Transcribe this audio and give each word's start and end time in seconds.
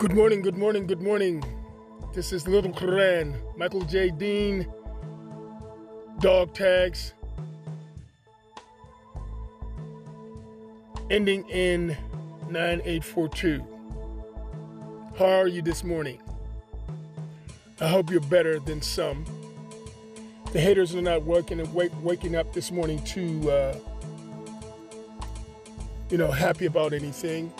Good 0.00 0.14
morning, 0.14 0.40
good 0.40 0.56
morning, 0.56 0.86
good 0.86 1.02
morning. 1.02 1.44
This 2.14 2.32
is 2.32 2.48
Little 2.48 2.72
Quran, 2.72 3.36
Michael 3.54 3.82
J. 3.82 4.08
Dean, 4.08 4.66
dog 6.20 6.54
tags, 6.54 7.12
ending 11.10 11.46
in 11.50 11.88
9842. 12.48 13.62
How 15.18 15.26
are 15.26 15.46
you 15.46 15.60
this 15.60 15.84
morning? 15.84 16.18
I 17.78 17.86
hope 17.86 18.10
you're 18.10 18.20
better 18.20 18.58
than 18.58 18.80
some. 18.80 19.26
The 20.54 20.60
haters 20.60 20.94
are 20.94 21.02
not 21.02 21.24
waking, 21.24 21.74
wake, 21.74 21.92
waking 22.02 22.36
up 22.36 22.54
this 22.54 22.72
morning 22.72 23.04
too, 23.04 23.50
uh, 23.50 23.76
you 26.08 26.16
know, 26.16 26.30
happy 26.30 26.64
about 26.64 26.94
anything. 26.94 27.52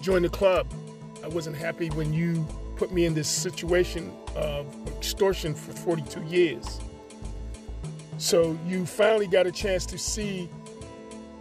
Join 0.00 0.22
the 0.22 0.28
club. 0.28 0.66
I 1.24 1.28
wasn't 1.28 1.56
happy 1.56 1.88
when 1.88 2.12
you 2.12 2.46
put 2.76 2.92
me 2.92 3.06
in 3.06 3.14
this 3.14 3.28
situation 3.28 4.12
of 4.36 4.66
extortion 4.98 5.54
for 5.54 5.72
42 5.72 6.22
years. 6.24 6.80
So 8.18 8.58
you 8.66 8.84
finally 8.84 9.26
got 9.26 9.46
a 9.46 9.50
chance 9.50 9.86
to 9.86 9.96
see 9.96 10.44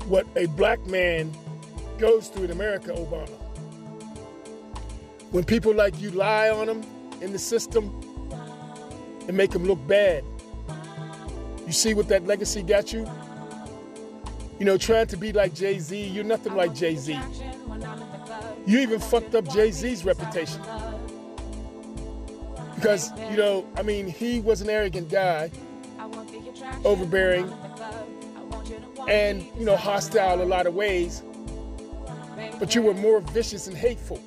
what 0.07 0.25
a 0.37 0.45
black 0.45 0.85
man 0.87 1.33
goes 1.97 2.29
through 2.29 2.45
in 2.45 2.51
America, 2.51 2.93
Obama. 2.93 3.37
When 5.31 5.43
people 5.43 5.73
like 5.73 5.99
you 5.99 6.11
lie 6.11 6.49
on 6.49 6.67
them 6.67 6.85
in 7.19 7.33
the 7.33 7.39
system 7.39 7.91
and 9.27 9.35
make 9.35 9.51
them 9.51 9.65
look 9.65 9.85
bad, 9.85 10.23
you 11.65 11.73
see 11.73 11.93
what 11.93 12.07
that 12.07 12.25
legacy 12.25 12.63
got 12.63 12.93
you? 12.93 13.05
You 14.59 14.65
know, 14.65 14.77
trying 14.77 15.07
to 15.07 15.17
be 15.17 15.33
like 15.33 15.53
Jay 15.53 15.77
Z, 15.77 16.07
you're 16.07 16.23
nothing 16.23 16.55
like 16.55 16.73
Jay 16.73 16.95
Z. 16.95 17.19
You 18.65 18.79
even 18.79 18.99
fucked 18.99 19.35
up 19.35 19.47
Jay 19.49 19.71
Z's 19.71 20.05
reputation. 20.05 20.61
Because, 22.75 23.11
you 23.29 23.37
know, 23.37 23.65
I 23.77 23.81
mean, 23.81 24.07
he 24.07 24.39
was 24.39 24.61
an 24.61 24.69
arrogant 24.69 25.09
guy, 25.09 25.51
overbearing, 26.83 27.51
and, 29.09 29.45
you 29.57 29.65
know, 29.65 29.75
hostile 29.75 30.41
a 30.41 30.43
lot 30.43 30.65
of 30.65 30.73
ways. 30.73 31.23
But 32.59 32.75
you 32.75 32.81
were 32.81 32.93
more 32.93 33.19
vicious 33.19 33.67
and 33.67 33.75
hateful. 33.75 34.21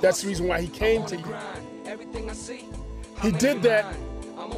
That's 0.00 0.22
the 0.22 0.28
reason 0.28 0.46
why 0.48 0.60
he 0.60 0.68
came 0.68 1.04
to 1.06 1.16
you. 1.16 1.36
He 3.22 3.30
did 3.32 3.62
that 3.62 3.94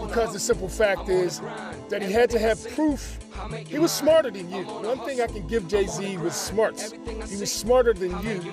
because 0.07 0.33
the 0.33 0.41
simple 0.41 0.69
fact 0.69 1.09
is 1.09 1.41
that 1.89 2.03
he 2.03 2.13
had 2.13 2.31
to 2.31 2.39
have 2.39 2.69
proof. 2.75 3.19
He 3.67 3.79
was 3.79 3.93
smarter 3.93 4.31
than 4.31 4.51
you. 4.51 4.65
One 4.65 4.99
thing 5.01 5.21
I 5.21 5.27
can 5.27 5.47
give 5.47 5.69
Jay 5.69 5.87
Z 5.87 6.17
was 6.19 6.35
smarts. 6.35 6.93
He 6.93 7.37
was 7.37 7.53
smarter 7.53 7.93
than 7.93 8.11
you 8.23 8.53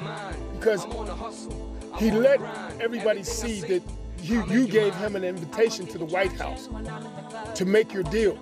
because 0.54 0.86
he 1.98 2.12
let 2.12 2.42
everybody 2.82 3.24
see 3.24 3.62
that 3.62 3.84
you, 4.22 4.46
you 4.48 4.68
gave 4.68 4.96
him 4.96 5.16
an 5.16 5.24
invitation 5.24 5.86
to 5.88 5.98
the 5.98 6.06
White 6.06 6.34
House 6.34 6.70
to 7.56 7.66
make 7.66 7.94
your 7.94 8.04
deal. 8.04 8.40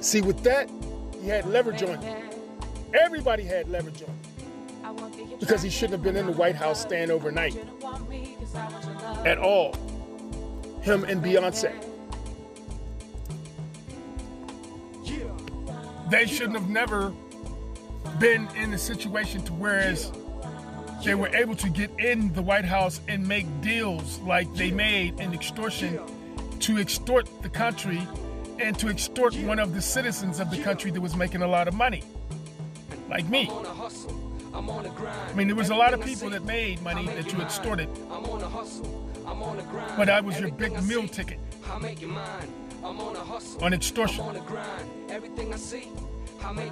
See, 0.00 0.20
with 0.20 0.42
that, 0.44 0.70
he 1.20 1.28
had 1.28 1.46
leverage 1.46 1.82
on. 1.82 1.98
Everybody 2.94 3.42
had 3.42 3.68
leverage 3.68 4.02
on 4.02 4.14
you 5.18 5.36
because 5.38 5.62
he 5.62 5.70
shouldn't 5.70 5.92
have 5.92 6.02
been 6.02 6.16
in 6.16 6.26
the 6.26 6.32
White 6.32 6.54
House 6.54 6.80
staying 6.80 7.10
overnight 7.10 7.56
at 9.24 9.38
all 9.38 9.74
him 10.86 11.02
and 11.04 11.20
Beyonce. 11.22 11.74
They 16.08 16.26
shouldn't 16.26 16.56
have 16.56 16.68
never 16.68 17.12
been 18.20 18.48
in 18.56 18.72
a 18.72 18.78
situation 18.78 19.42
to 19.42 19.52
whereas 19.52 20.12
they 21.04 21.14
were 21.14 21.28
able 21.28 21.56
to 21.56 21.68
get 21.68 21.90
in 21.98 22.32
the 22.32 22.42
White 22.42 22.64
House 22.64 23.00
and 23.08 23.26
make 23.26 23.46
deals 23.60 24.18
like 24.20 24.52
they 24.54 24.70
made 24.70 25.18
in 25.20 25.34
extortion 25.34 26.00
to 26.60 26.78
extort 26.78 27.28
the 27.42 27.48
country 27.48 28.06
and 28.60 28.78
to 28.78 28.88
extort 28.88 29.34
one 29.38 29.58
of 29.58 29.74
the 29.74 29.82
citizens 29.82 30.40
of 30.40 30.50
the 30.50 30.58
country 30.62 30.90
that 30.90 31.00
was 31.00 31.14
making 31.16 31.42
a 31.42 31.46
lot 31.46 31.68
of 31.68 31.74
money, 31.74 32.02
like 33.10 33.28
me. 33.28 33.50
I 34.54 35.32
mean, 35.34 35.48
there 35.48 35.56
was 35.56 35.70
a 35.70 35.74
lot 35.74 35.92
of 35.92 36.00
people 36.00 36.30
that 36.30 36.44
made 36.44 36.80
money 36.82 37.06
that 37.06 37.32
you 37.32 37.40
extorted. 37.40 37.88
But 39.96 40.08
I 40.08 40.20
was 40.20 40.40
your 40.40 40.50
big 40.52 40.82
meal 40.84 41.06
ticket 41.08 41.38
on 43.60 43.72
extortion. 43.72 44.24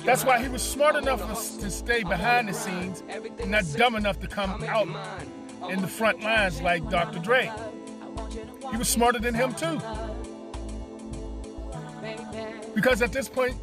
That's 0.05 0.25
why 0.25 0.41
he 0.41 0.49
was 0.49 0.63
smart 0.63 0.97
enough 0.97 1.27
to 1.61 1.71
stay 1.71 2.05
behind 2.05 2.49
the 2.49 2.55
scenes 2.55 3.03
not 3.47 3.65
dumb 3.77 3.97
enough 3.97 4.21
to 4.21 4.29
come 4.29 4.63
out 4.65 4.89
in 5.71 5.81
the 5.81 5.89
front 5.89 6.23
lines 6.23 6.61
like 6.61 6.89
Dr. 6.91 7.19
Dre. 7.19 7.51
He 8.71 8.77
was 8.77 8.89
smarter 8.89 9.19
than 9.19 9.35
him 9.35 9.55
too. 9.55 9.81
Because 12.75 13.03
at 13.03 13.13
this 13.13 13.29
point, 13.29 13.57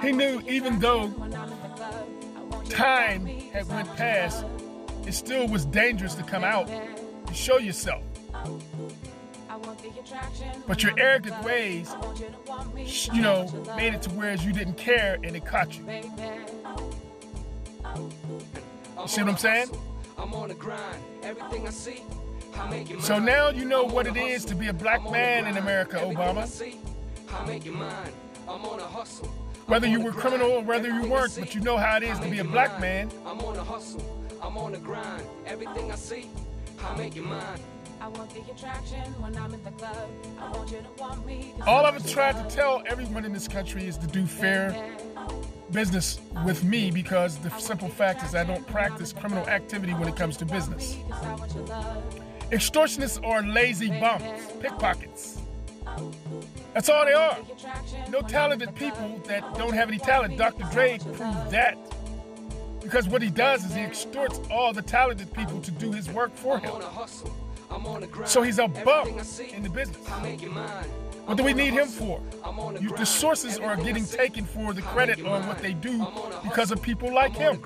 he 0.00 0.12
knew 0.12 0.40
even 0.48 0.78
though 0.78 1.08
time 2.70 3.26
had 3.26 3.68
went 3.68 3.94
past, 3.96 4.44
it 5.06 5.12
still 5.12 5.48
was 5.48 5.64
dangerous 5.64 6.14
to 6.14 6.22
come 6.22 6.44
out 6.44 6.68
and 6.68 7.36
show 7.36 7.58
yourself. 7.58 8.02
But 10.66 10.82
your 10.82 10.92
arrogant 10.98 11.42
ways, 11.44 11.94
you 13.12 13.22
know, 13.22 13.48
made 13.76 13.94
it 13.94 14.02
to 14.02 14.10
where 14.10 14.34
you 14.34 14.52
didn't 14.52 14.76
care 14.76 15.18
and 15.22 15.34
it 15.36 15.44
caught 15.44 15.76
you. 15.76 15.84
You 19.00 19.08
see 19.08 19.22
what 19.22 19.30
I'm 19.30 19.36
saying? 19.36 19.68
So 23.00 23.18
now 23.18 23.50
you 23.50 23.64
know 23.64 23.84
what 23.84 24.06
it 24.06 24.16
is 24.16 24.44
to 24.46 24.54
be 24.54 24.68
a 24.68 24.72
black 24.72 25.08
man 25.10 25.46
in 25.46 25.56
America, 25.56 25.98
Obama. 25.98 26.46
Whether 29.66 29.86
you 29.86 30.00
were 30.00 30.12
criminal 30.12 30.50
or 30.50 30.62
whether 30.62 30.88
you 30.88 31.08
weren't, 31.08 31.36
but 31.38 31.54
you 31.54 31.60
know 31.60 31.76
how 31.76 31.98
it 31.98 32.02
is 32.02 32.18
to 32.20 32.28
be 32.28 32.38
a 32.38 32.44
black 32.44 32.80
man. 32.80 33.10
I'm 33.26 33.38
on 33.40 33.56
a 33.56 33.64
hustle, 33.64 34.02
I'm 34.42 34.56
on 34.56 34.72
the 34.72 34.78
grind. 34.78 35.22
Everything 35.46 35.92
I 35.92 35.94
see, 35.94 36.26
I 36.82 36.96
make 36.96 37.16
it 37.16 37.22
mine. 37.22 37.60
I 38.00 38.08
want 38.08 38.30
the 38.30 38.40
attraction 38.52 39.00
when 39.20 39.36
I'm 39.36 39.52
in 39.52 39.62
the 39.64 39.70
club. 39.72 40.08
I 40.40 40.50
want 40.50 40.70
you 40.70 40.78
to. 40.78 41.68
All 41.68 41.84
I've 41.84 42.06
tried 42.10 42.36
to 42.48 42.54
tell 42.54 42.82
everyone 42.86 43.24
in 43.24 43.32
this 43.32 43.48
country 43.48 43.86
is 43.86 43.98
to 43.98 44.06
do 44.06 44.24
fair 44.24 44.74
business 45.72 46.20
with 46.44 46.64
me 46.64 46.90
because 46.90 47.38
the 47.38 47.50
simple 47.58 47.88
fact 47.88 48.22
is 48.22 48.34
I 48.34 48.44
don't 48.44 48.66
practice 48.68 49.12
criminal 49.12 49.46
activity 49.48 49.92
when 49.94 50.08
it 50.08 50.16
comes 50.16 50.36
to 50.38 50.44
business. 50.44 50.96
Extortionists 52.50 53.24
are 53.26 53.42
lazy 53.42 53.90
bums, 54.00 54.24
pickpockets. 54.60 55.40
That's 56.74 56.88
all 56.88 57.04
they 57.04 57.12
are. 57.12 57.38
No 58.08 58.20
talented 58.22 58.74
people 58.74 59.20
that 59.26 59.54
don't 59.58 59.74
have 59.74 59.88
any 59.88 59.98
talent. 59.98 60.38
Dr. 60.38 60.64
Dre 60.70 60.98
proved 60.98 61.50
that. 61.50 61.76
Because 62.80 63.08
what 63.08 63.20
he 63.20 63.28
does 63.28 63.64
is 63.64 63.74
he 63.74 63.82
extorts 63.82 64.40
all 64.50 64.72
the 64.72 64.82
talented 64.82 65.32
people 65.34 65.60
to 65.60 65.70
do 65.72 65.92
his 65.92 66.08
work 66.08 66.34
for 66.34 66.58
him. 66.58 66.72
So 68.24 68.42
he's 68.42 68.58
a 68.58 68.68
bum 68.68 69.08
in 69.54 69.62
the 69.62 69.70
business. 69.70 70.06
What 71.26 71.36
do 71.36 71.44
we 71.44 71.52
need 71.52 71.74
him 71.74 71.88
for? 71.88 72.20
You, 72.80 72.96
the 72.96 73.04
sources 73.04 73.58
are 73.58 73.76
getting 73.76 74.06
taken 74.06 74.44
for 74.46 74.72
the 74.72 74.82
credit 74.82 75.24
on 75.26 75.46
what 75.46 75.58
they 75.58 75.74
do 75.74 76.06
because 76.42 76.70
of 76.70 76.80
people 76.80 77.12
like 77.12 77.36
him. 77.36 77.62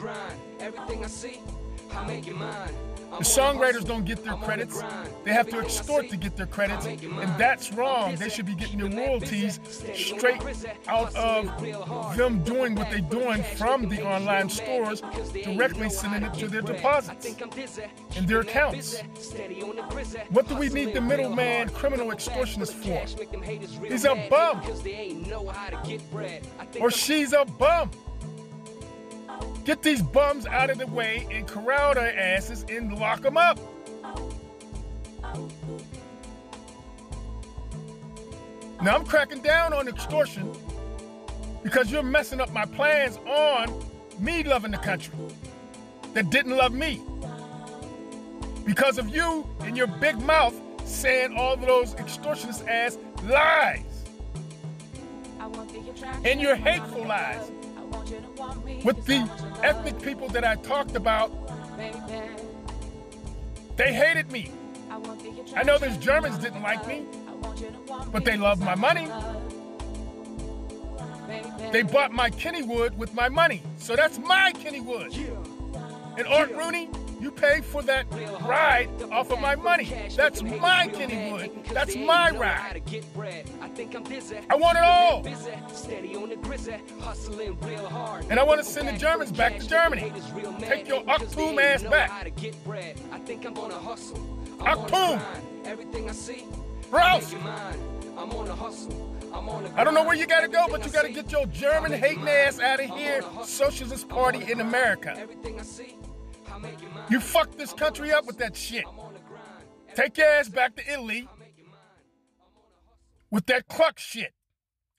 The 3.18 3.24
songwriters 3.24 3.84
don't 3.84 4.04
get 4.04 4.24
their 4.24 4.36
credits. 4.36 4.82
They 5.24 5.32
have 5.32 5.48
to 5.50 5.60
extort 5.60 6.08
to 6.08 6.16
get 6.16 6.36
their 6.36 6.46
credits, 6.46 6.86
and 6.86 7.38
that's 7.38 7.72
wrong. 7.72 8.16
They 8.16 8.28
should 8.28 8.46
be 8.46 8.54
getting 8.54 8.78
their 8.78 8.90
royalties 8.90 9.60
straight 9.94 10.42
out 10.88 11.14
of 11.14 12.16
them 12.16 12.42
doing 12.42 12.74
what 12.74 12.90
they're 12.90 13.00
doing 13.00 13.42
from 13.56 13.88
the 13.88 14.02
online 14.02 14.48
stores, 14.48 15.02
directly 15.44 15.90
sending 15.90 16.22
it 16.22 16.34
to 16.34 16.48
their 16.48 16.62
deposits 16.62 17.26
and 18.16 18.26
their 18.26 18.40
accounts. 18.40 19.00
What 20.30 20.48
do 20.48 20.56
we 20.56 20.68
need 20.70 20.94
the 20.94 21.00
middleman 21.00 21.68
criminal 21.70 22.08
extortionist 22.08 22.72
for? 22.72 23.04
He's 23.86 24.04
a 24.04 24.14
bum. 24.30 24.62
Or 26.80 26.90
she's 26.90 27.32
a 27.32 27.44
bum. 27.44 27.90
Get 29.64 29.82
these 29.82 30.02
bums 30.02 30.46
out 30.46 30.70
of 30.70 30.78
the 30.78 30.86
way 30.88 31.26
and 31.30 31.46
corral 31.46 31.94
their 31.94 32.18
asses 32.18 32.64
and 32.68 32.98
lock 32.98 33.22
them 33.22 33.36
up. 33.36 33.58
Now 38.82 38.96
I'm 38.96 39.04
cracking 39.04 39.40
down 39.42 39.72
on 39.72 39.86
extortion 39.86 40.52
because 41.62 41.92
you're 41.92 42.02
messing 42.02 42.40
up 42.40 42.52
my 42.52 42.64
plans 42.64 43.16
on 43.18 43.72
me 44.18 44.42
loving 44.42 44.72
the 44.72 44.78
country 44.78 45.14
that 46.14 46.30
didn't 46.30 46.56
love 46.56 46.72
me. 46.72 47.00
Because 48.64 48.98
of 48.98 49.14
you 49.14 49.46
and 49.60 49.76
your 49.76 49.86
big 49.86 50.20
mouth 50.20 50.54
saying 50.84 51.36
all 51.36 51.54
of 51.54 51.60
those 51.60 51.94
extortionist 51.94 52.66
ass 52.68 52.98
lies. 53.24 53.84
And 56.24 56.40
your 56.40 56.56
hateful 56.56 57.06
lies 57.06 57.50
with 58.84 59.04
the 59.06 59.28
ethnic 59.62 60.00
people 60.02 60.28
that 60.28 60.44
I 60.44 60.56
talked 60.56 60.96
about 60.96 61.30
They 63.76 63.92
hated 63.92 64.30
me. 64.30 64.52
I 65.56 65.62
know 65.62 65.78
there's 65.78 65.96
Germans 65.96 66.38
didn't 66.38 66.62
like 66.62 66.86
me, 66.86 67.04
but 68.12 68.24
they 68.24 68.36
loved 68.36 68.62
my 68.62 68.74
money. 68.74 69.08
They 71.72 71.82
bought 71.82 72.12
my 72.12 72.30
Kennywood 72.30 72.94
with 72.96 73.14
my 73.14 73.28
money, 73.28 73.62
so 73.78 73.96
that's 73.96 74.18
my 74.18 74.52
Kennywood. 74.52 75.16
And 76.18 76.26
Art 76.26 76.52
Rooney, 76.54 76.90
you 77.22 77.30
pay 77.30 77.60
for 77.60 77.82
that 77.82 78.04
ride 78.42 78.88
off 79.12 79.30
of 79.30 79.40
my 79.40 79.54
money. 79.54 79.94
That's 80.16 80.42
my 80.42 80.88
Kennywood. 80.88 81.68
That's 81.72 81.94
my 81.94 82.30
ride. 82.30 82.82
I 84.50 84.56
want 84.56 84.76
it 84.76 84.84
all. 84.84 85.24
And 88.28 88.40
I 88.40 88.42
want 88.42 88.60
to 88.60 88.64
send 88.64 88.88
the 88.88 88.98
Germans 88.98 89.30
back 89.30 89.58
to 89.60 89.68
Germany. 89.68 90.12
Take 90.60 90.88
your 90.88 91.02
Achtung 91.04 91.60
ass 91.62 91.84
back. 91.84 92.26
Achtung! 94.58 95.22
Rouse! 96.90 97.34
I 99.74 99.84
don't 99.84 99.94
know 99.94 100.04
where 100.04 100.16
you 100.16 100.26
gotta 100.26 100.48
go, 100.48 100.66
but 100.68 100.84
you 100.84 100.90
gotta 100.90 101.08
get 101.10 101.32
your 101.32 101.46
German 101.46 101.92
hating 101.92 102.28
ass 102.28 102.60
out 102.60 102.80
of 102.80 102.90
here. 102.90 103.22
Socialist 103.44 104.08
Party 104.08 104.50
in 104.50 104.60
America. 104.60 105.16
You 107.10 107.20
fucked 107.20 107.58
this 107.58 107.72
country 107.72 108.12
up 108.12 108.26
with 108.26 108.38
that 108.38 108.56
shit. 108.56 108.84
Take 109.94 110.16
your 110.16 110.26
ass 110.26 110.48
back 110.48 110.76
to 110.76 110.92
Italy 110.92 111.28
with 113.30 113.46
that 113.46 113.68
cluck 113.68 113.98
shit. 113.98 114.32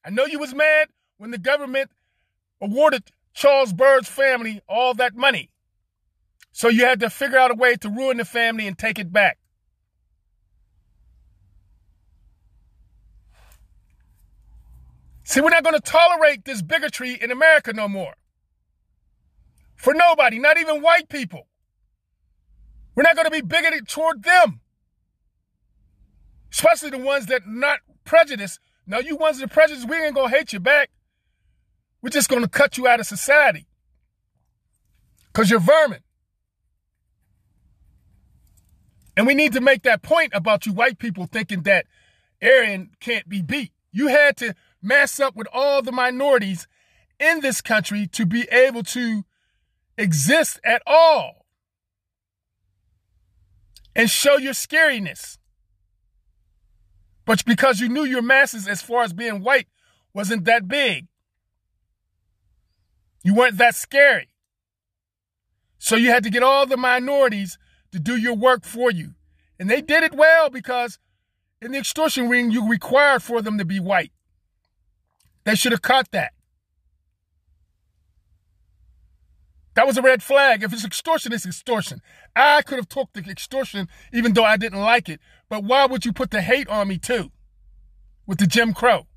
I 0.06 0.10
know 0.10 0.25
you 0.25 0.39
was 0.39 0.54
mad 0.54 0.89
when 1.18 1.31
the 1.31 1.38
government 1.38 1.92
awarded 2.62 3.04
Charles 3.33 3.74
Byrd's 3.74 4.10
family 4.10 4.62
all 4.68 4.94
that 4.95 5.15
money. 5.15 5.50
So 6.51 6.68
you 6.68 6.86
had 6.86 7.00
to 7.00 7.10
figure 7.10 7.38
out 7.38 7.51
a 7.51 7.56
way 7.56 7.75
to 7.77 7.89
ruin 7.89 8.18
the 8.18 8.25
family 8.25 8.68
and 8.68 8.77
take 8.77 9.00
it 9.00 9.12
back. 9.12 9.39
See, 15.24 15.42
we're 15.42 15.50
not 15.50 15.63
going 15.63 15.75
to 15.75 15.81
tolerate 15.81 16.45
this 16.45 16.62
bigotry 16.62 17.18
in 17.19 17.31
America 17.31 17.74
no 17.74 17.88
more. 17.88 18.13
For 19.75 19.94
nobody, 19.94 20.38
not 20.38 20.60
even 20.60 20.81
white 20.81 21.10
people. 21.10 21.48
We're 22.95 23.04
not 23.04 23.16
going 23.16 23.25
to 23.25 23.31
be 23.31 23.42
bigoted 23.42 23.88
toward 23.88 24.24
them. 24.24 24.62
Especially 26.51 26.92
the 26.92 27.00
ones 27.00 27.25
that 27.28 27.48
not 27.48 27.80
prejudiced. 28.04 28.60
Now, 28.86 29.00
you 29.00 29.16
ones 29.16 29.40
that 29.40 29.45
are 29.45 29.54
prejudiced, 29.54 29.90
we 29.90 29.98
ain't 29.98 30.16
going 30.16 30.30
to 30.30 30.38
hate 30.38 30.54
you 30.54 30.60
back. 30.60 30.92
We're 32.01 32.10
just 32.10 32.30
going 32.30 32.44
to 32.44 32.50
cut 32.50 32.78
you 32.78 32.88
out 32.88 33.00
of 33.00 33.07
society. 33.07 33.68
Because 35.28 35.50
you're 35.50 35.60
vermin. 35.60 36.01
And 39.16 39.25
we 39.25 39.34
need 39.34 39.54
to 39.54 39.62
make 39.62 39.84
that 39.84 40.01
point 40.01 40.31
about 40.36 40.66
you 40.66 40.74
white 40.74 41.00
people 41.00 41.25
thinking 41.25 41.63
that 41.63 41.86
Aryan 42.42 42.92
can't 43.00 43.28
be 43.30 43.42
beat. 43.42 43.72
You 43.92 44.07
had 44.07 44.38
to 44.38 44.54
mass 44.81 45.19
up 45.19 45.36
with 45.36 45.48
all 45.54 45.81
the 45.81 45.92
minorities 45.92 46.68
in 47.19 47.39
this 47.39 47.62
country 47.62 48.07
to 48.07 48.25
be 48.25 48.44
able 48.51 48.84
to 48.84 49.24
exist 49.98 50.60
at 50.63 50.81
all 50.86 51.43
and 53.95 54.10
show 54.10 54.38
your 54.38 54.54
scariness. 54.54 55.38
But 57.25 57.45
because 57.45 57.80
you 57.80 57.90
knew 57.90 58.04
your 58.04 58.22
masses, 58.22 58.68
as 58.68 58.81
far 58.81 59.04
as 59.04 59.13
being 59.13 59.42
white, 59.42 59.68
wasn't 60.13 60.45
that 60.45 60.68
big, 60.68 61.07
you 63.24 63.34
weren't 63.34 63.57
that 63.57 63.75
scary. 63.75 64.30
So 65.80 65.95
you 65.95 66.10
had 66.10 66.24
to 66.24 66.30
get 66.30 66.44
all 66.44 66.66
the 66.66 66.78
minorities 66.78 67.57
to 67.92 68.00
do 68.00 68.16
your 68.16 68.36
work 68.36 68.63
for 68.66 68.92
you. 68.92 69.16
And 69.60 69.69
they 69.69 69.81
did 69.81 70.04
it 70.04 70.13
well 70.13 70.50
because 70.50 71.00
in 71.62 71.72
the 71.72 71.78
extortion 71.78 72.28
ring, 72.28 72.51
you 72.51 72.69
required 72.69 73.24
for 73.24 73.42
them 73.42 73.57
to 73.57 73.66
be 73.66 73.80
white. 73.80 74.12
They 75.46 75.56
should 75.56 75.72
have 75.72 75.81
caught 75.81 76.12
that. 76.12 76.34
That 79.75 79.88
was 79.88 79.98
a 79.98 80.01
red 80.01 80.22
flag. 80.22 80.63
If 80.63 80.72
it's 80.74 80.86
extortion, 80.86 81.34
it's 81.34 81.46
extortion. 81.46 82.01
I 82.35 82.62
could 82.63 82.77
have 82.77 82.89
took 82.89 83.13
the 83.13 83.21
extortion 83.30 83.88
even 84.12 84.33
though 84.33 84.44
I 84.44 84.57
didn't 84.57 84.81
like 84.81 85.09
it. 85.09 85.19
But 85.50 85.63
why 85.63 85.85
would 85.85 86.06
you 86.06 86.13
put 86.13 86.31
the 86.31 86.41
hate 86.41 86.68
on 86.68 86.88
me 86.88 86.97
too? 86.97 87.31
With 88.25 88.39
the 88.39 88.47
Jim 88.47 88.74
Crow. 88.74 89.07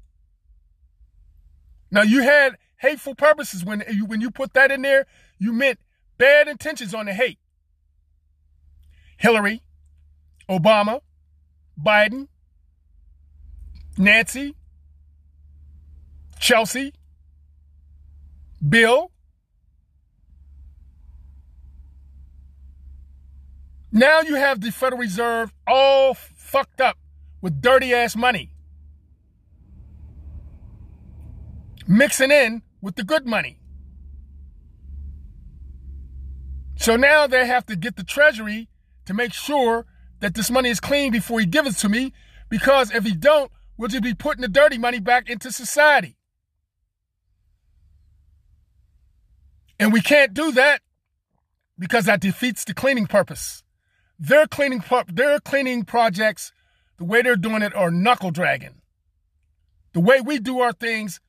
Now 1.90 2.02
you 2.02 2.22
had 2.22 2.56
hateful 2.78 3.14
purposes 3.14 3.64
when 3.64 3.84
you 3.90 4.04
when 4.04 4.20
you 4.20 4.30
put 4.30 4.52
that 4.54 4.70
in 4.70 4.82
there, 4.82 5.06
you 5.38 5.52
meant 5.52 5.78
bad 6.18 6.48
intentions 6.48 6.94
on 6.94 7.06
the 7.06 7.14
hate. 7.14 7.38
Hillary, 9.16 9.62
Obama, 10.48 11.00
Biden, 11.82 12.28
Nancy, 13.96 14.56
Chelsea, 16.38 16.92
Bill, 18.66 19.10
Now 23.96 24.20
you 24.20 24.34
have 24.34 24.60
the 24.60 24.70
Federal 24.70 25.00
Reserve 25.00 25.54
all 25.66 26.12
fucked 26.12 26.82
up 26.82 26.98
with 27.40 27.62
dirty 27.62 27.94
ass 27.94 28.14
money. 28.14 28.52
Mixing 31.88 32.30
in 32.30 32.60
with 32.82 32.96
the 32.96 33.04
good 33.04 33.24
money. 33.24 33.58
So 36.74 36.96
now 36.96 37.26
they 37.26 37.46
have 37.46 37.64
to 37.66 37.74
get 37.74 37.96
the 37.96 38.04
Treasury 38.04 38.68
to 39.06 39.14
make 39.14 39.32
sure 39.32 39.86
that 40.20 40.34
this 40.34 40.50
money 40.50 40.68
is 40.68 40.78
clean 40.78 41.10
before 41.10 41.40
he 41.40 41.46
gives 41.46 41.70
it 41.70 41.80
to 41.80 41.88
me. 41.88 42.12
Because 42.50 42.94
if 42.94 43.04
he 43.04 43.14
don't, 43.14 43.50
we'll 43.78 43.88
just 43.88 44.02
be 44.02 44.12
putting 44.12 44.42
the 44.42 44.48
dirty 44.48 44.76
money 44.76 45.00
back 45.00 45.30
into 45.30 45.50
society. 45.50 46.18
And 49.80 49.90
we 49.90 50.02
can't 50.02 50.34
do 50.34 50.52
that 50.52 50.82
because 51.78 52.04
that 52.04 52.20
defeats 52.20 52.62
the 52.66 52.74
cleaning 52.74 53.06
purpose. 53.06 53.62
Their 54.18 54.46
cleaning 54.46 54.82
their 55.12 55.40
cleaning 55.40 55.84
projects, 55.84 56.52
the 56.98 57.04
way 57.04 57.22
they're 57.22 57.36
doing 57.36 57.62
it, 57.62 57.74
are 57.74 57.90
knuckle 57.90 58.30
dragging. 58.30 58.80
The 59.92 60.00
way 60.00 60.20
we 60.20 60.38
do 60.38 60.60
our 60.60 60.72
things 60.72 61.20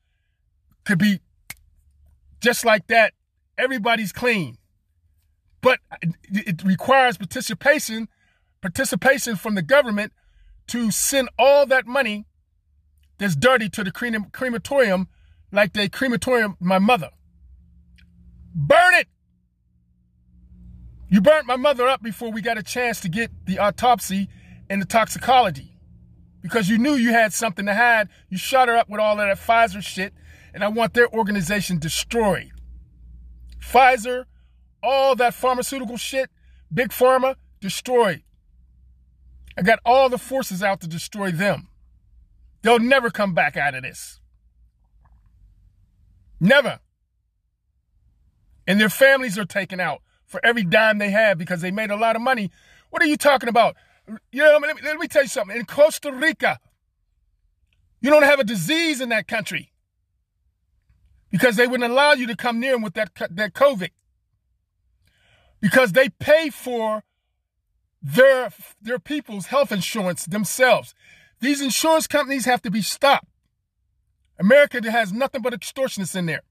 could 0.84 0.98
be 0.98 1.20
just 2.40 2.64
like 2.64 2.86
that. 2.86 3.12
Everybody's 3.56 4.12
clean, 4.12 4.56
but 5.60 5.80
it 6.30 6.62
requires 6.64 7.18
participation, 7.18 8.08
participation 8.60 9.36
from 9.36 9.54
the 9.56 9.62
government 9.62 10.12
to 10.68 10.90
send 10.90 11.28
all 11.38 11.66
that 11.66 11.86
money 11.86 12.24
that's 13.18 13.34
dirty 13.34 13.68
to 13.70 13.82
the 13.82 13.90
crematorium, 13.90 15.08
like 15.50 15.72
the 15.72 15.88
crematorium 15.88 16.56
my 16.60 16.78
mother. 16.78 17.10
Burn 18.54 18.94
it. 18.94 19.08
You 21.08 21.20
burnt 21.20 21.46
my 21.46 21.56
mother 21.56 21.88
up 21.88 22.02
before 22.02 22.30
we 22.30 22.42
got 22.42 22.58
a 22.58 22.62
chance 22.62 23.00
to 23.00 23.08
get 23.08 23.30
the 23.46 23.58
autopsy 23.58 24.28
and 24.68 24.82
the 24.82 24.86
toxicology. 24.86 25.74
Because 26.42 26.68
you 26.68 26.78
knew 26.78 26.94
you 26.94 27.10
had 27.10 27.32
something 27.32 27.66
to 27.66 27.74
hide. 27.74 28.08
You 28.28 28.38
shot 28.38 28.68
her 28.68 28.76
up 28.76 28.88
with 28.88 29.00
all 29.00 29.18
of 29.18 29.26
that 29.26 29.38
Pfizer 29.38 29.82
shit, 29.82 30.12
and 30.52 30.62
I 30.62 30.68
want 30.68 30.94
their 30.94 31.08
organization 31.08 31.78
destroyed. 31.78 32.52
Pfizer, 33.58 34.24
all 34.82 35.16
that 35.16 35.34
pharmaceutical 35.34 35.96
shit, 35.96 36.30
big 36.72 36.90
pharma, 36.90 37.36
destroyed. 37.60 38.22
I 39.56 39.62
got 39.62 39.80
all 39.84 40.08
the 40.08 40.18
forces 40.18 40.62
out 40.62 40.80
to 40.82 40.86
destroy 40.86 41.32
them. 41.32 41.68
They'll 42.62 42.78
never 42.78 43.10
come 43.10 43.34
back 43.34 43.56
out 43.56 43.74
of 43.74 43.82
this. 43.82 44.20
Never. 46.38 46.78
And 48.66 48.80
their 48.80 48.90
families 48.90 49.38
are 49.38 49.44
taken 49.44 49.80
out 49.80 50.02
for 50.28 50.44
every 50.44 50.62
dime 50.62 50.98
they 50.98 51.10
have 51.10 51.38
because 51.38 51.60
they 51.60 51.70
made 51.70 51.90
a 51.90 51.96
lot 51.96 52.14
of 52.14 52.22
money. 52.22 52.50
What 52.90 53.02
are 53.02 53.06
you 53.06 53.16
talking 53.16 53.48
about? 53.48 53.74
You 54.30 54.42
know, 54.44 54.58
let 54.62 54.76
me, 54.76 54.82
let 54.84 54.98
me 54.98 55.08
tell 55.08 55.22
you 55.22 55.28
something. 55.28 55.56
In 55.56 55.64
Costa 55.64 56.12
Rica, 56.12 56.60
you 58.00 58.10
don't 58.10 58.22
have 58.22 58.38
a 58.38 58.44
disease 58.44 59.00
in 59.00 59.08
that 59.08 59.26
country 59.26 59.72
because 61.30 61.56
they 61.56 61.66
wouldn't 61.66 61.90
allow 61.90 62.12
you 62.12 62.26
to 62.26 62.36
come 62.36 62.60
near 62.60 62.72
them 62.72 62.82
with 62.82 62.94
that, 62.94 63.10
that 63.30 63.54
COVID 63.54 63.90
because 65.60 65.92
they 65.92 66.08
pay 66.08 66.50
for 66.50 67.02
their, 68.00 68.50
their 68.80 68.98
people's 68.98 69.46
health 69.46 69.72
insurance 69.72 70.24
themselves. 70.24 70.94
These 71.40 71.60
insurance 71.60 72.06
companies 72.06 72.44
have 72.44 72.62
to 72.62 72.70
be 72.70 72.82
stopped. 72.82 73.28
America 74.38 74.88
has 74.90 75.12
nothing 75.12 75.42
but 75.42 75.52
extortionists 75.52 76.14
in 76.14 76.26
there. 76.26 76.42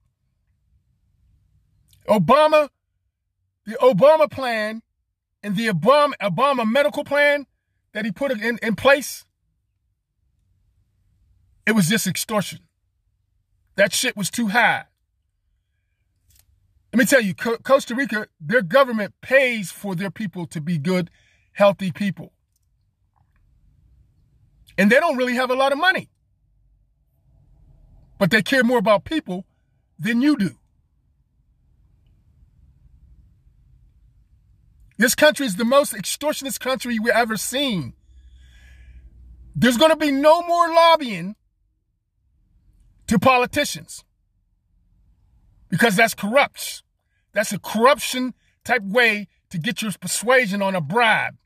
Obama 2.07 2.69
the 3.67 3.73
Obama 3.81 4.31
plan 4.31 4.81
and 5.43 5.55
the 5.57 5.67
Obama, 5.67 6.13
Obama 6.21 6.65
medical 6.65 7.03
plan 7.03 7.45
that 7.93 8.05
he 8.05 8.11
put 8.11 8.31
in, 8.31 8.57
in 8.63 8.75
place, 8.75 9.25
it 11.65 11.73
was 11.73 11.89
just 11.89 12.07
extortion. 12.07 12.59
That 13.75 13.93
shit 13.93 14.15
was 14.15 14.31
too 14.31 14.47
high. 14.47 14.85
Let 16.93 16.99
me 16.99 17.05
tell 17.05 17.21
you, 17.21 17.35
Co- 17.35 17.57
Costa 17.57 17.93
Rica, 17.93 18.27
their 18.39 18.61
government 18.61 19.13
pays 19.21 19.69
for 19.69 19.95
their 19.95 20.09
people 20.09 20.47
to 20.47 20.61
be 20.61 20.77
good, 20.77 21.11
healthy 21.51 21.91
people. 21.91 22.31
And 24.77 24.89
they 24.89 24.99
don't 24.99 25.17
really 25.17 25.35
have 25.35 25.51
a 25.51 25.55
lot 25.55 25.73
of 25.73 25.77
money. 25.77 26.09
But 28.17 28.31
they 28.31 28.41
care 28.41 28.63
more 28.63 28.77
about 28.77 29.03
people 29.03 29.45
than 29.99 30.21
you 30.21 30.37
do. 30.37 30.51
This 34.97 35.15
country 35.15 35.45
is 35.45 35.55
the 35.55 35.65
most 35.65 35.93
extortionist 35.93 36.59
country 36.59 36.99
we've 36.99 37.11
ever 37.13 37.37
seen. 37.37 37.93
There's 39.55 39.77
going 39.77 39.91
to 39.91 39.97
be 39.97 40.11
no 40.11 40.41
more 40.41 40.69
lobbying 40.69 41.35
to 43.07 43.19
politicians 43.19 44.03
because 45.69 45.95
that's 45.95 46.13
corrupt. 46.13 46.83
That's 47.33 47.53
a 47.53 47.59
corruption 47.59 48.33
type 48.63 48.83
way 48.83 49.27
to 49.49 49.57
get 49.57 49.81
your 49.81 49.91
persuasion 49.99 50.61
on 50.61 50.75
a 50.75 50.81
bribe. 50.81 51.37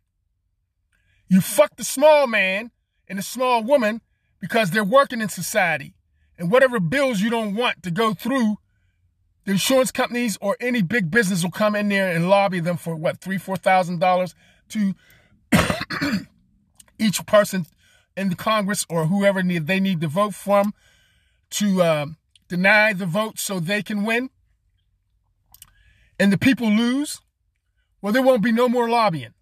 You 1.27 1.41
fuck 1.41 1.75
the 1.75 1.83
small 1.83 2.27
man 2.27 2.71
and 3.07 3.19
the 3.19 3.23
small 3.23 3.63
woman 3.63 4.01
because 4.39 4.71
they're 4.71 4.83
working 4.83 5.21
in 5.21 5.29
society. 5.29 5.93
And 6.37 6.51
whatever 6.51 6.79
bills 6.79 7.21
you 7.21 7.29
don't 7.29 7.55
want 7.55 7.83
to 7.83 7.91
go 7.91 8.13
through, 8.13 8.57
the 9.45 9.51
insurance 9.51 9.91
companies 9.91 10.37
or 10.41 10.55
any 10.59 10.81
big 10.81 11.09
business 11.09 11.43
will 11.43 11.51
come 11.51 11.75
in 11.75 11.89
there 11.89 12.11
and 12.11 12.29
lobby 12.29 12.59
them 12.59 12.77
for 12.77 12.95
what, 12.95 13.19
three, 13.19 13.37
four 13.37 13.57
thousand 13.57 13.99
dollars 13.99 14.35
to 14.69 14.93
each 16.99 17.25
person 17.25 17.65
in 18.15 18.29
the 18.29 18.35
Congress 18.35 18.85
or 18.89 19.07
whoever 19.07 19.41
need, 19.41 19.67
they 19.67 19.79
need 19.79 20.01
to 20.01 20.07
vote 20.07 20.33
from 20.33 20.73
to 21.49 21.81
uh, 21.81 22.05
deny 22.47 22.93
the 22.93 23.05
vote 23.05 23.39
so 23.39 23.59
they 23.59 23.81
can 23.81 24.03
win 24.03 24.29
and 26.21 26.31
the 26.31 26.37
people 26.37 26.69
lose, 26.69 27.19
well, 27.99 28.13
there 28.13 28.21
won't 28.21 28.43
be 28.43 28.51
no 28.51 28.69
more 28.69 28.87
lobbying. 28.87 29.33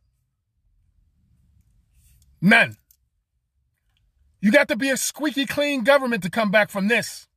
None. 2.41 2.77
You 4.39 4.49
got 4.49 4.69
to 4.69 4.77
be 4.77 4.89
a 4.89 4.95
squeaky 4.95 5.45
clean 5.45 5.83
government 5.83 6.23
to 6.23 6.29
come 6.29 6.51
back 6.51 6.69
from 6.69 6.87
this. 6.87 7.27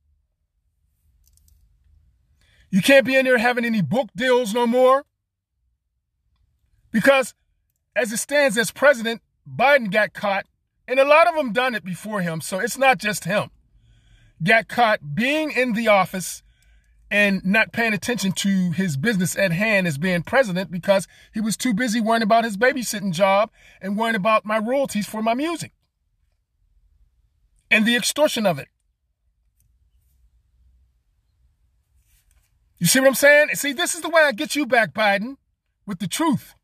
You 2.72 2.82
can't 2.82 3.06
be 3.06 3.14
in 3.14 3.24
there 3.24 3.38
having 3.38 3.64
any 3.64 3.82
book 3.82 4.08
deals 4.16 4.52
no 4.52 4.66
more. 4.66 5.04
Because 6.90 7.34
as 7.94 8.12
it 8.12 8.16
stands 8.16 8.58
as 8.58 8.72
president, 8.72 9.22
Biden 9.48 9.92
got 9.92 10.12
caught, 10.12 10.46
and 10.88 10.98
a 10.98 11.04
lot 11.04 11.28
of 11.28 11.36
them 11.36 11.52
done 11.52 11.76
it 11.76 11.84
before 11.84 12.22
him, 12.22 12.40
so 12.40 12.58
it's 12.58 12.76
not 12.76 12.98
just 12.98 13.24
him 13.24 13.50
got 14.42 14.68
caught 14.68 15.14
being 15.14 15.52
in 15.52 15.72
the 15.72 15.88
office 15.88 16.42
and 17.10 17.44
not 17.44 17.72
paying 17.72 17.92
attention 17.92 18.32
to 18.32 18.72
his 18.72 18.96
business 18.96 19.36
at 19.36 19.52
hand 19.52 19.86
as 19.86 19.98
being 19.98 20.22
president 20.22 20.70
because 20.70 21.06
he 21.32 21.40
was 21.40 21.56
too 21.56 21.74
busy 21.74 22.00
worrying 22.00 22.22
about 22.22 22.44
his 22.44 22.56
babysitting 22.56 23.12
job 23.12 23.50
and 23.80 23.96
worrying 23.96 24.16
about 24.16 24.44
my 24.44 24.58
royalties 24.58 25.06
for 25.06 25.22
my 25.22 25.34
music 25.34 25.72
and 27.70 27.86
the 27.86 27.96
extortion 27.96 28.46
of 28.46 28.58
it. 28.58 28.68
You 32.82 32.88
see 32.88 32.98
what 32.98 33.06
I'm 33.06 33.14
saying? 33.14 33.50
See, 33.52 33.72
this 33.72 33.94
is 33.94 34.00
the 34.00 34.08
way 34.08 34.22
I 34.22 34.32
get 34.32 34.56
you 34.56 34.66
back, 34.66 34.92
Biden, 34.92 35.36
with 35.86 36.00
the 36.00 36.08
truth. 36.08 36.56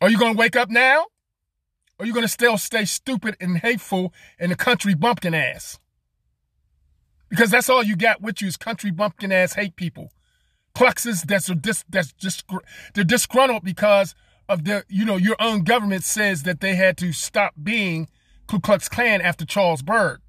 Are 0.00 0.10
you 0.10 0.18
going 0.18 0.34
to 0.34 0.36
wake 0.36 0.56
up 0.56 0.68
now? 0.70 1.02
Or 1.02 2.02
are 2.02 2.06
you 2.06 2.12
going 2.12 2.24
to 2.24 2.28
still 2.28 2.58
stay 2.58 2.84
stupid 2.84 3.36
and 3.38 3.58
hateful 3.58 4.12
and 4.36 4.50
the 4.50 4.56
country 4.56 4.96
bumpkin 4.96 5.34
ass? 5.34 5.78
Because 7.28 7.52
that's 7.52 7.70
all 7.70 7.84
you 7.84 7.94
got 7.94 8.22
with 8.22 8.42
you 8.42 8.48
is 8.48 8.56
country 8.56 8.90
bumpkin 8.90 9.30
ass 9.30 9.52
hate 9.52 9.76
people. 9.76 10.10
Kluxes 10.74 11.24
that's 11.24 11.46
dis, 11.46 11.84
that's 11.88 12.12
just 12.14 12.42
they're 12.94 13.04
disgruntled 13.04 13.62
because 13.62 14.16
of 14.48 14.64
the 14.64 14.84
you 14.88 15.04
know 15.04 15.16
your 15.16 15.36
own 15.38 15.62
government 15.62 16.02
says 16.02 16.42
that 16.42 16.58
they 16.58 16.74
had 16.74 16.96
to 16.96 17.12
stop 17.12 17.54
being 17.62 18.08
Ku 18.48 18.58
Klux 18.58 18.88
Klan 18.88 19.20
after 19.20 19.46
Charles 19.46 19.82
Byrd. 19.82 20.22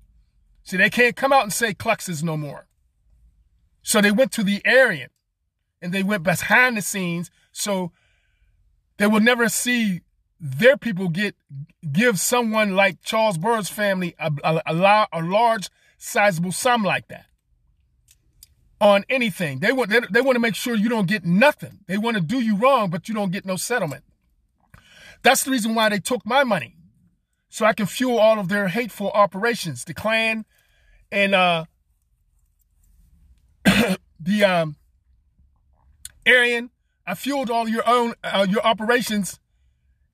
See, 0.62 0.78
they 0.78 0.92
can't 0.92 1.16
come 1.16 1.34
out 1.34 1.42
and 1.42 1.52
say 1.52 1.74
Kluxes 1.74 2.22
no 2.22 2.38
more. 2.38 2.68
So 3.86 4.02
they 4.02 4.10
went 4.10 4.32
to 4.32 4.44
the 4.44 4.64
Aryan 4.66 5.12
and 5.80 5.94
they 5.94 6.02
went 6.02 6.24
behind 6.24 6.76
the 6.76 6.82
scenes 6.82 7.30
so 7.52 7.92
they 8.98 9.06
will 9.06 9.20
never 9.20 9.48
see 9.48 10.02
their 10.40 10.76
people 10.76 11.08
get 11.08 11.36
give 11.92 12.20
someone 12.20 12.76
like 12.76 13.04
Charles 13.04 13.38
Byrd's 13.38 13.70
family 13.70 14.16
a, 14.18 14.32
a, 14.44 14.62
a, 14.66 15.08
a 15.14 15.22
large 15.22 15.70
sizable 16.00 16.52
sum 16.52 16.84
like 16.84 17.10
that 17.10 17.28
on 18.82 19.06
anything. 19.08 19.60
They 19.60 19.72
want 19.72 19.92
they, 19.92 20.00
they 20.10 20.22
want 20.22 20.36
to 20.36 20.40
make 20.40 20.56
sure 20.56 20.74
you 20.74 20.90
don't 20.90 21.08
get 21.08 21.24
nothing. 21.24 21.82
They 21.86 22.00
want 22.00 22.18
to 22.18 22.24
do 22.24 22.40
you 22.40 22.56
wrong, 22.56 22.90
but 22.90 23.08
you 23.08 23.14
don't 23.14 23.32
get 23.32 23.46
no 23.46 23.56
settlement. 23.56 24.04
That's 25.22 25.44
the 25.44 25.52
reason 25.52 25.76
why 25.76 25.90
they 25.90 26.00
took 26.00 26.26
my 26.26 26.44
money. 26.44 26.76
So 27.50 27.68
I 27.68 27.74
can 27.74 27.86
fuel 27.86 28.18
all 28.18 28.40
of 28.40 28.50
their 28.50 28.68
hateful 28.68 29.12
operations. 29.12 29.86
The 29.86 29.94
Klan 29.94 30.46
and 31.12 31.36
uh 31.36 31.66
the 34.20 34.44
um 34.44 34.76
Aryan. 36.26 36.72
I 37.08 37.14
fueled 37.14 37.52
all 37.52 37.68
your 37.68 37.88
own 37.88 38.14
uh, 38.24 38.48
your 38.50 38.66
operations 38.66 39.40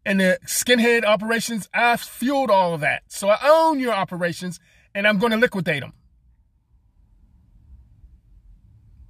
and 0.06 0.20
the 0.20 0.40
skinhead 0.46 1.04
operations. 1.06 1.70
I 1.74 1.98
fueled 1.98 2.50
all 2.50 2.74
of 2.74 2.82
that. 2.82 3.04
So 3.08 3.30
I 3.30 3.38
own 3.44 3.80
your 3.80 3.94
operations 3.94 4.60
and 4.94 5.08
I'm 5.08 5.20
going 5.20 5.32
to 5.32 5.38
liquidate 5.38 5.82
them. 5.82 5.94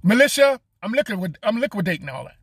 Militia, 0.02 0.60
I'm, 0.82 0.92
liquid, 0.92 1.38
I'm 1.42 1.60
liquidating 1.60 2.08
all 2.08 2.24
that. 2.24 2.36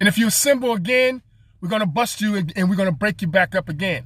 And 0.00 0.08
if 0.08 0.18
you 0.18 0.26
assemble 0.26 0.72
again, 0.72 1.22
we're 1.60 1.68
going 1.68 1.80
to 1.80 1.86
bust 1.86 2.20
you 2.20 2.34
and 2.34 2.68
we're 2.68 2.76
going 2.76 2.90
to 2.90 2.96
break 2.96 3.22
you 3.22 3.28
back 3.28 3.54
up 3.54 3.68
again. 3.68 4.04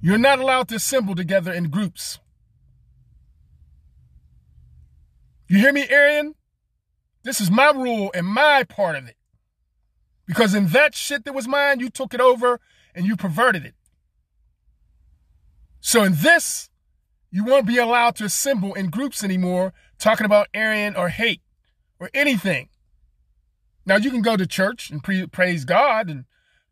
You're 0.00 0.18
not 0.18 0.38
allowed 0.38 0.68
to 0.68 0.76
assemble 0.76 1.14
together 1.14 1.52
in 1.52 1.70
groups. 1.70 2.18
You 5.52 5.58
hear 5.58 5.72
me, 5.74 5.86
Aryan? 5.92 6.34
This 7.24 7.38
is 7.38 7.50
my 7.50 7.72
rule 7.72 8.10
and 8.14 8.26
my 8.26 8.64
part 8.64 8.96
of 8.96 9.06
it. 9.06 9.16
Because 10.26 10.54
in 10.54 10.68
that 10.68 10.94
shit 10.94 11.26
that 11.26 11.34
was 11.34 11.46
mine, 11.46 11.78
you 11.78 11.90
took 11.90 12.14
it 12.14 12.22
over 12.22 12.58
and 12.94 13.04
you 13.04 13.16
perverted 13.16 13.66
it. 13.66 13.74
So 15.78 16.04
in 16.04 16.14
this, 16.14 16.70
you 17.30 17.44
won't 17.44 17.66
be 17.66 17.76
allowed 17.76 18.16
to 18.16 18.24
assemble 18.24 18.72
in 18.72 18.88
groups 18.88 19.22
anymore 19.22 19.74
talking 19.98 20.24
about 20.24 20.48
Aryan 20.54 20.96
or 20.96 21.10
hate 21.10 21.42
or 22.00 22.08
anything. 22.14 22.70
Now 23.84 23.96
you 23.96 24.10
can 24.10 24.22
go 24.22 24.38
to 24.38 24.46
church 24.46 24.88
and 24.88 25.04
pre- 25.04 25.26
praise 25.26 25.66
God 25.66 26.08
and 26.08 26.24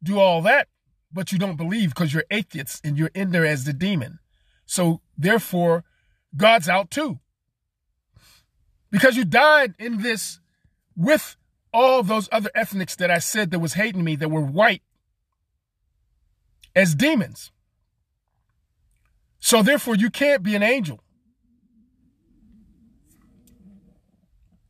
do 0.02 0.18
all 0.18 0.40
that, 0.40 0.68
but 1.12 1.32
you 1.32 1.38
don't 1.38 1.56
believe 1.58 1.90
because 1.90 2.14
you're 2.14 2.24
atheists 2.30 2.80
and 2.82 2.96
you're 2.96 3.10
in 3.14 3.30
there 3.30 3.44
as 3.44 3.64
the 3.64 3.74
demon. 3.74 4.20
So 4.64 5.02
therefore, 5.18 5.84
God's 6.34 6.70
out 6.70 6.90
too. 6.90 7.20
Because 8.90 9.16
you 9.16 9.24
died 9.24 9.74
in 9.78 10.02
this 10.02 10.40
with 10.96 11.36
all 11.72 12.02
those 12.02 12.28
other 12.32 12.50
ethnics 12.54 12.96
that 12.96 13.10
I 13.10 13.18
said 13.18 13.50
that 13.50 13.60
was 13.60 13.74
hating 13.74 14.02
me 14.02 14.16
that 14.16 14.28
were 14.28 14.40
white 14.40 14.82
as 16.74 16.94
demons. 16.94 17.52
So 19.38 19.62
therefore, 19.62 19.96
you 19.96 20.10
can't 20.10 20.42
be 20.42 20.54
an 20.54 20.62
angel. 20.62 21.00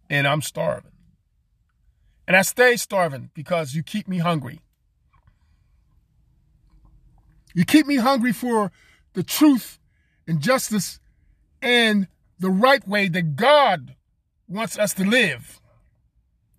And 0.08 0.26
I'm 0.26 0.42
starving. 0.42 0.92
And 2.26 2.36
I 2.36 2.42
stay 2.42 2.76
starving 2.76 3.30
because 3.34 3.74
you 3.74 3.82
keep 3.82 4.06
me 4.06 4.18
hungry. 4.18 4.60
You 7.54 7.64
keep 7.64 7.86
me 7.86 7.96
hungry 7.96 8.32
for 8.32 8.70
the 9.14 9.22
truth 9.22 9.78
and 10.28 10.40
justice 10.40 11.00
and 11.60 12.06
the 12.38 12.50
right 12.50 12.86
way 12.86 13.08
that 13.08 13.34
God 13.34 13.96
wants 14.50 14.78
us 14.78 14.92
to 14.94 15.04
live. 15.04 15.60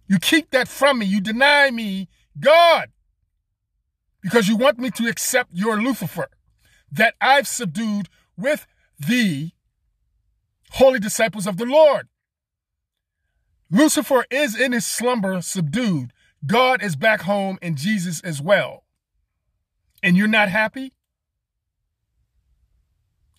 You 0.07 0.19
keep 0.19 0.51
that 0.51 0.67
from 0.67 0.99
me. 0.99 1.05
You 1.05 1.21
deny 1.21 1.71
me 1.71 2.07
God 2.39 2.89
because 4.21 4.47
you 4.47 4.55
want 4.55 4.79
me 4.79 4.91
to 4.91 5.07
accept 5.07 5.51
your 5.53 5.81
Lucifer 5.81 6.27
that 6.91 7.15
I've 7.21 7.47
subdued 7.47 8.09
with 8.37 8.67
the 8.99 9.51
holy 10.71 10.99
disciples 10.99 11.47
of 11.47 11.57
the 11.57 11.65
Lord. 11.65 12.07
Lucifer 13.69 14.25
is 14.29 14.59
in 14.59 14.73
his 14.73 14.85
slumber 14.85 15.41
subdued. 15.41 16.11
God 16.45 16.81
is 16.83 16.95
back 16.95 17.21
home 17.21 17.57
and 17.61 17.77
Jesus 17.77 18.21
as 18.21 18.41
well. 18.41 18.83
And 20.03 20.17
you're 20.17 20.27
not 20.27 20.49
happy? 20.49 20.93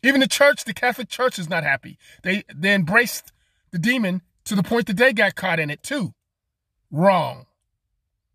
Even 0.02 0.20
the 0.20 0.28
church, 0.28 0.64
the 0.64 0.74
Catholic 0.74 1.08
Church 1.08 1.38
is 1.38 1.48
not 1.48 1.64
happy. 1.64 1.98
They 2.22 2.44
they 2.52 2.74
embraced 2.74 3.32
the 3.70 3.78
demon 3.78 4.22
to 4.44 4.54
the 4.54 4.62
point 4.62 4.86
that 4.86 4.96
they 4.96 5.12
got 5.12 5.34
caught 5.34 5.60
in 5.60 5.70
it 5.70 5.82
too. 5.82 6.14
Wrong. 6.90 7.46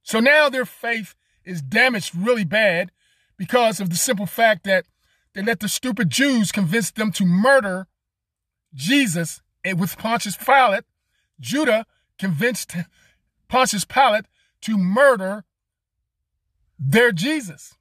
So 0.04 0.20
now 0.20 0.50
their 0.50 0.66
faith 0.66 1.16
is 1.44 1.62
damaged 1.62 2.16
really 2.16 2.46
bad 2.46 2.92
because 3.38 3.80
of 3.80 3.90
the 3.90 3.96
simple 3.96 4.26
fact 4.26 4.64
that 4.64 4.86
they 5.34 5.42
let 5.42 5.60
the 5.60 5.70
stupid 5.70 6.10
Jews 6.10 6.52
convince 6.52 6.92
them 6.92 7.12
to 7.14 7.26
murder 7.26 7.88
Jesus 8.74 9.42
with 9.76 9.98
Pontius 9.98 10.38
Pilate 10.38 10.86
Judah 11.40 11.86
convinced 12.18 12.76
Pontius 13.48 13.86
Pilate 13.86 14.26
to 14.62 14.78
murder 14.78 15.46
their 16.80 17.12
Jesus. 17.12 17.76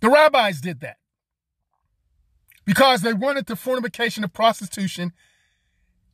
The 0.00 0.10
rabbis 0.10 0.60
did 0.60 0.80
that 0.80 0.98
because 2.64 3.02
they 3.02 3.12
wanted 3.12 3.46
the 3.46 3.56
fornication 3.56 4.24
of 4.24 4.32
prostitution 4.32 5.12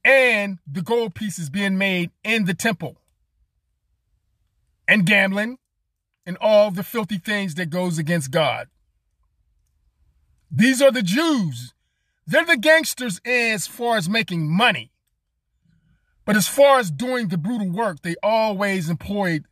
and 0.04 0.58
the 0.66 0.82
gold 0.82 1.14
pieces 1.14 1.50
being 1.50 1.78
made 1.78 2.10
in 2.24 2.44
the 2.44 2.54
temple 2.54 2.96
and 4.88 5.06
gambling 5.06 5.58
and 6.26 6.36
all 6.40 6.70
the 6.70 6.82
filthy 6.82 7.18
things 7.18 7.54
that 7.54 7.70
goes 7.70 7.98
against 7.98 8.30
God. 8.30 8.68
These 10.50 10.82
are 10.82 10.90
the 10.90 11.02
Jews. 11.02 11.72
They're 12.26 12.44
the 12.44 12.56
gangsters 12.56 13.20
as 13.24 13.66
far 13.66 13.96
as 13.96 14.08
making 14.08 14.48
money. 14.48 14.90
But 16.24 16.36
as 16.36 16.46
far 16.46 16.78
as 16.78 16.90
doing 16.90 17.28
the 17.28 17.38
brutal 17.38 17.70
work, 17.70 18.02
they 18.02 18.14
always 18.22 18.88
employed 18.88 19.46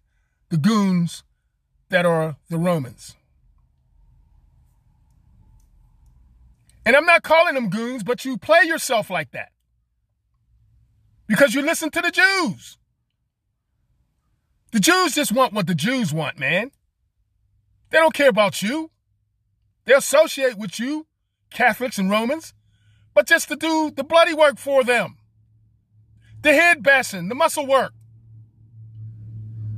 the 0.50 0.57
goons 0.57 1.25
that 1.88 2.07
are 2.07 2.37
the 2.49 2.59
Romans. 2.59 3.16
And 6.87 6.97
I'm 6.97 7.07
not 7.07 7.23
calling 7.23 7.54
them 7.54 7.71
goons, 7.71 8.02
but 8.02 8.25
you 8.25 8.38
play 8.38 8.62
yourself 8.64 9.11
like 9.11 9.33
that. 9.33 9.50
Because 11.30 11.54
you 11.54 11.62
listen 11.62 11.90
to 11.90 12.00
the 12.00 12.10
Jews. 12.10 12.76
The 14.72 14.80
Jews 14.80 15.14
just 15.14 15.30
want 15.30 15.52
what 15.52 15.68
the 15.68 15.76
Jews 15.76 16.12
want, 16.12 16.40
man. 16.40 16.72
They 17.90 17.99
don't 17.99 18.12
care 18.12 18.30
about 18.30 18.62
you. 18.62 18.90
They 19.84 19.94
associate 19.94 20.58
with 20.58 20.80
you, 20.80 21.06
Catholics 21.52 21.99
and 21.99 22.10
Romans, 22.10 22.52
but 23.14 23.28
just 23.28 23.46
to 23.46 23.54
do 23.54 23.92
the 23.94 24.02
bloody 24.02 24.34
work 24.34 24.58
for 24.58 24.82
them. 24.82 25.18
The 26.42 26.52
head 26.52 26.82
bashing, 26.82 27.28
the 27.28 27.37
muscle 27.37 27.64
work. 27.66 27.92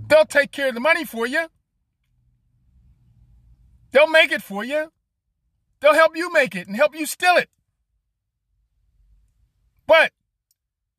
They'll 0.09 0.25
take 0.25 0.53
care 0.53 0.69
of 0.69 0.75
the 0.75 0.81
money 0.81 1.05
for 1.05 1.27
you. 1.27 1.49
They'll 3.91 4.09
make 4.09 4.33
it 4.33 4.43
for 4.43 4.65
you. 4.65 4.91
They'll 5.81 5.93
help 5.93 6.17
you 6.17 6.33
make 6.33 6.55
it 6.55 6.67
and 6.67 6.77
help 6.77 6.99
you 6.99 7.05
steal 7.05 7.37
it. 7.37 7.51
But 9.87 10.13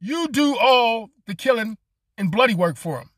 you 0.03 0.27
do 0.27 0.57
all 0.59 1.11
the 1.27 1.33
killing 1.33 1.77
and 2.17 2.29
bloody 2.29 2.53
work 2.53 2.75
for 2.75 2.97
them. 2.97 3.09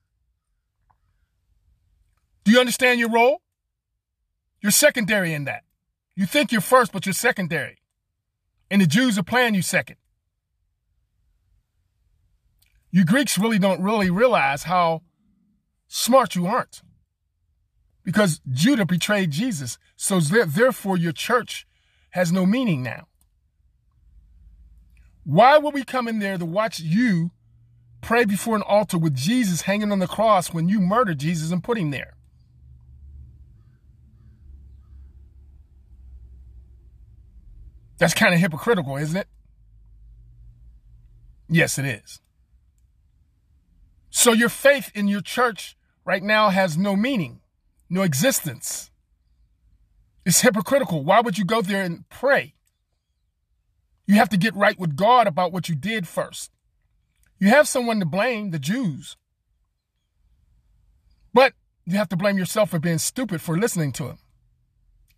Do 2.43 2.51
you 2.51 2.59
understand 2.59 2.99
your 2.99 3.09
role? 3.09 3.41
You're 4.61 4.71
secondary 4.71 5.33
in 5.33 5.45
that. 5.45 5.63
You 6.15 6.27
think 6.27 6.51
you're 6.51 6.61
first, 6.61 6.91
but 6.91 7.07
you're 7.07 7.13
secondary. 7.13 7.79
And 8.69 8.81
the 8.81 8.85
Jews 8.85 9.17
are 9.17 9.23
playing 9.23 9.55
you 9.55 9.63
second. 9.63 9.97
You 12.91 13.03
Greeks 13.03 13.39
really 13.39 13.57
don't 13.57 13.81
really 13.81 14.11
realize 14.11 14.63
how 14.63 15.01
smart 15.87 16.35
you 16.35 16.45
aren't. 16.45 16.83
Because 18.03 18.41
Judah 18.47 18.85
betrayed 18.85 19.31
Jesus. 19.31 19.79
So 19.95 20.19
therefore, 20.19 20.97
your 20.97 21.13
church 21.13 21.65
has 22.11 22.31
no 22.31 22.45
meaning 22.45 22.83
now. 22.83 23.07
Why 25.25 25.57
would 25.57 25.73
we 25.73 25.83
come 25.83 26.07
in 26.07 26.19
there 26.19 26.37
to 26.37 26.45
watch 26.45 26.79
you 26.79 27.31
pray 28.01 28.25
before 28.25 28.55
an 28.55 28.61
altar 28.61 28.97
with 28.97 29.15
Jesus 29.15 29.63
hanging 29.63 29.91
on 29.91 29.97
the 29.99 30.07
cross 30.07 30.53
when 30.53 30.69
you 30.69 30.79
murdered 30.79 31.17
Jesus 31.17 31.51
and 31.51 31.63
put 31.63 31.79
him 31.79 31.89
there? 31.89 32.15
That's 37.97 38.13
kind 38.13 38.33
of 38.33 38.39
hypocritical, 38.39 38.97
isn't 38.97 39.17
it? 39.17 39.27
Yes, 41.49 41.79
it 41.79 41.85
is. 41.85 42.19
So 44.09 44.31
your 44.31 44.49
faith 44.49 44.91
in 44.93 45.07
your 45.07 45.21
church 45.21 45.75
right 46.05 46.21
now 46.21 46.49
has 46.49 46.77
no 46.77 46.95
meaning, 46.95 47.41
no 47.89 48.03
existence. 48.03 48.91
It's 50.23 50.41
hypocritical. 50.41 51.03
Why 51.03 51.21
would 51.21 51.37
you 51.37 51.45
go 51.45 51.61
there 51.61 51.83
and 51.83 52.07
pray? 52.09 52.53
You 54.05 54.15
have 54.15 54.29
to 54.29 54.37
get 54.37 54.55
right 54.55 54.79
with 54.79 54.95
God 54.95 55.27
about 55.27 55.51
what 55.51 55.69
you 55.69 55.75
did 55.75 56.07
first. 56.07 56.51
You 57.39 57.49
have 57.49 57.67
someone 57.67 57.99
to 57.99 58.05
blame, 58.05 58.51
the 58.51 58.59
Jews. 58.59 59.17
But 61.33 61.53
you 61.85 61.97
have 61.97 62.09
to 62.09 62.15
blame 62.15 62.37
yourself 62.37 62.69
for 62.69 62.79
being 62.79 62.97
stupid 62.97 63.41
for 63.41 63.57
listening 63.57 63.91
to 63.93 64.05
him. 64.05 64.17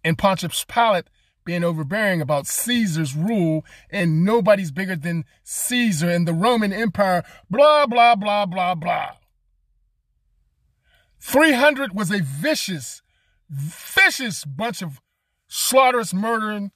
And 0.03 0.17
Pontius 0.17 0.65
Pilate 0.67 1.09
being 1.45 1.63
overbearing 1.63 2.21
about 2.21 2.45
Caesar's 2.45 3.15
rule 3.15 3.63
and 3.89 4.25
nobody's 4.25 4.71
bigger 4.71 4.95
than 4.95 5.23
Caesar 5.43 6.09
and 6.09 6.27
the 6.27 6.33
Roman 6.33 6.73
Empire, 6.73 7.23
blah, 7.49 7.85
blah, 7.85 8.15
blah, 8.15 8.45
blah, 8.45 8.75
blah. 8.75 9.11
300 11.21 11.93
was 11.93 12.11
a 12.11 12.21
vicious, 12.21 13.01
vicious 13.49 14.43
bunch 14.43 14.81
of 14.81 15.01
slaughterous, 15.47 16.13
murdering, 16.13 16.71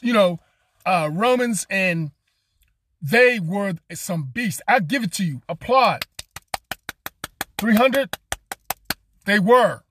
you 0.00 0.12
know, 0.12 0.38
uh, 0.86 1.10
Romans, 1.12 1.66
and 1.70 2.10
they 3.00 3.40
were 3.40 3.74
some 3.92 4.30
beasts. 4.32 4.62
I 4.66 4.80
give 4.80 5.02
it 5.04 5.12
to 5.14 5.24
you. 5.24 5.42
Applaud. 5.48 6.06
300, 7.58 8.16
they 9.26 9.38
were. 9.38 9.82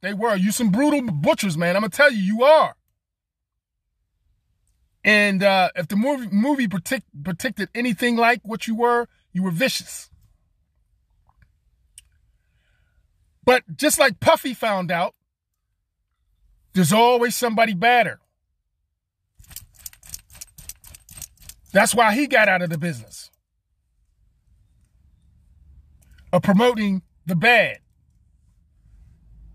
They 0.00 0.14
were. 0.14 0.34
You 0.34 0.50
some 0.50 0.70
brutal 0.70 1.02
butchers, 1.02 1.56
man. 1.56 1.76
I'm 1.76 1.82
going 1.82 1.90
to 1.90 1.96
tell 1.96 2.12
you, 2.12 2.22
you 2.22 2.42
are. 2.42 2.74
And 5.04 5.42
uh, 5.42 5.70
if 5.74 5.88
the 5.88 5.96
movie 5.96 6.28
movie 6.30 6.68
predict, 6.68 7.06
predicted 7.24 7.68
anything 7.74 8.16
like 8.16 8.40
what 8.44 8.66
you 8.68 8.76
were, 8.76 9.08
you 9.32 9.42
were 9.42 9.50
vicious. 9.50 10.10
But 13.44 13.64
just 13.76 13.98
like 13.98 14.20
Puffy 14.20 14.54
found 14.54 14.92
out, 14.92 15.14
there's 16.74 16.92
always 16.92 17.34
somebody 17.34 17.74
badder. 17.74 18.20
That's 21.72 21.94
why 21.94 22.14
he 22.14 22.26
got 22.26 22.48
out 22.48 22.62
of 22.62 22.70
the 22.70 22.78
business 22.78 23.30
of 26.32 26.42
promoting 26.42 27.02
the 27.26 27.36
bad 27.36 27.78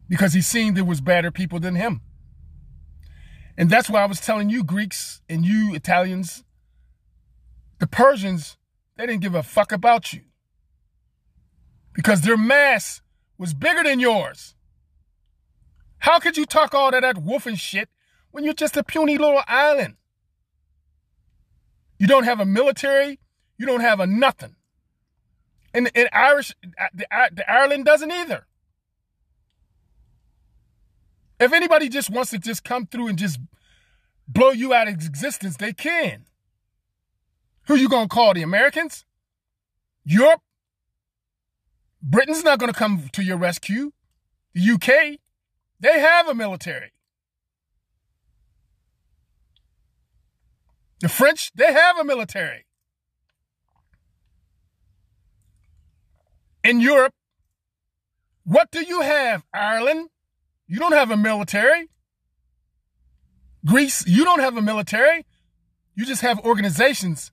because 0.09 0.33
he 0.33 0.41
seen 0.41 0.73
there 0.73 0.85
was 0.85 1.01
badder 1.01 1.31
people 1.31 1.59
than 1.59 1.75
him. 1.75 2.01
And 3.57 3.69
that's 3.69 3.89
why 3.89 4.03
I 4.03 4.05
was 4.05 4.19
telling 4.19 4.49
you, 4.49 4.63
Greeks 4.63 5.21
and 5.27 5.45
you, 5.45 5.73
Italians, 5.73 6.43
the 7.79 7.87
Persians, 7.87 8.57
they 8.95 9.05
didn't 9.05 9.21
give 9.21 9.35
a 9.35 9.43
fuck 9.43 9.71
about 9.71 10.13
you. 10.13 10.21
Because 11.93 12.21
their 12.21 12.37
mass 12.37 13.01
was 13.37 13.53
bigger 13.53 13.83
than 13.83 13.99
yours. 13.99 14.55
How 15.99 16.19
could 16.19 16.37
you 16.37 16.45
talk 16.45 16.75
all 16.75 16.93
of 16.93 17.01
that 17.01 17.17
wolfing 17.17 17.55
shit 17.55 17.89
when 18.31 18.43
you're 18.43 18.53
just 18.53 18.77
a 18.77 18.83
puny 18.83 19.17
little 19.17 19.41
island? 19.47 19.95
You 21.97 22.07
don't 22.07 22.23
have 22.23 22.39
a 22.39 22.45
military. 22.45 23.19
You 23.57 23.65
don't 23.65 23.81
have 23.81 23.99
a 23.99 24.07
nothing. 24.07 24.55
And, 25.73 25.91
and 25.95 26.09
Irish, 26.13 26.53
the, 26.93 27.05
the 27.31 27.51
Ireland 27.51 27.85
doesn't 27.85 28.11
either. 28.11 28.47
If 31.39 31.53
anybody 31.53 31.89
just 31.89 32.09
wants 32.09 32.31
to 32.31 32.39
just 32.39 32.63
come 32.63 32.87
through 32.87 33.07
and 33.07 33.17
just 33.17 33.39
blow 34.27 34.51
you 34.51 34.73
out 34.73 34.87
of 34.87 34.95
existence, 34.95 35.57
they 35.57 35.73
can. 35.73 36.25
Who 37.67 37.75
you 37.75 37.89
gonna 37.89 38.07
call? 38.07 38.33
The 38.33 38.41
Americans? 38.41 39.05
Europe? 40.03 40.41
Britain's 42.01 42.43
not 42.43 42.59
gonna 42.59 42.73
come 42.73 43.09
to 43.13 43.23
your 43.23 43.37
rescue. 43.37 43.91
The 44.53 44.71
UK? 44.71 45.19
They 45.79 45.99
have 45.99 46.27
a 46.27 46.33
military. 46.33 46.91
The 50.99 51.09
French, 51.09 51.51
they 51.53 51.71
have 51.71 51.97
a 51.97 52.03
military. 52.03 52.65
In 56.63 56.81
Europe, 56.81 57.13
what 58.43 58.71
do 58.71 58.81
you 58.83 59.01
have, 59.01 59.43
Ireland? 59.53 60.09
You 60.67 60.79
don't 60.79 60.93
have 60.93 61.11
a 61.11 61.17
military. 61.17 61.89
Greece, 63.65 64.05
you 64.07 64.23
don't 64.23 64.39
have 64.39 64.57
a 64.57 64.61
military. 64.61 65.25
You 65.95 66.05
just 66.05 66.21
have 66.21 66.39
organizations 66.45 67.31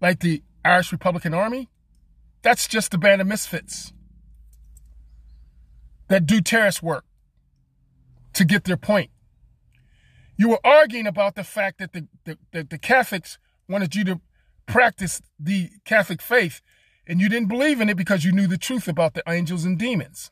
like 0.00 0.20
the 0.20 0.42
Irish 0.64 0.92
Republican 0.92 1.34
Army. 1.34 1.68
That's 2.42 2.68
just 2.68 2.92
a 2.94 2.98
band 2.98 3.20
of 3.20 3.26
misfits 3.26 3.92
that 6.08 6.26
do 6.26 6.40
terrorist 6.40 6.82
work 6.82 7.04
to 8.34 8.44
get 8.44 8.64
their 8.64 8.76
point. 8.76 9.10
You 10.36 10.48
were 10.48 10.60
arguing 10.64 11.06
about 11.06 11.36
the 11.36 11.44
fact 11.44 11.78
that 11.78 11.92
the, 11.92 12.06
the, 12.24 12.38
the, 12.52 12.64
the 12.64 12.78
Catholics 12.78 13.38
wanted 13.68 13.94
you 13.94 14.04
to 14.04 14.20
practice 14.66 15.22
the 15.38 15.70
Catholic 15.84 16.20
faith 16.20 16.60
and 17.06 17.20
you 17.20 17.28
didn't 17.28 17.48
believe 17.48 17.80
in 17.80 17.88
it 17.88 17.96
because 17.96 18.24
you 18.24 18.32
knew 18.32 18.46
the 18.46 18.58
truth 18.58 18.88
about 18.88 19.14
the 19.14 19.22
angels 19.28 19.64
and 19.64 19.78
demons. 19.78 20.30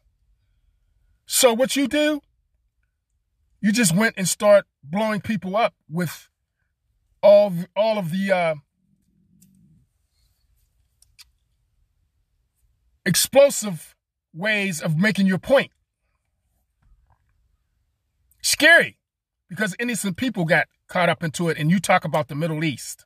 So 1.26 1.52
what 1.52 1.76
you 1.76 1.86
do, 1.86 2.20
you 3.60 3.72
just 3.72 3.94
went 3.94 4.14
and 4.16 4.26
start 4.26 4.66
blowing 4.82 5.20
people 5.20 5.56
up 5.56 5.74
with 5.88 6.28
all 7.22 7.52
all 7.76 7.98
of 7.98 8.10
the 8.10 8.32
uh, 8.32 8.54
explosive 13.06 13.94
ways 14.34 14.80
of 14.80 14.98
making 14.98 15.26
your 15.26 15.38
point. 15.38 15.70
Scary 18.42 18.98
because 19.52 19.76
innocent 19.78 20.16
people 20.16 20.46
got 20.46 20.66
caught 20.88 21.10
up 21.10 21.22
into 21.22 21.50
it, 21.50 21.58
and 21.58 21.70
you 21.70 21.78
talk 21.78 22.06
about 22.06 22.28
the 22.28 22.34
Middle 22.34 22.64
East 22.64 23.04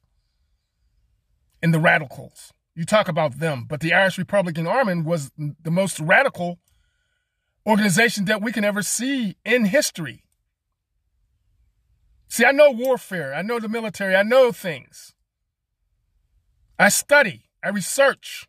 and 1.61 1.75
the 1.75 1.81
radicals. 1.81 2.53
You 2.77 2.85
talk 2.85 3.09
about 3.09 3.41
them, 3.41 3.67
but 3.69 3.81
the 3.81 3.93
Irish 3.93 4.17
Republican 4.17 4.65
Army 4.65 5.03
was 5.03 5.33
the 5.37 5.73
most 5.73 5.99
radical 5.99 6.61
organization 7.67 8.27
that 8.27 8.43
we 8.43 8.53
can 8.53 8.63
ever 8.63 8.81
see 8.81 9.37
in 9.45 9.65
history. 9.65 10.23
See, 12.29 12.45
I 12.45 12.53
know 12.53 12.71
warfare, 12.71 13.35
I 13.35 13.43
know 13.43 13.59
the 13.59 13.69
military, 13.69 14.15
I 14.15 14.23
know 14.23 14.53
things. 14.53 15.15
I 16.79 16.91
study, 16.91 17.47
I 17.61 17.71
research. 17.71 18.47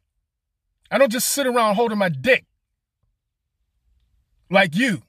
I 0.92 1.00
don't 1.00 1.12
just 1.12 1.30
sit 1.30 1.48
around 1.48 1.76
holding 1.76 1.98
my 1.98 2.10
dick 2.10 2.46
like 4.52 4.76
you, 4.76 5.02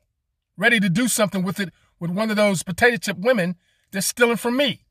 ready 0.57 0.81
to 0.81 0.89
do 0.89 1.07
something 1.07 1.43
with 1.43 1.61
it 1.61 1.69
with 2.01 2.11
one 2.11 2.31
of 2.31 2.37
those 2.37 2.63
potato 2.63 2.97
chip 2.97 3.19
women 3.19 3.57
that's 3.91 4.07
stealing 4.07 4.37
from 4.37 4.57
me. 4.57 4.85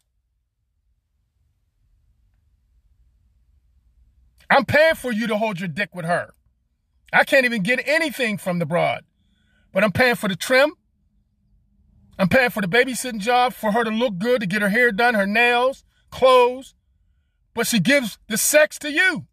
I'm 4.50 4.65
paying 4.65 4.96
for 4.96 5.12
you 5.12 5.28
to 5.28 5.38
hold 5.38 5.60
your 5.60 5.67
dick 5.67 5.93
with 5.93 6.06
her. 6.06 6.34
I 7.12 7.24
can't 7.24 7.46
even 7.46 7.63
get 7.63 7.82
anything 7.86 8.38
from 8.38 8.60
the 8.60 8.65
broad, 8.65 9.04
but 9.74 9.84
I'm 9.84 9.91
paying 9.91 10.15
for 10.15 10.28
the 10.28 10.36
trim. 10.36 10.74
I'm 12.20 12.30
paying 12.30 12.50
for 12.50 12.62
the 12.62 12.67
babysitting 12.67 13.20
job 13.20 13.54
for 13.54 13.72
her 13.72 13.84
to 13.84 13.91
look 13.91 14.17
good, 14.17 14.41
to 14.41 14.48
get 14.48 14.62
her 14.62 14.70
hair 14.70 14.91
done, 14.91 15.13
her 15.13 15.28
nails, 15.28 15.84
clothes, 16.10 16.74
but 17.54 17.67
she 17.67 17.80
gives 17.80 18.17
the 18.28 18.38
sex 18.38 18.80
to 18.80 18.91
you. 18.91 19.26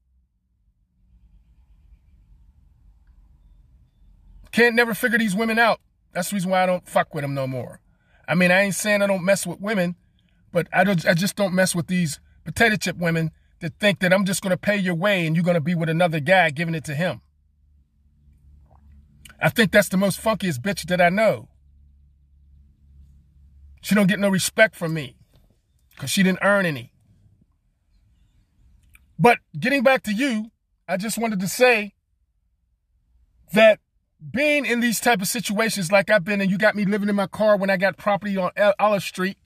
Can't 4.53 4.77
never 4.77 4.95
figure 4.95 5.19
these 5.19 5.35
women 5.35 5.59
out. 5.59 5.81
That's 6.15 6.31
the 6.31 6.37
reason 6.37 6.51
why 6.51 6.63
I 6.63 6.67
don't 6.67 6.89
fuck 6.89 7.15
with 7.15 7.23
them 7.23 7.35
no 7.35 7.47
more. 7.47 7.81
I 8.27 8.35
mean, 8.35 8.51
I 8.51 8.63
ain't 8.63 8.75
saying 8.75 9.03
I 9.03 9.07
don't 9.07 9.25
mess 9.25 9.47
with 9.47 9.61
women, 9.61 9.97
but 10.53 10.69
I 10.73 10.85
don't. 10.85 11.05
I 11.07 11.15
just 11.15 11.37
don't 11.37 11.55
mess 11.55 11.75
with 11.75 11.89
these 11.89 12.21
potato 12.45 12.77
chip 12.77 12.97
women 12.97 13.33
that 13.61 13.79
think 13.81 14.01
that 14.01 14.13
I'm 14.13 14.25
just 14.25 14.43
going 14.43 14.51
to 14.51 14.57
pay 14.57 14.77
your 14.77 14.95
way 14.95 15.27
and 15.27 15.37
you're 15.37 15.45
going 15.45 15.55
to 15.55 15.61
be 15.61 15.75
with 15.75 15.89
another 15.89 16.21
guy 16.21 16.51
giving 16.51 16.75
it 16.75 16.85
to 16.85 16.95
him. 16.95 17.21
I 19.41 19.49
think 19.49 19.73
that's 19.73 19.89
the 19.89 19.97
most 19.97 20.23
funkiest 20.23 20.61
bitch 20.61 20.87
that 20.87 21.01
I 21.01 21.09
know. 21.09 21.49
She 23.83 23.95
don't 23.95 24.07
get 24.07 24.19
no 24.19 24.29
respect 24.29 24.75
from 24.75 24.95
me 24.95 25.17
because 25.91 26.11
she 26.11 26.23
didn't 26.23 26.39
earn 26.43 26.65
any. 26.65 26.93
But 29.19 29.39
getting 29.59 29.83
back 29.83 30.03
to 30.05 30.13
you, 30.13 30.51
I 30.89 30.97
just 30.97 31.19
wanted 31.19 31.41
to 31.41 31.49
say 31.49 31.95
that 33.53 33.81
being 34.33 34.65
in 34.65 34.81
these 34.81 35.01
type 35.01 35.21
of 35.21 35.29
situations 35.29 35.93
like 35.93 36.11
I've 36.11 36.25
been 36.25 36.41
and 36.41 36.51
you 36.51 36.59
got 36.59 36.75
me 36.75 36.85
living 36.85 37.09
in 37.09 37.17
my 37.17 37.27
car 37.27 37.57
when 37.57 37.71
I 37.71 37.77
got 37.77 37.97
property 37.97 38.37
on 38.37 38.51
Olive 38.79 39.03
Street 39.03 39.37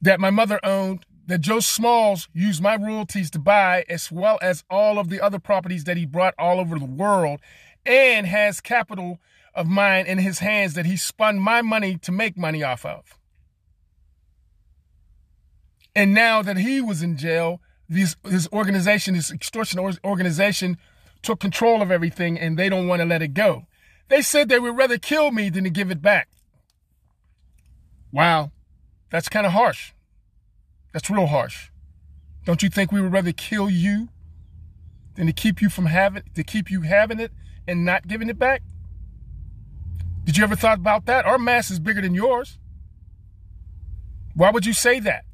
that 0.00 0.20
my 0.20 0.30
mother 0.30 0.58
owned, 0.64 1.06
that 1.26 1.40
Joe 1.40 1.60
Smalls 1.60 2.28
used 2.34 2.60
my 2.60 2.76
royalties 2.76 3.30
to 3.30 3.38
buy, 3.38 3.84
as 3.88 4.10
well 4.10 4.38
as 4.42 4.64
all 4.68 4.98
of 4.98 5.08
the 5.08 5.20
other 5.20 5.38
properties 5.38 5.84
that 5.84 5.96
he 5.96 6.04
brought 6.04 6.34
all 6.38 6.58
over 6.58 6.78
the 6.78 6.84
world, 6.84 7.40
and 7.86 8.26
has 8.26 8.60
capital 8.60 9.18
of 9.54 9.68
mine 9.68 10.06
in 10.06 10.18
his 10.18 10.40
hands 10.40 10.74
that 10.74 10.86
he 10.86 10.96
spun 10.96 11.38
my 11.38 11.62
money 11.62 11.96
to 11.98 12.10
make 12.10 12.36
money 12.36 12.64
off 12.64 12.84
of. 12.84 13.16
And 15.94 16.12
now 16.12 16.42
that 16.42 16.56
he 16.56 16.80
was 16.80 17.02
in 17.02 17.16
jail, 17.16 17.60
this 17.88 18.16
his 18.24 18.48
organization, 18.52 19.14
this 19.14 19.30
extortion 19.30 19.78
organization, 20.04 20.78
took 21.22 21.40
control 21.40 21.82
of 21.82 21.90
everything 21.90 22.38
and 22.38 22.58
they 22.58 22.68
don't 22.68 22.88
want 22.88 23.00
to 23.00 23.06
let 23.06 23.22
it 23.22 23.34
go. 23.34 23.66
They 24.08 24.22
said 24.22 24.48
they 24.48 24.58
would 24.58 24.76
rather 24.76 24.98
kill 24.98 25.30
me 25.30 25.48
than 25.48 25.64
to 25.64 25.70
give 25.70 25.90
it 25.90 26.02
back. 26.02 26.28
Wow, 28.10 28.52
that's 29.10 29.28
kind 29.28 29.46
of 29.46 29.52
harsh. 29.52 29.92
That's 30.92 31.08
real 31.08 31.26
harsh. 31.26 31.70
Don't 32.44 32.62
you 32.62 32.68
think 32.68 32.92
we 32.92 33.00
would 33.00 33.12
rather 33.12 33.32
kill 33.32 33.70
you 33.70 34.08
than 35.14 35.26
to 35.26 35.32
keep 35.32 35.62
you 35.62 35.68
from 35.68 35.86
having 35.86 36.24
to 36.34 36.42
keep 36.42 36.70
you 36.70 36.82
having 36.82 37.20
it 37.20 37.32
and 37.66 37.84
not 37.84 38.08
giving 38.08 38.28
it 38.28 38.38
back? 38.38 38.62
Did 40.24 40.36
you 40.36 40.44
ever 40.44 40.56
thought 40.56 40.78
about 40.78 41.06
that? 41.06 41.24
Our 41.24 41.38
mass 41.38 41.70
is 41.70 41.78
bigger 41.78 42.00
than 42.00 42.14
yours. 42.14 42.58
Why 44.34 44.50
would 44.50 44.66
you 44.66 44.72
say 44.72 45.00
that? 45.00 45.24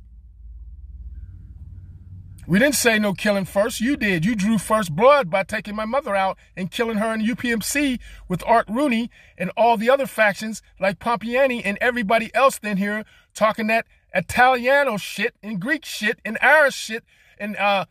We 2.49 2.59
didn't 2.59 2.77
say 2.77 2.99
no 2.99 3.13
killing 3.13 3.45
first. 3.45 3.79
You 3.79 3.95
did. 3.95 4.25
You 4.25 4.35
drew 4.35 4.57
first 4.57 4.97
blood 4.97 5.29
by 5.29 5.43
taking 5.43 5.77
my 5.77 5.85
mother 5.85 6.17
out 6.17 6.39
and 6.57 6.71
killing 6.71 6.97
her 6.97 7.13
in 7.13 7.21
UPMC 7.21 8.01
with 8.27 8.43
Art 8.47 8.65
Rooney 8.71 9.11
and 9.37 9.53
all 9.55 9.77
the 9.77 9.91
other 9.91 10.07
factions 10.07 10.63
like 10.81 10.99
Pompiani 10.99 11.61
and 11.63 11.77
everybody 11.83 12.35
else 12.35 12.59
in 12.63 12.79
here 12.79 13.05
talking 13.35 13.67
that 13.67 13.85
Italiano 14.15 14.97
shit 14.97 15.35
and 15.43 15.61
Greek 15.61 15.85
shit 15.85 16.21
and 16.25 16.39
Irish 16.41 16.75
shit 16.75 17.05
and 17.39 17.55
uh 17.59 17.85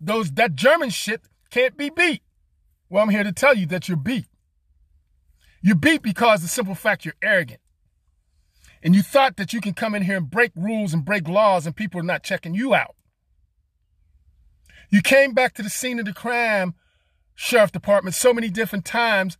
those 0.00 0.32
that 0.32 0.56
German 0.56 0.90
shit 0.90 1.20
can't 1.50 1.76
be 1.76 1.88
beat. 1.88 2.22
Well, 2.88 3.04
I'm 3.04 3.10
here 3.10 3.22
to 3.22 3.30
tell 3.30 3.54
you 3.54 3.66
that 3.66 3.88
you're 3.88 3.96
beat. 3.96 4.26
You're 5.62 5.76
beat 5.76 6.02
because 6.02 6.42
the 6.42 6.48
simple 6.48 6.74
fact 6.74 7.04
you're 7.04 7.14
arrogant. 7.22 7.60
And 8.82 8.96
you 8.96 9.02
thought 9.02 9.36
that 9.36 9.52
you 9.52 9.60
can 9.60 9.72
come 9.72 9.94
in 9.94 10.02
here 10.02 10.16
and 10.16 10.28
break 10.28 10.50
rules 10.56 10.92
and 10.92 11.04
break 11.04 11.28
laws 11.28 11.64
and 11.64 11.76
people 11.76 12.00
are 12.00 12.02
not 12.02 12.24
checking 12.24 12.56
you 12.56 12.74
out. 12.74 12.96
You 14.90 15.02
came 15.02 15.32
back 15.32 15.54
to 15.54 15.62
the 15.62 15.70
scene 15.70 16.00
of 16.00 16.04
the 16.04 16.12
crime, 16.12 16.74
sheriff 17.34 17.70
department, 17.70 18.16
so 18.16 18.34
many 18.34 18.50
different 18.50 18.84
times 18.84 19.38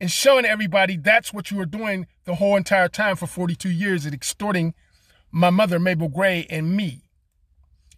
and 0.00 0.10
showing 0.10 0.44
everybody 0.44 0.96
that's 0.96 1.32
what 1.32 1.50
you 1.50 1.56
were 1.56 1.66
doing 1.66 2.06
the 2.24 2.36
whole 2.36 2.56
entire 2.56 2.88
time 2.88 3.16
for 3.16 3.26
42 3.26 3.68
years 3.68 4.04
and 4.04 4.14
extorting 4.14 4.74
my 5.30 5.50
mother, 5.50 5.78
Mabel 5.78 6.08
Gray, 6.08 6.46
and 6.48 6.76
me. 6.76 7.02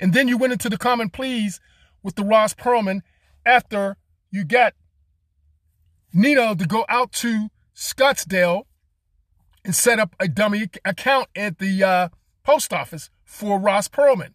And 0.00 0.12
then 0.12 0.28
you 0.28 0.38
went 0.38 0.52
into 0.52 0.68
the 0.68 0.78
common 0.78 1.10
pleas 1.10 1.60
with 2.02 2.14
the 2.14 2.24
Ross 2.24 2.54
Perlman 2.54 3.00
after 3.44 3.96
you 4.30 4.44
got 4.44 4.74
Nino 6.12 6.54
to 6.54 6.66
go 6.66 6.84
out 6.88 7.12
to 7.12 7.48
Scottsdale 7.74 8.64
and 9.64 9.74
set 9.74 9.98
up 9.98 10.14
a 10.20 10.28
dummy 10.28 10.68
account 10.84 11.28
at 11.34 11.58
the 11.58 11.82
uh, 11.82 12.08
post 12.44 12.72
office 12.72 13.10
for 13.24 13.58
Ross 13.58 13.88
Perlman. 13.88 14.34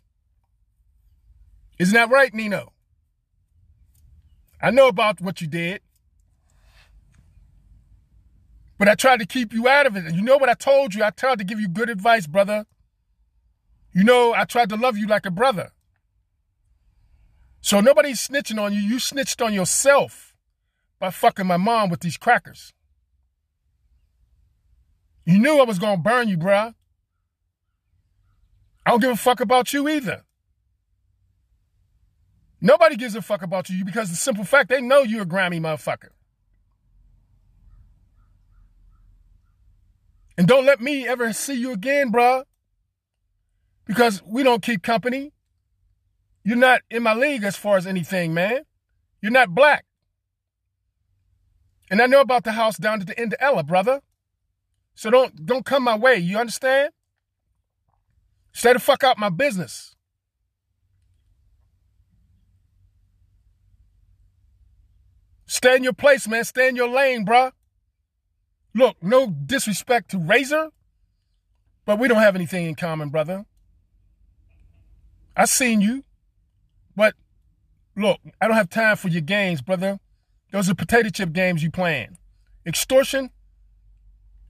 Isn't 1.80 1.94
that 1.94 2.10
right, 2.10 2.34
Nino? 2.34 2.74
I 4.62 4.72
know 4.72 4.90
about 4.90 5.22
what 5.22 5.40
you 5.40 5.48
did. 5.48 5.82
But 8.78 8.90
I 8.90 8.96
tried 8.96 9.20
to 9.20 9.26
keep 9.26 9.54
you 9.54 9.68
out 9.68 9.88
of 9.88 9.96
it. 9.96 10.06
And 10.06 10.16
you 10.16 10.22
know 10.22 10.38
what 10.38 10.50
I 10.50 10.54
told 10.54 10.94
you? 10.94 11.04
I 11.04 11.10
tried 11.10 11.40
to 11.40 11.46
give 11.46 11.60
you 11.60 11.70
good 11.70 11.90
advice, 11.90 12.28
brother. 12.28 12.66
You 13.94 14.04
know, 14.04 14.34
I 14.34 14.44
tried 14.44 14.70
to 14.70 14.76
love 14.76 14.98
you 14.98 15.08
like 15.08 15.26
a 15.26 15.32
brother. 15.32 15.72
So 17.62 17.82
nobody's 17.82 18.26
snitching 18.26 18.62
on 18.62 18.74
you. 18.74 18.80
You 18.80 19.00
snitched 19.00 19.42
on 19.42 19.54
yourself 19.54 20.36
by 21.00 21.12
fucking 21.12 21.48
my 21.48 21.58
mom 21.58 21.90
with 21.90 22.02
these 22.02 22.18
crackers. 22.18 22.74
You 25.26 25.40
knew 25.40 25.60
I 25.60 25.66
was 25.66 25.80
going 25.80 25.98
to 25.98 26.02
burn 26.02 26.28
you, 26.28 26.38
bruh. 26.38 26.74
I 28.86 28.92
don't 28.92 29.02
give 29.02 29.12
a 29.12 29.16
fuck 29.18 29.40
about 29.40 29.74
you 29.74 29.88
either. 29.88 30.24
Nobody 32.62 32.96
gives 32.96 33.16
a 33.16 33.22
fuck 33.22 33.42
about 33.42 33.70
you 33.70 33.86
because 33.86 34.10
the 34.10 34.16
simple 34.16 34.44
fact 34.44 34.70
they 34.70 34.82
know 34.82 35.02
you're 35.02 35.24
a 35.24 35.26
Grammy 35.26 35.60
motherfucker. 35.60 36.10
And 40.38 40.48
don't 40.48 40.66
let 40.66 40.80
me 40.80 41.08
ever 41.08 41.34
see 41.34 41.56
you 41.56 41.72
again, 41.72 42.12
bruh. 42.12 42.44
Because 43.86 44.22
we 44.24 44.44
don't 44.44 44.64
keep 44.64 44.84
company. 44.84 45.34
You're 46.44 46.58
not 46.58 46.82
in 46.90 47.04
my 47.04 47.14
league 47.14 47.44
as 47.44 47.56
far 47.56 47.78
as 47.78 47.86
anything, 47.86 48.34
man. 48.34 48.62
You're 49.22 49.32
not 49.32 49.54
black. 49.54 49.86
And 51.92 52.02
I 52.02 52.06
know 52.06 52.22
about 52.22 52.44
the 52.44 52.54
house 52.54 52.78
down 52.78 53.02
at 53.02 53.08
the 53.08 53.20
end 53.20 53.34
of 53.34 53.40
Ella, 53.42 53.64
brother. 53.64 54.02
So 54.96 55.10
don't 55.10 55.46
don't 55.46 55.66
come 55.66 55.84
my 55.84 55.98
way. 55.98 56.18
You 56.18 56.38
understand? 56.38 56.92
Stay 58.52 58.74
the 58.74 58.80
fuck 58.80 59.04
out 59.04 59.18
my 59.18 59.30
business. 59.30 59.96
Stay 65.60 65.76
in 65.76 65.84
your 65.84 65.92
place, 65.92 66.26
man. 66.26 66.46
Stay 66.46 66.70
in 66.70 66.78
your 66.78 66.88
lane, 66.88 67.26
bruh. 67.26 67.52
Look, 68.74 68.96
no 69.04 69.28
disrespect 69.28 70.10
to 70.12 70.18
Razor, 70.18 70.70
but 71.86 72.00
we 72.00 72.08
don't 72.08 72.22
have 72.22 72.34
anything 72.34 72.66
in 72.66 72.76
common, 72.76 73.10
brother. 73.10 73.46
I 75.36 75.44
seen 75.44 75.82
you, 75.82 76.06
but 76.96 77.14
look, 77.98 78.22
I 78.40 78.48
don't 78.48 78.56
have 78.56 78.70
time 78.70 78.96
for 78.96 79.10
your 79.10 79.20
games, 79.20 79.62
brother. 79.62 80.00
Those 80.54 80.70
are 80.70 80.76
potato 80.76 81.10
chip 81.10 81.34
games 81.34 81.62
you 81.62 81.70
playing. 81.70 82.18
Extortion 82.66 83.30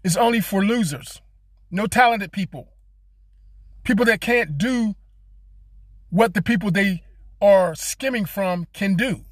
is 0.03 0.15
only 0.15 0.41
for 0.41 0.63
losers, 0.63 1.23
no 1.71 1.87
talented 1.87 2.31
people, 2.31 2.67
people 3.83 4.05
that 4.05 4.21
can't 4.21 4.59
do 4.59 4.93
what 6.11 6.35
the 6.35 6.43
people 6.43 6.69
they 6.69 7.01
are 7.41 7.73
skimming 7.73 8.25
from 8.25 8.67
can 8.73 8.95
do. 8.95 9.25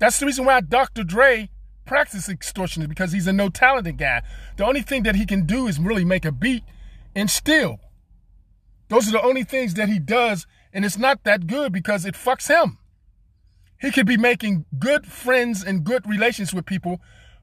That's 0.00 0.18
the 0.18 0.26
reason 0.26 0.46
why 0.46 0.62
Dr. 0.62 1.04
Dre 1.04 1.50
practices 1.84 2.28
extortion 2.28 2.82
is 2.82 2.88
because 2.88 3.12
he's 3.12 3.26
a 3.26 3.32
no 3.32 3.50
talented 3.50 3.98
guy. 3.98 4.22
The 4.56 4.64
only 4.64 4.80
thing 4.80 5.02
that 5.04 5.14
he 5.14 5.26
can 5.26 5.44
do 5.44 5.66
is 5.66 5.78
really 5.78 6.06
make 6.06 6.24
a 6.24 6.32
beat 6.32 6.64
and 7.14 7.30
steal. 7.30 7.78
Those 8.88 9.08
are 9.08 9.12
the 9.12 9.22
only 9.22 9.44
things 9.44 9.74
that 9.74 9.88
he 9.88 9.98
does, 9.98 10.46
and 10.72 10.84
it's 10.84 10.98
not 10.98 11.22
that 11.24 11.46
good 11.46 11.70
because 11.70 12.06
it 12.06 12.14
fucks 12.14 12.48
him. 12.48 12.78
He 13.78 13.90
could 13.90 14.06
be 14.06 14.16
making 14.16 14.64
good 14.78 15.06
friends 15.06 15.62
and 15.62 15.84
good 15.84 16.08
relations 16.08 16.54
with 16.54 16.64
people, 16.64 17.00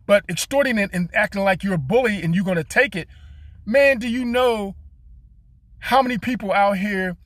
but 0.08 0.26
extorting 0.28 0.80
it 0.80 0.90
and 0.92 1.10
acting 1.14 1.44
like 1.44 1.64
you're 1.64 1.76
a 1.76 1.80
bully 1.80 2.24
and 2.24 2.34
you're 2.34 2.44
going 2.44 2.58
to 2.58 2.64
take 2.64 2.96
it. 2.96 3.08
Man, 3.66 4.00
do 4.00 4.08
you 4.10 4.26
know 4.26 4.76
how 5.80 6.02
many 6.02 6.18
people 6.18 6.52
out 6.52 6.78
here 6.78 7.18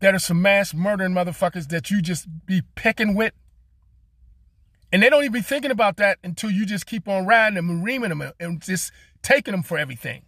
that 0.00 0.14
are 0.14 0.18
some 0.18 0.40
mass 0.40 0.72
murdering 0.72 1.12
motherfuckers 1.12 1.68
that 1.68 1.90
you 1.90 2.00
just 2.00 2.26
be 2.46 2.62
picking 2.74 3.14
with? 3.14 3.34
And 4.92 5.02
they 5.02 5.10
don't 5.10 5.22
even 5.22 5.32
be 5.32 5.40
thinking 5.40 5.70
about 5.70 5.96
that 5.96 6.18
until 6.22 6.50
you 6.50 6.66
just 6.66 6.86
keep 6.86 7.08
on 7.08 7.26
riding 7.26 7.56
them 7.56 7.68
and 7.68 7.84
reaming 7.84 8.10
them 8.10 8.32
and 8.38 8.60
just 8.60 8.92
taking 9.22 9.52
them 9.52 9.62
for 9.62 9.76
everything. 9.76 10.22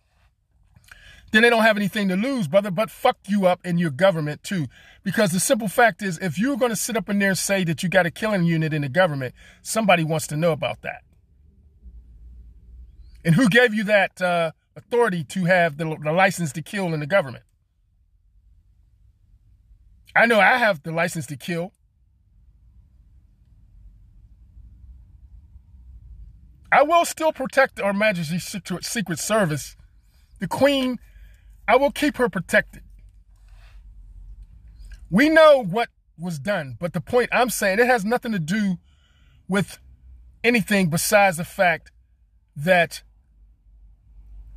Then 1.32 1.42
they 1.42 1.50
don't 1.50 1.62
have 1.62 1.76
anything 1.76 2.08
to 2.08 2.16
lose, 2.16 2.48
brother, 2.48 2.70
but 2.70 2.90
fuck 2.90 3.18
you 3.26 3.46
up 3.46 3.64
in 3.64 3.78
your 3.78 3.90
government 3.90 4.42
too. 4.42 4.66
Because 5.02 5.32
the 5.32 5.40
simple 5.40 5.68
fact 5.68 6.02
is, 6.02 6.18
if 6.18 6.38
you're 6.38 6.56
going 6.56 6.70
to 6.70 6.76
sit 6.76 6.96
up 6.96 7.08
in 7.08 7.18
there 7.18 7.30
and 7.30 7.38
say 7.38 7.64
that 7.64 7.82
you 7.82 7.88
got 7.88 8.06
a 8.06 8.10
killing 8.10 8.44
unit 8.44 8.72
in 8.72 8.82
the 8.82 8.88
government, 8.88 9.34
somebody 9.62 10.04
wants 10.04 10.26
to 10.28 10.36
know 10.36 10.52
about 10.52 10.82
that. 10.82 11.02
And 13.24 13.34
who 13.34 13.48
gave 13.48 13.74
you 13.74 13.84
that 13.84 14.22
uh, 14.22 14.52
authority 14.76 15.24
to 15.24 15.44
have 15.44 15.78
the, 15.78 15.96
the 16.02 16.12
license 16.12 16.52
to 16.52 16.62
kill 16.62 16.94
in 16.94 17.00
the 17.00 17.06
government? 17.06 17.44
I 20.14 20.26
know 20.26 20.40
I 20.40 20.56
have 20.58 20.82
the 20.82 20.92
license 20.92 21.26
to 21.26 21.36
kill. 21.36 21.72
I 26.72 26.82
will 26.82 27.04
still 27.04 27.32
protect 27.32 27.80
Our 27.80 27.92
Majesty's 27.92 28.44
Secret, 28.44 28.84
Secret 28.84 29.18
Service. 29.18 29.76
The 30.40 30.48
Queen, 30.48 30.98
I 31.66 31.76
will 31.76 31.92
keep 31.92 32.16
her 32.16 32.28
protected. 32.28 32.82
We 35.10 35.28
know 35.28 35.62
what 35.62 35.88
was 36.18 36.38
done, 36.38 36.76
but 36.80 36.92
the 36.92 37.00
point 37.00 37.28
I'm 37.32 37.50
saying, 37.50 37.78
it 37.78 37.86
has 37.86 38.04
nothing 38.04 38.32
to 38.32 38.38
do 38.38 38.78
with 39.48 39.78
anything 40.42 40.90
besides 40.90 41.36
the 41.36 41.44
fact 41.44 41.92
that 42.56 43.02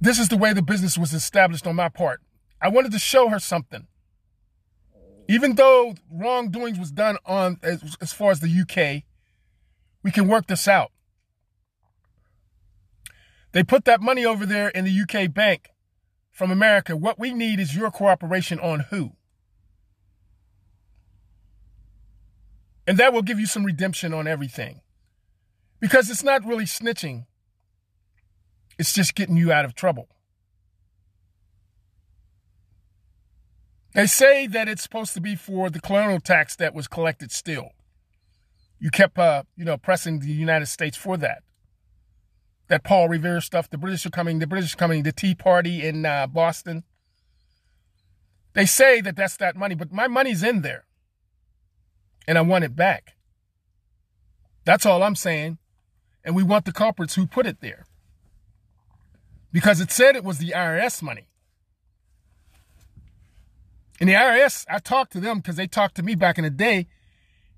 this 0.02 0.18
is 0.18 0.30
the 0.30 0.38
way 0.38 0.54
the 0.54 0.62
business 0.62 0.98
was 0.98 1.14
established 1.14 1.68
on 1.68 1.76
my 1.76 1.90
part. 1.90 2.22
I 2.62 2.70
wanted 2.70 2.92
to 2.94 3.00
show 3.00 3.30
her 3.30 3.40
something. 3.40 3.88
Even 5.28 5.56
though 5.56 5.96
wrongdoings 6.12 6.80
was 6.80 6.92
done 6.92 7.18
on 7.26 7.60
as, 7.62 7.96
as 8.02 8.12
far 8.14 8.32
as 8.32 8.40
the 8.40 8.48
UK, 8.48 9.04
we 10.02 10.12
can 10.12 10.28
work 10.28 10.48
this 10.48 10.68
out. 10.68 10.92
They 13.52 13.64
put 13.64 13.86
that 13.86 14.02
money 14.02 14.26
over 14.26 14.46
there 14.46 14.70
in 14.70 14.86
the 14.86 15.02
UK 15.02 15.34
bank 15.34 15.70
from 16.32 16.52
America. 16.52 16.96
What 16.96 17.20
we 17.20 17.34
need 17.34 17.60
is 17.60 17.76
your 17.76 17.90
cooperation 17.92 18.60
on 18.60 18.82
who? 18.92 19.14
And 22.86 22.98
that 22.98 23.14
will 23.14 23.22
give 23.22 23.40
you 23.40 23.46
some 23.46 23.66
redemption 23.66 24.14
on 24.14 24.28
everything. 24.28 24.82
Because 25.80 26.10
it's 26.10 26.24
not 26.24 26.46
really 26.46 26.66
snitching, 26.66 27.26
it's 28.78 28.94
just 28.94 29.16
getting 29.16 29.38
you 29.38 29.52
out 29.52 29.66
of 29.66 29.76
trouble. 29.76 30.10
They 33.94 34.08
say 34.08 34.48
that 34.48 34.68
it's 34.68 34.84
supposed 34.84 35.14
to 35.16 35.22
be 35.22 35.36
for 35.36 35.70
the 35.70 35.80
colonial 35.80 36.20
tax 36.20 36.56
that 36.58 36.74
was 36.74 36.88
collected 36.88 37.32
still. 37.32 37.72
You 38.80 38.92
kept, 38.92 39.18
uh, 39.18 39.44
you 39.56 39.66
know, 39.66 39.78
pressing 39.78 40.20
the 40.20 40.28
United 40.28 40.68
States 40.68 40.96
for 40.96 41.18
that. 41.18 41.44
That 42.70 42.84
Paul 42.84 43.10
Revere 43.10 43.42
stuff. 43.42 43.70
The 43.70 43.78
British 43.78 44.06
are 44.06 44.12
coming. 44.12 44.40
The 44.40 44.48
British 44.48 44.74
are 44.74 44.78
coming. 44.78 45.04
The 45.04 45.12
Tea 45.12 45.36
Party 45.36 45.86
in 45.86 46.06
uh, 46.06 46.28
Boston. 46.28 46.84
They 48.54 48.66
say 48.66 49.02
that 49.02 49.16
that's 49.16 49.38
that 49.38 49.56
money, 49.56 49.76
but 49.76 49.92
my 49.92 50.08
money's 50.08 50.44
in 50.44 50.62
there, 50.62 50.86
and 52.28 52.38
I 52.38 52.42
want 52.42 52.64
it 52.64 52.76
back. 52.76 53.16
That's 54.66 54.86
all 54.86 55.04
I'm 55.04 55.16
saying. 55.16 55.58
And 56.24 56.36
we 56.36 56.44
want 56.44 56.66
the 56.66 56.72
culprits 56.72 57.16
who 57.16 57.26
put 57.26 57.46
it 57.46 57.62
there. 57.62 57.86
Because 59.52 59.82
it 59.82 59.92
said 59.92 60.16
it 60.16 60.24
was 60.24 60.38
the 60.38 60.52
IRS 60.56 61.02
money. 61.02 61.28
And 64.00 64.10
the 64.10 64.14
IRS, 64.14 64.66
I 64.70 64.80
talked 64.80 65.12
to 65.14 65.20
them 65.20 65.38
because 65.38 65.56
they 65.56 65.68
talked 65.68 65.96
to 65.96 66.04
me 66.04 66.16
back 66.16 66.38
in 66.38 66.44
the 66.44 66.50
day. 66.50 66.88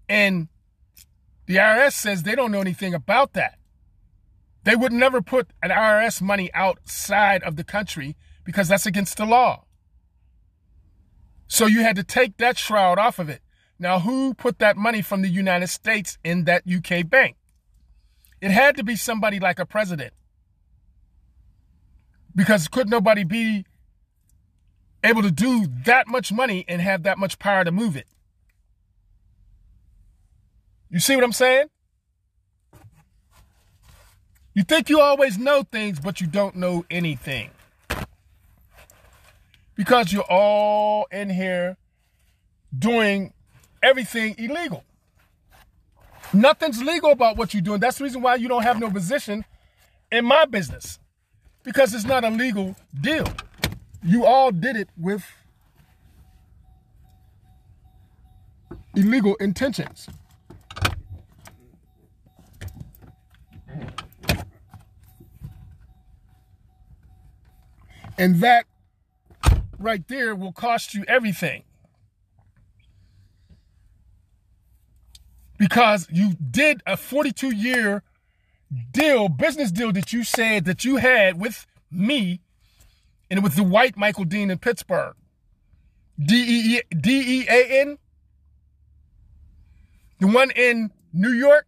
And 0.08 0.48
the 1.48 1.58
IRS 1.58 1.94
says 1.94 2.24
they 2.24 2.36
don't 2.36 2.52
know 2.52 2.62
anything 2.62 2.94
about 2.94 3.34
that. 3.34 3.58
They 4.64 4.76
would 4.76 4.94
never 4.94 5.22
put 5.22 5.50
an 5.64 5.72
IRS 5.72 6.22
money 6.22 6.54
outside 6.54 7.44
of 7.44 7.56
the 7.56 7.64
country 7.64 8.16
because 8.44 8.68
that's 8.68 8.86
against 8.86 9.18
the 9.18 9.26
law. 9.26 9.66
So 11.48 11.66
you 11.66 11.82
had 11.82 11.96
to 11.96 12.04
take 12.04 12.38
that 12.38 12.58
shroud 12.58 12.98
off 12.98 13.20
of 13.20 13.30
it. 13.30 13.42
Now, 13.80 14.00
who 14.00 14.34
put 14.34 14.60
that 14.60 14.78
money 14.78 15.02
from 15.02 15.22
the 15.22 15.28
United 15.28 15.68
States 15.68 16.18
in 16.24 16.46
that 16.46 16.64
UK 16.68 17.10
bank? 17.10 17.36
It 18.40 18.52
had 18.52 18.78
to 18.78 18.84
be 18.84 18.96
somebody 18.96 19.40
like 19.40 19.60
a 19.60 19.66
president. 19.66 20.14
Because 22.36 22.68
could 22.68 22.90
nobody 22.90 23.24
be 23.24 23.66
able 25.04 25.22
to 25.22 25.32
do 25.32 25.68
that 25.86 26.08
much 26.08 26.32
money 26.32 26.66
and 26.68 26.82
have 26.82 27.04
that 27.04 27.18
much 27.18 27.40
power 27.40 27.64
to 27.64 27.72
move 27.72 27.96
it. 27.96 28.08
You 30.90 31.00
see 31.00 31.16
what 31.16 31.24
I'm 31.24 31.32
saying? 31.32 31.68
You 34.54 34.64
think 34.64 34.90
you 34.90 35.00
always 35.00 35.38
know 35.38 35.64
things, 35.64 36.00
but 36.00 36.22
you 36.22 36.28
don't 36.28 36.56
know 36.56 36.86
anything. 36.90 37.52
Because 39.76 40.12
you're 40.12 40.30
all 40.30 41.08
in 41.12 41.30
here 41.30 41.78
doing 42.78 43.34
everything 43.82 44.36
illegal. 44.38 44.84
Nothing's 46.34 46.82
legal 46.82 47.12
about 47.12 47.38
what 47.38 47.54
you're 47.54 47.62
doing. 47.62 47.80
That's 47.80 47.98
the 47.98 48.04
reason 48.04 48.22
why 48.22 48.36
you 48.36 48.48
don't 48.48 48.64
have 48.64 48.80
no 48.80 48.90
position 48.90 49.46
in 50.12 50.26
my 50.26 50.46
business. 50.46 51.00
Because 51.64 51.94
it's 51.94 52.06
not 52.06 52.24
a 52.24 52.30
legal 52.30 52.76
deal 53.00 53.26
you 54.04 54.26
all 54.26 54.52
did 54.52 54.76
it 54.76 54.90
with 54.98 55.24
illegal 58.96 59.36
intentions. 59.36 60.08
And 68.18 68.42
that 68.42 68.66
right 69.78 70.08
there 70.08 70.36
will 70.36 70.52
cost 70.52 70.94
you 70.94 71.04
everything. 71.08 71.64
Because 75.58 76.08
you 76.12 76.34
did 76.34 76.82
a 76.86 76.98
42 76.98 77.56
year 77.56 78.04
deal, 78.92 79.30
business 79.30 79.72
deal 79.72 79.92
that 79.92 80.14
you 80.14 80.24
said 80.24 80.66
that 80.66 80.84
you 80.84 80.98
had 80.98 81.40
with 81.40 81.68
me 81.92 82.42
and 83.32 83.38
it 83.38 83.44
was 83.44 83.56
the 83.56 83.64
white 83.64 83.96
Michael 83.96 84.26
Dean 84.26 84.52
in 84.52 84.58
Pittsburgh. 84.58 85.16
D 86.24 86.82
E 86.92 87.46
A 87.50 87.82
N. 87.82 87.98
The 90.20 90.28
one 90.28 90.52
in 90.52 90.92
New 91.14 91.32
York. 91.32 91.66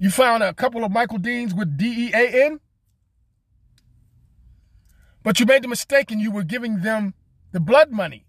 You 0.00 0.10
found 0.10 0.42
a 0.42 0.52
couple 0.52 0.84
of 0.84 0.90
Michael 0.90 1.18
Deans 1.18 1.54
with 1.54 1.78
D 1.78 2.08
E 2.08 2.10
A 2.12 2.46
N. 2.46 2.60
But 5.28 5.38
you 5.38 5.44
made 5.44 5.62
the 5.62 5.68
mistake 5.68 6.10
and 6.10 6.22
you 6.22 6.30
were 6.30 6.42
giving 6.42 6.80
them 6.80 7.12
the 7.52 7.60
blood 7.60 7.90
money 7.90 8.24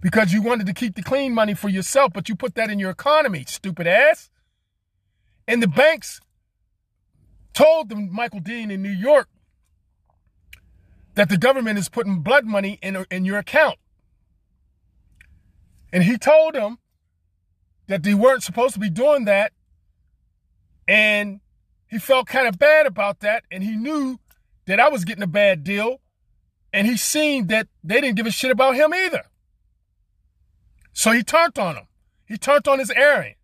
because 0.00 0.32
you 0.32 0.40
wanted 0.40 0.66
to 0.68 0.72
keep 0.72 0.94
the 0.94 1.02
clean 1.02 1.34
money 1.34 1.52
for 1.52 1.68
yourself, 1.68 2.14
but 2.14 2.30
you 2.30 2.34
put 2.34 2.54
that 2.54 2.70
in 2.70 2.78
your 2.78 2.88
economy, 2.88 3.44
stupid 3.46 3.86
ass. 3.86 4.30
And 5.46 5.62
the 5.62 5.68
banks 5.68 6.22
told 7.52 7.90
them 7.90 8.10
Michael 8.10 8.40
Dean 8.40 8.70
in 8.70 8.80
New 8.80 8.88
York 8.88 9.28
that 11.14 11.28
the 11.28 11.36
government 11.36 11.78
is 11.78 11.90
putting 11.90 12.20
blood 12.20 12.46
money 12.46 12.78
in, 12.80 13.04
in 13.10 13.26
your 13.26 13.36
account. 13.36 13.78
And 15.92 16.04
he 16.04 16.16
told 16.16 16.54
them 16.54 16.78
that 17.86 18.02
they 18.02 18.14
weren't 18.14 18.42
supposed 18.42 18.72
to 18.72 18.80
be 18.80 18.88
doing 18.88 19.26
that. 19.26 19.52
And 20.88 21.40
he 21.86 21.98
felt 21.98 22.28
kind 22.28 22.48
of 22.48 22.58
bad 22.58 22.86
about 22.86 23.20
that. 23.20 23.44
And 23.50 23.62
he 23.62 23.76
knew 23.76 24.20
that 24.66 24.80
I 24.80 24.88
was 24.88 25.04
getting 25.04 25.22
a 25.22 25.28
bad 25.28 25.64
deal. 25.64 26.00
And 26.72 26.86
he 26.86 26.96
seen 26.96 27.46
that 27.48 27.68
they 27.84 28.00
didn't 28.00 28.16
give 28.16 28.26
a 28.26 28.30
shit 28.30 28.50
about 28.50 28.74
him 28.74 28.92
either. 28.92 29.24
So 30.92 31.12
he 31.12 31.22
turned 31.22 31.58
on 31.58 31.76
him. 31.76 31.86
He 32.26 32.36
turned 32.36 32.66
on 32.66 32.78
his 32.78 32.90
errand. 32.90 33.34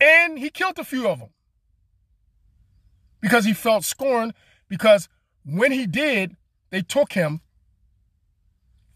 And 0.00 0.38
he 0.38 0.50
killed 0.50 0.78
a 0.78 0.84
few 0.84 1.08
of 1.08 1.18
them. 1.18 1.30
Because 3.20 3.44
he 3.44 3.54
felt 3.54 3.84
scorned 3.84 4.34
because 4.68 5.08
when 5.44 5.72
he 5.72 5.86
did, 5.86 6.36
they 6.70 6.82
took 6.82 7.12
him 7.12 7.40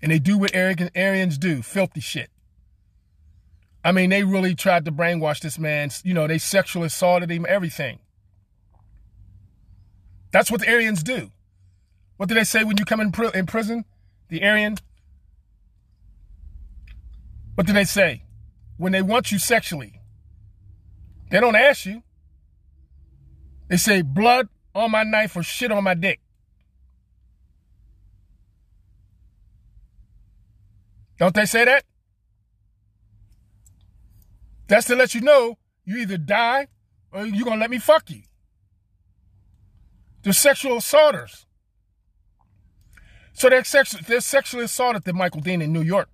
and 0.02 0.10
they 0.12 0.18
do 0.18 0.36
what 0.36 0.54
Aryans 0.54 1.38
do 1.38 1.62
filthy 1.62 2.00
shit. 2.00 2.30
I 3.82 3.92
mean, 3.92 4.10
they 4.10 4.24
really 4.24 4.54
tried 4.54 4.84
to 4.84 4.92
brainwash 4.92 5.40
this 5.40 5.58
man. 5.58 5.90
You 6.04 6.12
know, 6.12 6.26
they 6.26 6.38
sexually 6.38 6.86
assaulted 6.86 7.30
him, 7.30 7.46
everything. 7.48 8.00
That's 10.32 10.50
what 10.50 10.60
the 10.60 10.70
Aryans 10.72 11.02
do. 11.02 11.30
What 12.16 12.28
do 12.28 12.34
they 12.34 12.44
say 12.44 12.64
when 12.64 12.76
you 12.76 12.84
come 12.84 13.00
in, 13.00 13.12
in 13.34 13.46
prison? 13.46 13.84
The 14.28 14.44
Aryan? 14.44 14.76
What 17.54 17.66
do 17.66 17.72
they 17.72 17.84
say? 17.84 18.24
When 18.76 18.92
they 18.92 19.02
want 19.02 19.32
you 19.32 19.38
sexually, 19.38 20.00
they 21.30 21.40
don't 21.40 21.56
ask 21.56 21.86
you. 21.86 22.02
They 23.68 23.76
say 23.76 24.02
blood 24.02 24.48
on 24.74 24.90
my 24.90 25.02
knife 25.02 25.36
or 25.36 25.42
shit 25.42 25.70
on 25.70 25.84
my 25.84 25.94
dick. 25.94 26.20
Don't 31.18 31.34
they 31.34 31.44
say 31.44 31.64
that? 31.64 31.84
That's 34.66 34.86
to 34.86 34.96
let 34.96 35.14
you 35.14 35.20
know 35.20 35.58
you 35.84 35.98
either 35.98 36.16
die 36.16 36.68
or 37.12 37.26
you're 37.26 37.44
going 37.44 37.58
to 37.58 37.60
let 37.60 37.70
me 37.70 37.78
fuck 37.78 38.10
you. 38.10 38.22
They're 40.22 40.32
sexual 40.32 40.76
assaulters. 40.76 41.46
So 43.32 43.48
they're, 43.48 43.64
sex- 43.64 43.96
they're 44.06 44.20
sexually 44.20 44.64
assaulted 44.64 45.04
the 45.04 45.12
Michael 45.12 45.40
Dean 45.40 45.62
in 45.62 45.72
New 45.72 45.82
York. 45.82 46.08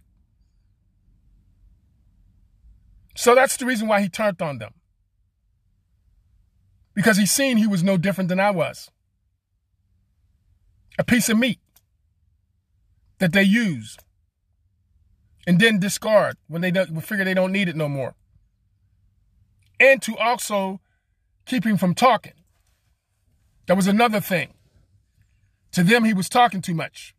So 3.17 3.35
that's 3.35 3.57
the 3.57 3.67
reason 3.67 3.89
why 3.89 4.03
he 4.03 4.09
turned 4.09 4.41
on 4.43 4.59
them. 4.59 4.75
Because 6.95 7.17
he 7.17 7.27
seen 7.27 7.57
he 7.57 7.67
was 7.67 7.83
no 7.83 7.97
different 7.97 8.29
than 8.29 8.39
I 8.39 8.51
was. 8.51 8.91
A 10.99 11.05
piece 11.05 11.29
of 11.29 11.39
meat 11.39 11.59
that 13.19 13.33
they 13.33 13.43
use 13.43 13.97
and 15.47 15.61
then 15.61 15.79
discard 15.79 16.37
when 16.49 16.63
they 16.63 16.73
figure 17.03 17.25
they 17.25 17.35
don't 17.35 17.53
need 17.53 17.69
it 17.69 17.77
no 17.77 17.89
more. 17.89 18.15
And 19.79 20.01
to 20.03 20.17
also 20.17 20.81
keep 21.45 21.65
him 21.65 21.77
from 21.77 21.95
talking. 21.95 22.33
That 23.67 23.77
was 23.77 23.87
another 23.87 24.21
thing. 24.21 24.55
To 25.73 25.83
them, 25.83 26.05
he 26.05 26.15
was 26.15 26.29
talking 26.29 26.63
too 26.63 26.75
much. 26.75 27.15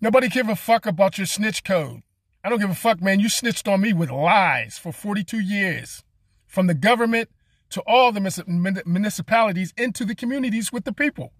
Nobody 0.00 0.28
give 0.28 0.48
a 0.48 0.56
fuck 0.56 0.86
about 0.86 1.18
your 1.18 1.26
snitch 1.26 1.64
code. 1.64 2.02
I 2.44 2.48
don't 2.48 2.60
give 2.60 2.70
a 2.70 2.74
fuck, 2.74 3.02
man. 3.02 3.18
You 3.18 3.28
snitched 3.28 3.66
on 3.66 3.80
me 3.80 3.92
with 3.92 4.10
lies 4.10 4.78
for 4.78 4.92
42 4.92 5.40
years. 5.40 6.04
From 6.46 6.66
the 6.66 6.74
government 6.74 7.30
to 7.70 7.82
all 7.86 8.12
the 8.12 8.82
municipalities 8.86 9.74
into 9.76 10.04
the 10.04 10.14
communities 10.14 10.72
with 10.72 10.84
the 10.84 10.92
people. 10.92 11.32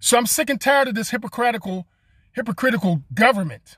So 0.00 0.16
I'm 0.16 0.26
sick 0.26 0.48
and 0.48 0.60
tired 0.60 0.88
of 0.88 0.94
this 0.94 1.10
hypocritical, 1.10 1.86
hypocritical 2.32 3.02
government 3.12 3.76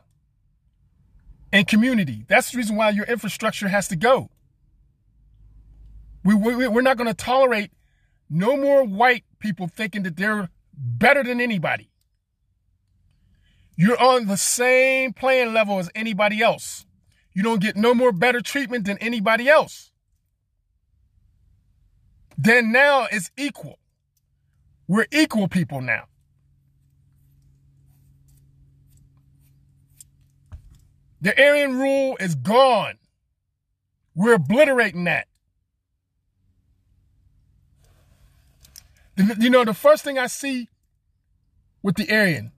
and 1.53 1.66
community. 1.66 2.24
That's 2.29 2.53
the 2.53 2.59
reason 2.59 2.76
why 2.76 2.90
your 2.90 3.07
infrastructure 3.07 3.68
has 3.68 3.88
to 3.88 3.96
go. 3.96 4.31
We, 6.22 6.35
we, 6.35 6.68
we're 6.68 6.83
not 6.83 6.96
going 6.96 7.09
to 7.09 7.14
tolerate 7.14 7.70
no 8.28 8.56
more 8.56 8.85
white 8.85 9.24
people 9.38 9.68
thinking 9.68 10.02
that 10.04 10.16
they're 10.16 10.50
better 10.74 11.22
than 11.22 11.40
anybody. 11.40 11.90
You're 13.76 14.00
on 14.00 14.26
the 14.26 14.37
same 14.37 15.12
playing 15.12 15.54
level 15.54 15.78
as 15.78 15.90
anybody 15.94 16.42
else. 16.42 16.85
You 17.33 17.42
don't 17.42 17.62
get 17.62 17.76
no 17.76 17.94
more 17.94 18.12
better 18.12 18.40
treatment 18.40 18.85
than 18.85 18.98
anybody 18.98 19.48
else. 19.48 19.90
Then 22.37 22.72
now 22.72 23.06
it's 23.11 23.30
equal. 23.37 23.78
We're 24.87 25.06
equal 25.11 25.48
people 25.48 25.80
now. 25.80 26.04
The 31.20 31.38
Aryan 31.40 31.78
rule 31.78 32.16
is 32.18 32.35
gone. 32.35 32.98
We're 34.14 34.35
obliterating 34.35 35.04
that. 35.04 35.26
You 39.38 39.50
know, 39.50 39.64
the 39.64 39.74
first 39.74 40.04
thing 40.04 40.18
I 40.18 40.26
see 40.26 40.68
with 41.83 41.96
the 41.96 42.11
Aryan, 42.11 42.52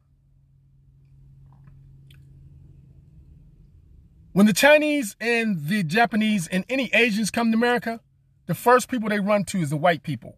when 4.33 4.47
the 4.47 4.53
Chinese 4.53 5.17
and 5.21 5.67
the 5.67 5.83
Japanese 5.83 6.47
and 6.49 6.65
any 6.69 6.91
Asians 6.95 7.31
come 7.31 7.51
to 7.53 7.57
America, 7.57 8.01
the 8.47 8.55
first 8.55 8.89
people 8.89 9.09
they 9.09 9.21
run 9.21 9.45
to 9.45 9.59
is 9.59 9.71
the 9.71 9.77
white 9.77 10.03
people. 10.03 10.37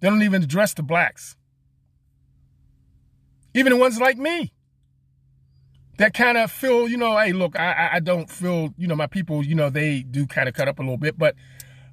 They 0.00 0.08
don't 0.08 0.22
even 0.22 0.42
address 0.42 0.74
the 0.74 0.82
blacks. 0.82 1.36
Even 3.54 3.72
the 3.72 3.78
ones 3.78 4.00
like 4.00 4.18
me 4.18 4.52
that 5.98 6.14
kind 6.14 6.38
of 6.38 6.50
feel, 6.50 6.88
you 6.88 6.96
know, 6.96 7.16
hey, 7.18 7.32
look, 7.32 7.58
I, 7.58 7.90
I 7.94 8.00
don't 8.00 8.30
feel, 8.30 8.72
you 8.76 8.86
know, 8.86 8.94
my 8.94 9.08
people, 9.08 9.44
you 9.44 9.54
know, 9.54 9.68
they 9.68 10.02
do 10.02 10.26
kind 10.26 10.48
of 10.48 10.54
cut 10.54 10.68
up 10.68 10.78
a 10.78 10.82
little 10.82 10.96
bit, 10.96 11.18
but 11.18 11.34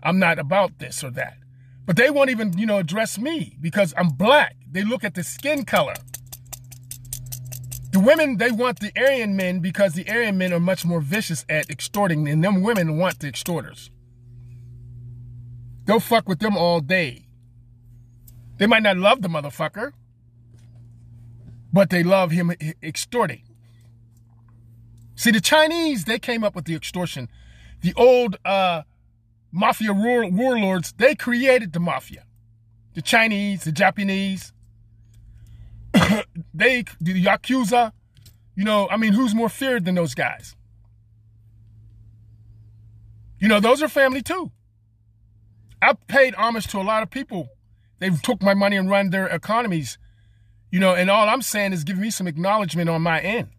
I'm 0.04 0.20
not 0.20 0.38
about 0.38 0.78
this 0.78 1.04
or 1.04 1.10
that. 1.12 1.38
But 1.86 1.98
they 1.98 2.10
won't 2.10 2.30
even, 2.30 2.58
you 2.58 2.66
know, 2.66 2.78
address 2.78 3.18
me 3.18 3.58
because 3.62 3.94
I'm 3.98 4.10
black. 4.10 4.56
They 4.70 4.84
look 4.84 5.04
at 5.04 5.14
the 5.14 5.24
skin 5.24 5.66
color. 5.66 5.94
The 7.92 8.00
women, 8.00 8.38
they 8.38 8.52
want 8.52 8.80
the 8.80 8.92
Aryan 8.98 9.36
men 9.38 9.60
because 9.60 9.94
the 9.94 10.10
Aryan 10.10 10.38
men 10.38 10.52
are 10.52 10.60
much 10.60 10.84
more 10.84 11.00
vicious 11.00 11.46
at 11.48 11.70
extorting, 11.70 12.28
and 12.28 12.44
them 12.44 12.62
women 12.62 12.98
want 12.98 13.20
the 13.20 13.28
extorters. 13.28 13.90
They'll 15.86 16.00
fuck 16.00 16.28
with 16.28 16.40
them 16.40 16.58
all 16.58 16.82
day. 16.82 17.28
They 18.58 18.68
might 18.68 18.84
not 18.84 18.98
love 18.98 19.22
the 19.22 19.28
motherfucker, 19.28 19.94
but 21.72 21.90
they 21.90 22.04
love 22.04 22.32
him 22.32 22.52
extorting. 22.82 23.44
See, 25.16 25.32
the 25.32 25.42
Chinese, 25.42 26.06
they 26.06 26.20
came 26.20 26.44
up 26.44 26.56
with 26.56 26.66
the 26.66 26.76
extortion. 26.76 27.30
The 27.82 27.94
old 27.96 28.38
uh, 28.44 28.84
mafia 29.56 29.94
war 29.94 30.30
warlords, 30.30 30.94
they 30.98 31.16
created 31.16 31.72
the 31.74 31.80
mafia. 31.80 32.26
The 32.94 33.02
Chinese, 33.02 33.64
the 33.64 33.72
Japanese, 33.72 34.54
they, 36.54 36.84
the 37.00 37.24
Yakuza, 37.24 37.94
you 38.56 38.64
know, 38.64 38.88
I 38.90 38.98
mean, 38.98 39.14
who's 39.14 39.34
more 39.34 39.50
feared 39.50 39.86
than 39.86 39.96
those 39.96 40.14
guys? 40.14 40.56
You 43.40 43.48
know, 43.48 43.60
those 43.60 43.82
are 43.82 43.88
family 43.88 44.22
too. 44.22 44.52
I've 45.82 46.06
paid 46.08 46.36
homage 46.36 46.68
to 46.68 46.80
a 46.80 46.84
lot 46.84 47.04
of 47.04 47.10
people. 47.10 47.50
They've 48.00 48.22
took 48.22 48.42
my 48.42 48.54
money 48.54 48.76
and 48.76 48.90
run 48.90 49.10
their 49.10 49.28
economies, 49.28 49.98
you 50.70 50.80
know, 50.80 50.96
and 50.96 51.10
all 51.10 51.30
I'm 51.30 51.42
saying 51.42 51.74
is 51.74 51.84
give 51.84 51.98
me 51.98 52.10
some 52.10 52.28
acknowledgement 52.28 52.90
on 52.90 53.02
my 53.02 53.22
end. 53.22 53.50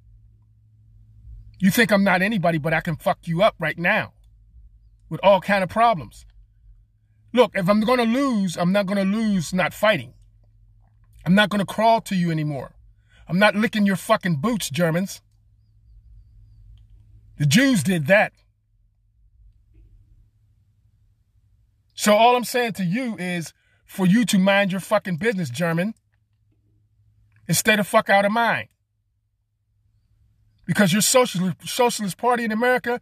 You 1.59 1.71
think 1.71 1.91
I'm 1.91 2.05
not 2.05 2.21
anybody, 2.21 2.59
but 2.59 2.75
I 2.75 2.81
can 2.81 2.97
fuck 2.97 3.21
you 3.25 3.43
up 3.43 3.55
right 3.59 3.79
now 3.79 4.13
with 5.09 5.21
all 5.23 5.41
kind 5.41 5.63
of 5.63 5.69
problems. 5.69 6.27
Look, 7.33 7.53
if 7.55 7.69
I'm 7.69 7.81
going 7.81 7.99
to 7.99 8.05
lose, 8.05 8.57
I'm 8.57 8.73
not 8.73 8.87
going 8.87 8.99
to 8.99 9.19
lose 9.19 9.53
not 9.53 9.75
fighting. 9.75 10.15
I'm 11.25 11.35
not 11.35 11.51
going 11.51 11.59
to 11.59 11.67
crawl 11.67 12.01
to 12.03 12.15
you 12.15 12.31
anymore. 12.31 12.77
I'm 13.29 13.39
not 13.39 13.57
licking 13.57 13.87
your 13.87 13.97
fucking 13.97 14.37
boots, 14.37 14.71
Germans. 14.71 15.21
The 17.39 17.47
Jews 17.47 17.83
did 17.83 18.07
that. 18.07 18.33
So 21.95 22.15
all 22.15 22.37
I'm 22.37 22.45
saying 22.45 22.75
to 22.75 22.85
you 22.85 23.17
is 23.19 23.53
for 23.85 24.07
you 24.07 24.25
to 24.27 24.39
mind 24.39 24.71
your 24.71 24.81
fucking 24.81 25.17
business, 25.17 25.51
German, 25.51 25.95
instead 27.49 27.81
of 27.81 27.87
fuck 27.87 28.09
out 28.09 28.25
of 28.25 28.33
mine. 28.33 28.69
Because 30.67 30.93
your 30.93 31.03
socialist, 31.03 31.57
socialist 31.67 32.19
party 32.19 32.45
in 32.45 32.53
America, 32.53 33.01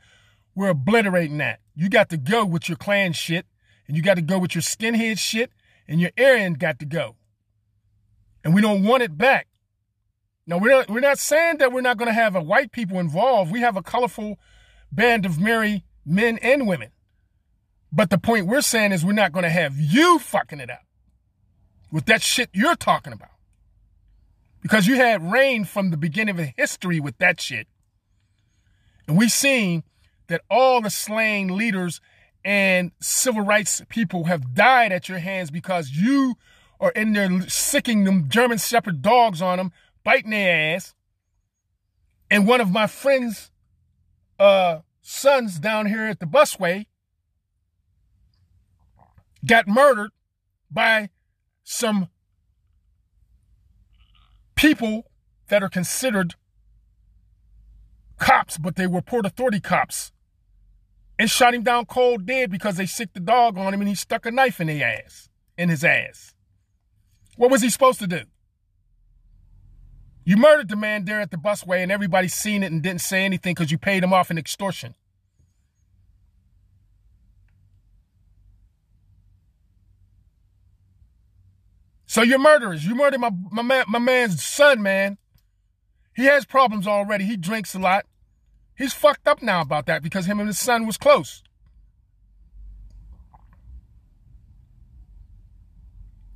we're 0.55 0.71
obliterating 0.71 1.39
that. 1.39 1.61
You 1.75 1.89
got 1.89 2.09
to 2.11 2.17
go 2.17 2.45
with 2.45 2.69
your 2.69 2.77
Klan 2.77 3.13
shit, 3.13 3.47
and 3.87 3.97
you 3.97 4.03
got 4.03 4.15
to 4.15 4.23
go 4.23 4.39
with 4.39 4.55
your 4.55 4.63
skinhead 4.63 5.19
shit, 5.19 5.51
and 5.89 6.01
your 6.01 6.11
Aryan 6.19 6.55
got 6.55 6.79
to 6.79 6.85
go. 6.85 7.17
And 8.43 8.55
we 8.55 8.61
don't 8.61 8.85
want 8.85 9.03
it 9.03 9.17
back. 9.17 9.49
Now 10.47 10.59
we're 10.59 10.71
not, 10.71 10.91
we're 10.91 11.01
not 11.01 11.19
saying 11.19 11.59
that 11.59 11.73
we're 11.73 11.81
not 11.81 11.97
going 11.97 12.09
to 12.09 12.15
have 12.15 12.37
a 12.37 12.43
white 12.43 12.71
people 12.71 12.99
involved. 12.99 13.51
We 13.51 13.61
have 13.61 13.77
a 13.77 13.83
colorful 13.83 14.39
band 14.93 15.25
of 15.25 15.41
merry 15.41 15.85
men 16.05 16.39
and 16.39 16.67
women. 16.67 16.91
But 17.91 18.11
the 18.11 18.19
point 18.19 18.47
we're 18.47 18.61
saying 18.61 18.93
is 18.93 19.05
we're 19.05 19.13
not 19.13 19.33
going 19.33 19.45
to 19.45 19.51
have 19.51 19.79
you 19.79 20.19
fucking 20.19 20.61
it 20.61 20.71
up 20.71 20.85
with 21.91 22.07
that 22.07 22.23
shit 22.23 22.51
you're 22.53 22.77
talking 22.77 23.13
about. 23.13 23.31
Because 24.61 24.87
you 24.87 24.97
had 24.97 25.31
reign 25.31 25.65
from 25.65 25.91
the 25.91 25.97
beginning 25.97 26.39
of 26.39 26.47
history 26.57 26.99
with 26.99 27.19
that 27.19 27.41
shit. 27.41 27.69
And 29.07 29.17
we've 29.17 29.33
seen 29.33 29.85
that 30.29 30.43
all 30.51 30.81
the 30.81 30.91
slain 30.91 31.57
leaders 31.57 32.01
and 32.45 32.93
civil 33.01 33.43
rights 33.43 33.83
people 33.89 34.25
have 34.25 34.55
died 34.55 34.93
at 34.93 35.09
your 35.09 35.19
hands 35.19 35.51
because 35.51 35.91
you 35.91 36.37
are 36.81 36.91
in 36.91 37.13
there 37.13 37.49
sicking 37.49 38.05
them 38.05 38.29
German 38.29 38.59
Shepherd 38.59 39.01
dogs 39.01 39.41
on 39.41 39.59
them, 39.59 39.73
biting 40.03 40.31
their 40.31 40.77
ass. 40.77 40.95
And 42.31 42.47
one 42.47 42.61
of 42.61 42.71
my 42.71 42.87
friends' 42.87 43.51
uh, 44.39 44.81
sons 45.01 45.59
down 45.59 45.87
here 45.87 46.05
at 46.05 46.21
the 46.21 46.27
busway 46.27 46.87
got 49.47 49.69
murdered 49.69 50.11
by 50.71 51.11
some 51.63 52.09
people 54.55 55.05
that 55.49 55.63
are 55.63 55.69
considered 55.69 56.35
cops, 58.19 58.59
but 58.59 58.77
they 58.77 58.87
were 58.87 59.03
Port 59.03 59.27
Authority 59.27 59.61
cops, 59.61 60.13
and 61.19 61.31
shot 61.31 61.55
him 61.55 61.63
down 61.63 61.87
cold 61.87 62.27
dead 62.27 62.51
because 62.51 62.77
they 62.77 62.87
sicked 62.87 63.15
the 63.15 63.21
dog 63.21 63.57
on 63.57 63.73
him 63.73 63.81
and 63.81 63.89
he 63.89 63.95
stuck 63.95 64.27
a 64.27 64.31
knife 64.31 64.61
in 64.61 64.67
their 64.67 64.87
ass, 64.87 65.29
in 65.57 65.69
his 65.69 65.85
ass. 65.85 66.35
What 67.37 67.51
was 67.51 67.63
he 67.63 67.71
supposed 67.71 67.99
to 68.01 68.07
do? 68.07 68.23
You 70.25 70.37
murdered 70.37 70.69
the 70.69 70.77
man 70.77 71.05
there 71.05 71.21
at 71.21 71.31
the 71.31 71.37
busway 71.37 71.83
and 71.83 71.93
everybody 71.93 72.29
seen 72.29 72.63
it 72.63 72.73
and 72.73 72.83
didn't 72.83 73.03
say 73.03 73.25
anything 73.25 73.55
because 73.55 73.71
you 73.71 73.79
paid 73.79 74.03
him 74.03 74.13
off 74.13 74.31
in 74.31 74.39
extortion. 74.39 74.95
So 82.07 82.23
you're 82.23 82.39
murderers. 82.39 82.87
You 82.87 82.95
murdered 82.95 83.21
my, 83.21 83.31
my, 83.51 83.63
man, 83.63 83.85
my 83.89 83.99
man's 83.99 84.43
son, 84.43 84.83
man. 84.83 85.19
He 86.15 86.27
has 86.27 86.45
problems 86.47 86.87
already. 86.87 87.25
He 87.25 87.37
drinks 87.37 87.75
a 87.75 87.81
lot. 87.81 88.07
He's 88.77 88.93
fucked 88.93 89.29
up 89.29 89.43
now 89.43 89.61
about 89.61 89.87
that 89.87 90.03
because 90.03 90.27
him 90.27 90.41
and 90.41 90.49
his 90.49 90.59
son 90.59 90.87
was 90.87 90.97
close. 90.97 91.43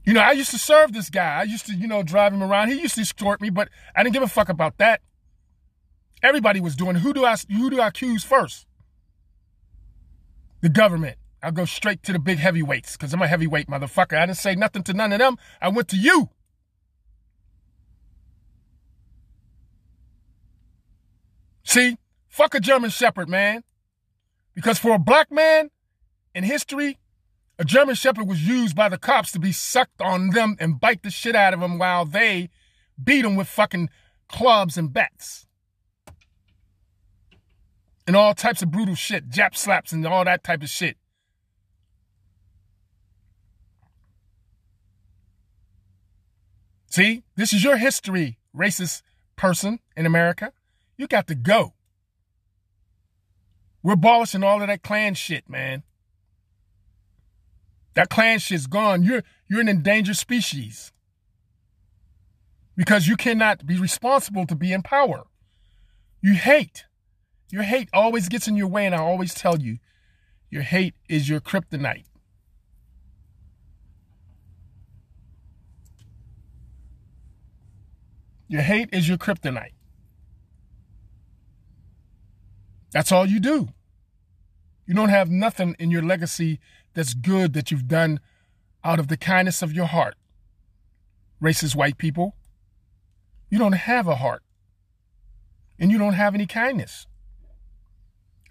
You 0.05 0.15
know, 0.15 0.21
I 0.21 0.33
used 0.33 0.51
to 0.53 0.59
serve 0.59 0.93
this 0.93 1.11
guy. 1.11 1.41
I 1.41 1.43
used 1.43 1.67
to, 1.67 1.75
you 1.75 1.87
know, 1.87 2.03
drive 2.03 2.33
him 2.33 2.43
around. 2.43 2.69
He 2.69 2.81
used 2.81 2.95
to 2.95 3.03
extort 3.03 3.43
me, 3.43 3.51
but 3.51 3.69
I 3.95 4.03
didn't 4.03 4.15
give 4.15 4.23
a 4.23 4.29
fuck 4.29 4.49
about 4.49 4.79
that. 4.79 5.03
Everybody 6.23 6.61
was 6.61 6.77
doing. 6.77 6.97
Who 6.97 7.13
do 7.13 7.25
I 7.25 7.37
who 7.51 7.69
do 7.69 7.81
I 7.81 7.89
accuse 7.89 8.25
first? 8.25 8.67
The 10.63 10.69
government. 10.69 11.19
I'll 11.43 11.53
go 11.53 11.67
straight 11.67 12.03
to 12.05 12.13
the 12.13 12.19
big 12.19 12.39
heavyweights 12.39 12.97
because 12.97 13.13
I'm 13.13 13.23
a 13.23 13.29
heavyweight 13.29 13.69
motherfucker. 13.69 14.17
I 14.17 14.27
didn't 14.27 14.39
say 14.39 14.55
nothing 14.55 14.83
to 14.85 14.93
none 14.93 15.13
of 15.13 15.19
them. 15.19 15.37
I 15.61 15.69
went 15.69 15.89
to 15.89 15.97
you. 15.97 16.31
See, 21.65 21.99
fuck 22.39 22.55
a 22.55 22.61
German 22.61 22.91
Shepherd, 22.91 23.29
man. 23.29 23.65
Because 24.55 24.79
for 24.79 24.95
a 24.95 24.99
black 24.99 25.33
man 25.33 25.71
in 26.37 26.45
history, 26.45 26.99
a 27.59 27.65
German 27.65 27.97
Shepherd 27.97 28.29
was 28.29 28.47
used 28.47 28.77
by 28.77 28.89
the 28.89 28.97
cops 28.97 29.33
to 29.33 29.41
be 29.41 29.51
sucked 29.51 30.01
on 30.01 30.31
them 30.31 30.57
and 30.61 30.79
bite 30.79 31.03
the 31.03 31.11
shit 31.11 31.35
out 31.35 31.53
of 31.53 31.59
them 31.59 31.79
while 31.79 32.05
they 32.05 32.49
beat 33.03 33.23
them 33.23 33.35
with 33.35 33.49
fucking 33.49 33.91
clubs 34.29 34.79
and 34.79 34.93
bats. 34.93 35.49
And 38.07 38.15
all 38.15 38.35
types 38.35 38.63
of 38.63 38.71
brutal 38.71 38.95
shit, 38.95 39.29
Jap 39.29 39.57
slaps 39.57 39.91
and 39.91 40.07
all 40.07 40.25
that 40.25 40.45
type 40.45 40.63
of 40.63 40.69
shit. 40.69 40.97
See, 46.87 47.25
this 47.35 47.53
is 47.53 47.65
your 47.65 47.79
history, 47.79 48.39
racist 48.57 49.03
person 49.35 49.81
in 49.97 50.07
America. 50.07 50.53
You 50.97 51.09
got 51.09 51.27
to 51.27 51.35
go. 51.35 51.75
We're 53.83 53.95
abolishing 53.95 54.43
all 54.43 54.61
of 54.61 54.69
that 54.69 54.83
Klan 54.83 55.15
shit, 55.15 55.49
man. 55.49 55.83
That 57.95 58.11
Klan 58.11 58.39
shit's 58.39 58.67
gone. 58.67 59.03
You're 59.03 59.23
you're 59.49 59.61
an 59.61 59.69
endangered 59.69 60.17
species. 60.17 60.93
Because 62.77 63.09
you 63.09 63.17
cannot 63.17 63.67
be 63.67 63.79
responsible 63.79 64.47
to 64.47 64.55
be 64.55 64.73
in 64.73 64.83
power. 64.83 65.25
You 66.21 66.35
hate. 66.35 66.85
Your 67.51 67.63
hate 67.63 67.89
always 67.93 68.29
gets 68.29 68.47
in 68.47 68.57
your 68.57 68.69
way, 68.69 68.87
and 68.87 68.95
I 68.95 68.99
always 68.99 69.35
tell 69.35 69.59
you, 69.59 69.79
your 70.51 70.63
hate 70.63 70.95
is 71.09 71.29
your 71.29 71.41
kryptonite. 71.41 72.05
Your 78.49 78.63
hate 78.63 78.91
is 78.93 79.09
your 79.09 79.19
kryptonite. 79.19 79.78
That's 82.93 83.13
all 83.13 83.27
you 83.27 83.41
do. 83.41 83.69
You 84.87 84.95
don't 84.95 85.11
have 85.11 85.31
nothing 85.31 85.77
in 85.79 85.91
your 85.91 86.03
legacy 86.03 86.61
that's 86.95 87.15
good 87.15 87.53
that 87.53 87.71
you've 87.71 87.89
done 87.89 88.21
out 88.83 88.99
of 88.99 89.09
the 89.09 89.17
kindness 89.17 89.63
of 89.63 89.73
your 89.73 89.87
heart. 89.87 90.15
Racist 91.43 91.77
white 91.77 91.99
people, 91.99 92.35
you 93.51 93.59
don't 93.59 93.73
have 93.73 94.07
a 94.07 94.17
heart. 94.17 94.43
And 95.79 95.93
you 95.93 95.99
don't 95.99 96.15
have 96.15 96.35
any 96.35 96.47
kindness. 96.47 97.07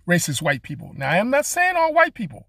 Racist 0.08 0.42
white 0.42 0.64
people. 0.64 0.94
Now, 0.96 1.10
I 1.10 1.18
am 1.18 1.30
not 1.30 1.46
saying 1.46 1.76
all 1.76 1.94
white 1.94 2.14
people. 2.14 2.48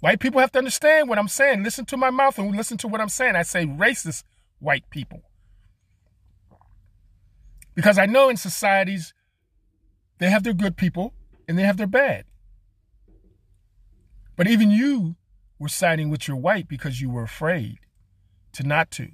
White 0.00 0.20
people 0.20 0.40
have 0.40 0.52
to 0.52 0.58
understand 0.58 1.08
what 1.08 1.18
I'm 1.18 1.28
saying. 1.28 1.62
Listen 1.62 1.84
to 1.86 1.96
my 1.96 2.10
mouth 2.10 2.38
and 2.38 2.54
listen 2.56 2.78
to 2.78 2.88
what 2.88 3.00
I'm 3.00 3.08
saying. 3.08 3.36
I 3.36 3.42
say 3.42 3.66
racist 3.66 4.22
white 4.58 4.88
people. 4.90 5.22
Because 7.74 7.98
I 7.98 8.06
know 8.06 8.28
in 8.28 8.36
societies, 8.36 9.12
they 10.24 10.30
have 10.30 10.42
their 10.42 10.54
good 10.54 10.78
people 10.78 11.12
and 11.46 11.58
they 11.58 11.64
have 11.64 11.76
their 11.76 11.86
bad. 11.86 12.24
But 14.36 14.46
even 14.46 14.70
you 14.70 15.16
were 15.58 15.68
siding 15.68 16.08
with 16.08 16.26
your 16.26 16.38
white 16.38 16.66
because 16.66 16.98
you 16.98 17.10
were 17.10 17.24
afraid 17.24 17.80
to 18.52 18.62
not 18.62 18.90
to. 18.92 19.10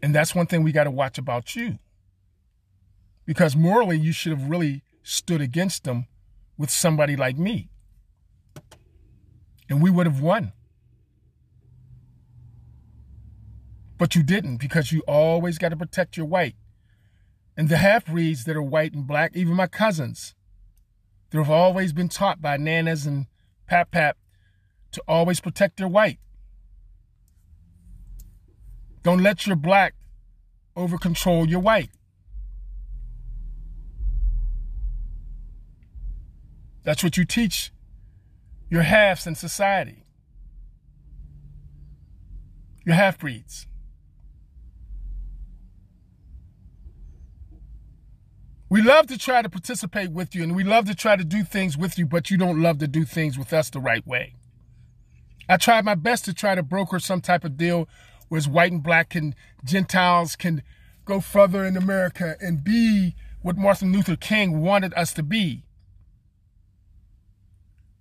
And 0.00 0.14
that's 0.14 0.36
one 0.36 0.46
thing 0.46 0.62
we 0.62 0.70
got 0.70 0.84
to 0.84 0.90
watch 0.92 1.18
about 1.18 1.56
you. 1.56 1.80
Because 3.26 3.56
morally, 3.56 3.98
you 3.98 4.12
should 4.12 4.30
have 4.30 4.48
really 4.48 4.84
stood 5.02 5.40
against 5.40 5.82
them 5.82 6.06
with 6.56 6.70
somebody 6.70 7.16
like 7.16 7.36
me. 7.36 7.70
And 9.68 9.82
we 9.82 9.90
would 9.90 10.06
have 10.06 10.20
won. 10.20 10.52
But 13.98 14.14
you 14.14 14.22
didn't 14.22 14.58
because 14.58 14.92
you 14.92 15.00
always 15.08 15.58
got 15.58 15.70
to 15.70 15.76
protect 15.76 16.16
your 16.16 16.26
white. 16.26 16.54
And 17.56 17.68
the 17.68 17.76
half 17.76 18.06
breeds 18.06 18.44
that 18.44 18.56
are 18.56 18.62
white 18.62 18.94
and 18.94 19.06
black, 19.06 19.32
even 19.34 19.54
my 19.54 19.66
cousins, 19.66 20.34
they 21.30 21.38
have 21.38 21.50
always 21.50 21.92
been 21.92 22.08
taught 22.08 22.40
by 22.40 22.56
nanas 22.56 23.06
and 23.06 23.26
pap 23.66 23.92
pap 23.92 24.16
to 24.92 25.02
always 25.06 25.40
protect 25.40 25.76
their 25.76 25.88
white. 25.88 26.18
Don't 29.02 29.22
let 29.22 29.46
your 29.46 29.56
black 29.56 29.94
over 30.76 30.98
control 30.98 31.48
your 31.48 31.60
white. 31.60 31.90
That's 36.84 37.02
what 37.02 37.16
you 37.16 37.24
teach 37.24 37.72
your 38.68 38.82
halves 38.82 39.26
in 39.26 39.34
society, 39.34 40.04
your 42.84 42.94
half 42.94 43.18
breeds. 43.18 43.66
We 48.68 48.82
love 48.82 49.06
to 49.08 49.18
try 49.18 49.42
to 49.42 49.48
participate 49.48 50.10
with 50.10 50.34
you 50.34 50.42
and 50.42 50.56
we 50.56 50.64
love 50.64 50.86
to 50.86 50.94
try 50.94 51.16
to 51.16 51.24
do 51.24 51.44
things 51.44 51.76
with 51.76 51.98
you, 51.98 52.06
but 52.06 52.30
you 52.30 52.36
don't 52.36 52.62
love 52.62 52.78
to 52.78 52.88
do 52.88 53.04
things 53.04 53.38
with 53.38 53.52
us 53.52 53.70
the 53.70 53.80
right 53.80 54.06
way. 54.06 54.34
I 55.48 55.58
tried 55.58 55.84
my 55.84 55.94
best 55.94 56.24
to 56.24 56.34
try 56.34 56.54
to 56.54 56.62
broker 56.62 56.98
some 56.98 57.20
type 57.20 57.44
of 57.44 57.56
deal 57.56 57.88
where 58.28 58.40
white 58.42 58.72
and 58.72 58.82
black 58.82 59.10
can, 59.10 59.34
Gentiles 59.64 60.34
can 60.34 60.62
go 61.04 61.20
further 61.20 61.64
in 61.64 61.76
America 61.76 62.36
and 62.40 62.64
be 62.64 63.14
what 63.42 63.58
Martin 63.58 63.92
Luther 63.92 64.16
King 64.16 64.62
wanted 64.62 64.94
us 64.94 65.12
to 65.12 65.22
be. 65.22 65.66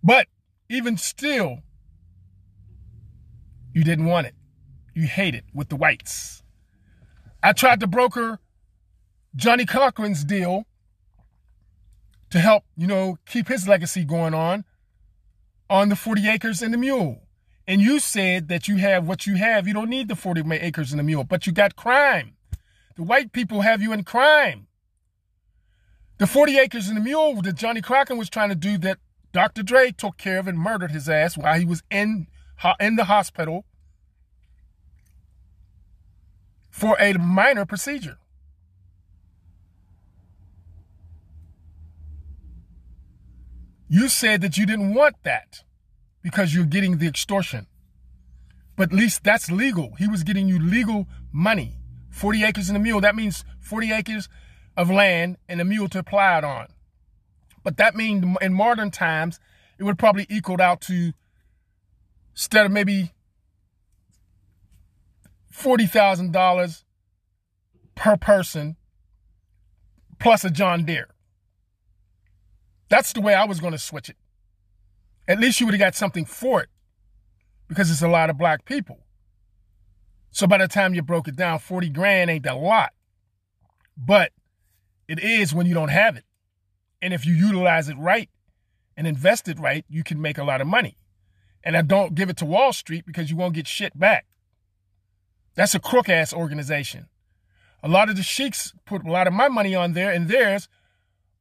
But 0.01 0.28
even 0.70 0.97
still, 0.97 1.59
you 3.74 3.84
didn't 3.84 4.05
want 4.05 4.28
it. 4.28 4.36
You 4.93 5.07
hate 5.07 5.36
it 5.36 5.43
with 5.53 5.70
the 5.70 5.76
whites. 5.76 6.43
I 7.41 7.51
tried 7.51 7.82
to 7.82 7.88
broker 7.88 8.39
Johnnie 9.36 9.65
Cochran's 9.65 10.23
deal 10.23 10.65
to 12.29 12.39
help, 12.39 12.63
you 12.75 12.88
know, 12.88 13.17
keep 13.25 13.47
his 13.47 13.67
legacy 13.67 14.03
going 14.03 14.34
on 14.34 14.65
on 15.69 15.89
the 15.89 15.95
40 15.95 16.27
acres 16.27 16.61
and 16.61 16.73
the 16.73 16.77
mule. 16.77 17.21
And 17.67 17.81
you 17.81 17.99
said 17.99 18.47
that 18.49 18.67
you 18.67 18.77
have 18.77 19.07
what 19.07 19.25
you 19.25 19.36
have. 19.36 19.67
You 19.67 19.73
don't 19.73 19.89
need 19.89 20.07
the 20.07 20.15
40 20.15 20.43
acres 20.51 20.91
and 20.91 20.99
the 20.99 21.03
mule, 21.03 21.23
but 21.23 21.47
you 21.47 21.53
got 21.53 21.75
crime. 21.75 22.36
The 22.95 23.03
white 23.03 23.31
people 23.31 23.61
have 23.61 23.81
you 23.81 23.93
in 23.93 24.03
crime. 24.03 24.67
The 26.19 26.27
40 26.27 26.59
acres 26.59 26.88
and 26.88 26.97
the 26.97 27.01
mule 27.01 27.41
that 27.41 27.55
Johnnie 27.55 27.81
Cochran 27.81 28.19
was 28.19 28.29
trying 28.29 28.49
to 28.49 28.55
do 28.55 28.77
that 28.79 28.99
Dr. 29.31 29.63
Dre 29.63 29.91
took 29.91 30.17
care 30.17 30.38
of 30.38 30.47
and 30.47 30.59
murdered 30.59 30.91
his 30.91 31.09
ass 31.09 31.36
while 31.36 31.57
he 31.59 31.65
was 31.65 31.81
in, 31.89 32.27
in 32.79 32.95
the 32.95 33.05
hospital 33.05 33.65
for 36.69 36.95
a 36.99 37.13
minor 37.13 37.65
procedure. 37.65 38.19
You 43.93 44.09
said 44.09 44.41
that 44.41 44.57
you 44.57 44.65
didn't 44.65 44.95
want 44.95 45.17
that 45.21 45.61
because 46.23 46.51
you're 46.51 46.65
getting 46.65 46.97
the 46.97 47.05
extortion. 47.05 47.67
But 48.75 48.91
at 48.91 48.97
least 48.97 49.23
that's 49.23 49.51
legal. 49.51 49.93
He 49.99 50.07
was 50.07 50.23
getting 50.23 50.47
you 50.47 50.59
legal 50.59 51.05
money. 51.31 51.77
40 52.09 52.43
acres 52.43 52.69
and 52.69 52.75
a 52.75 52.79
mule. 52.79 53.01
That 53.01 53.15
means 53.15 53.45
40 53.59 53.91
acres 53.91 54.29
of 54.75 54.89
land 54.89 55.37
and 55.47 55.61
a 55.61 55.63
mule 55.63 55.87
to 55.89 56.01
plow 56.01 56.39
it 56.39 56.43
on. 56.43 56.69
But 57.63 57.77
that 57.77 57.95
means 57.95 58.25
in 58.41 58.55
modern 58.55 58.89
times, 58.89 59.39
it 59.77 59.83
would 59.83 59.99
probably 59.99 60.25
equal 60.27 60.59
out 60.59 60.81
to 60.81 61.13
instead 62.31 62.65
of 62.65 62.71
maybe 62.71 63.11
$40,000 65.53 66.83
per 67.93 68.17
person 68.17 68.75
plus 70.17 70.43
a 70.43 70.49
John 70.49 70.83
Deere. 70.83 71.12
That's 72.93 73.11
the 73.11 73.21
way 73.21 73.33
I 73.33 73.45
was 73.45 73.59
going 73.59 73.71
to 73.71 73.79
switch 73.79 74.07
it. 74.07 74.17
At 75.27 75.39
least 75.39 75.59
you 75.59 75.65
would 75.65 75.73
have 75.73 75.79
got 75.79 75.95
something 75.95 76.25
for 76.25 76.61
it 76.61 76.69
because 77.67 77.89
it's 77.89 78.03
a 78.03 78.07
lot 78.07 78.29
of 78.29 78.37
black 78.37 78.65
people. 78.65 78.99
So 80.29 80.45
by 80.45 80.59
the 80.59 80.67
time 80.67 80.93
you 80.93 81.01
broke 81.01 81.27
it 81.27 81.35
down, 81.35 81.57
40 81.57 81.89
grand 81.89 82.29
ain't 82.29 82.45
a 82.45 82.53
lot. 82.53 82.93
But 83.97 84.31
it 85.07 85.17
is 85.17 85.55
when 85.55 85.65
you 85.65 85.73
don't 85.73 85.89
have 85.89 86.15
it. 86.17 86.23
And 87.01 87.15
if 87.15 87.25
you 87.25 87.33
utilize 87.33 87.89
it 87.89 87.97
right 87.97 88.29
and 88.95 89.07
invest 89.07 89.47
it 89.47 89.57
right, 89.57 89.83
you 89.89 90.03
can 90.03 90.21
make 90.21 90.37
a 90.37 90.43
lot 90.43 90.61
of 90.61 90.67
money. 90.67 90.95
And 91.63 91.75
I 91.75 91.81
don't 91.81 92.13
give 92.13 92.29
it 92.29 92.37
to 92.37 92.45
Wall 92.45 92.73
Street 92.73 93.07
because 93.07 93.31
you 93.31 93.35
won't 93.35 93.55
get 93.55 93.65
shit 93.65 93.97
back. 93.97 94.27
That's 95.55 95.73
a 95.73 95.79
crook 95.79 96.09
ass 96.09 96.31
organization. 96.31 97.07
A 97.81 97.87
lot 97.87 98.09
of 98.09 98.17
the 98.17 98.21
sheiks 98.21 98.71
put 98.85 99.03
a 99.03 99.11
lot 99.11 99.25
of 99.25 99.33
my 99.33 99.47
money 99.47 99.73
on 99.73 99.93
there 99.93 100.11
and 100.11 100.27
theirs 100.27 100.69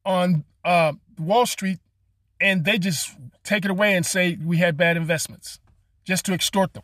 on 0.03 0.45
uh, 0.65 0.93
Wall 1.17 1.45
Street, 1.45 1.79
and 2.39 2.65
they 2.65 2.77
just 2.77 3.15
take 3.43 3.65
it 3.65 3.71
away 3.71 3.95
and 3.95 4.05
say 4.05 4.37
we 4.43 4.57
had 4.57 4.77
bad 4.77 4.97
investments 4.97 5.59
just 6.03 6.25
to 6.25 6.33
extort 6.33 6.73
them. 6.73 6.83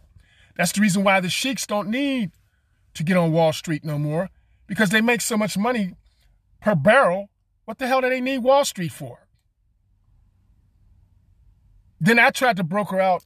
That's 0.56 0.72
the 0.72 0.82
reason 0.82 1.04
why 1.04 1.20
the 1.20 1.30
sheiks 1.30 1.66
don't 1.66 1.90
need 1.90 2.32
to 2.94 3.04
get 3.04 3.18
on 3.18 3.32
Wall 3.32 3.54
Street 3.54 3.84
no 3.84 3.98
more 3.98 4.30
because 4.68 4.90
they 4.90 5.02
make 5.02 5.22
so 5.22 5.38
much 5.38 5.58
money 5.58 5.96
per 6.62 6.76
barrel. 6.76 7.30
What 7.66 7.78
the 7.78 7.88
hell 7.88 8.02
do 8.02 8.10
they 8.10 8.22
need 8.22 8.40
Wall 8.40 8.66
Street 8.66 8.92
for? 8.92 9.28
Then 12.02 12.20
I 12.20 12.30
tried 12.30 12.58
to 12.58 12.64
broker 12.64 13.00
out 13.00 13.24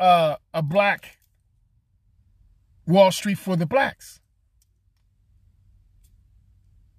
uh, 0.00 0.36
a 0.52 0.62
black 0.62 1.18
Wall 2.86 3.12
Street 3.12 3.38
for 3.38 3.56
the 3.56 3.66
blacks. 3.66 4.20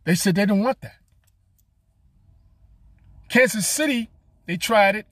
They 0.05 0.15
said 0.15 0.35
they 0.35 0.45
don't 0.45 0.63
want 0.63 0.81
that. 0.81 0.97
Kansas 3.29 3.67
City, 3.67 4.09
they 4.45 4.57
tried 4.57 4.95
it. 4.95 5.05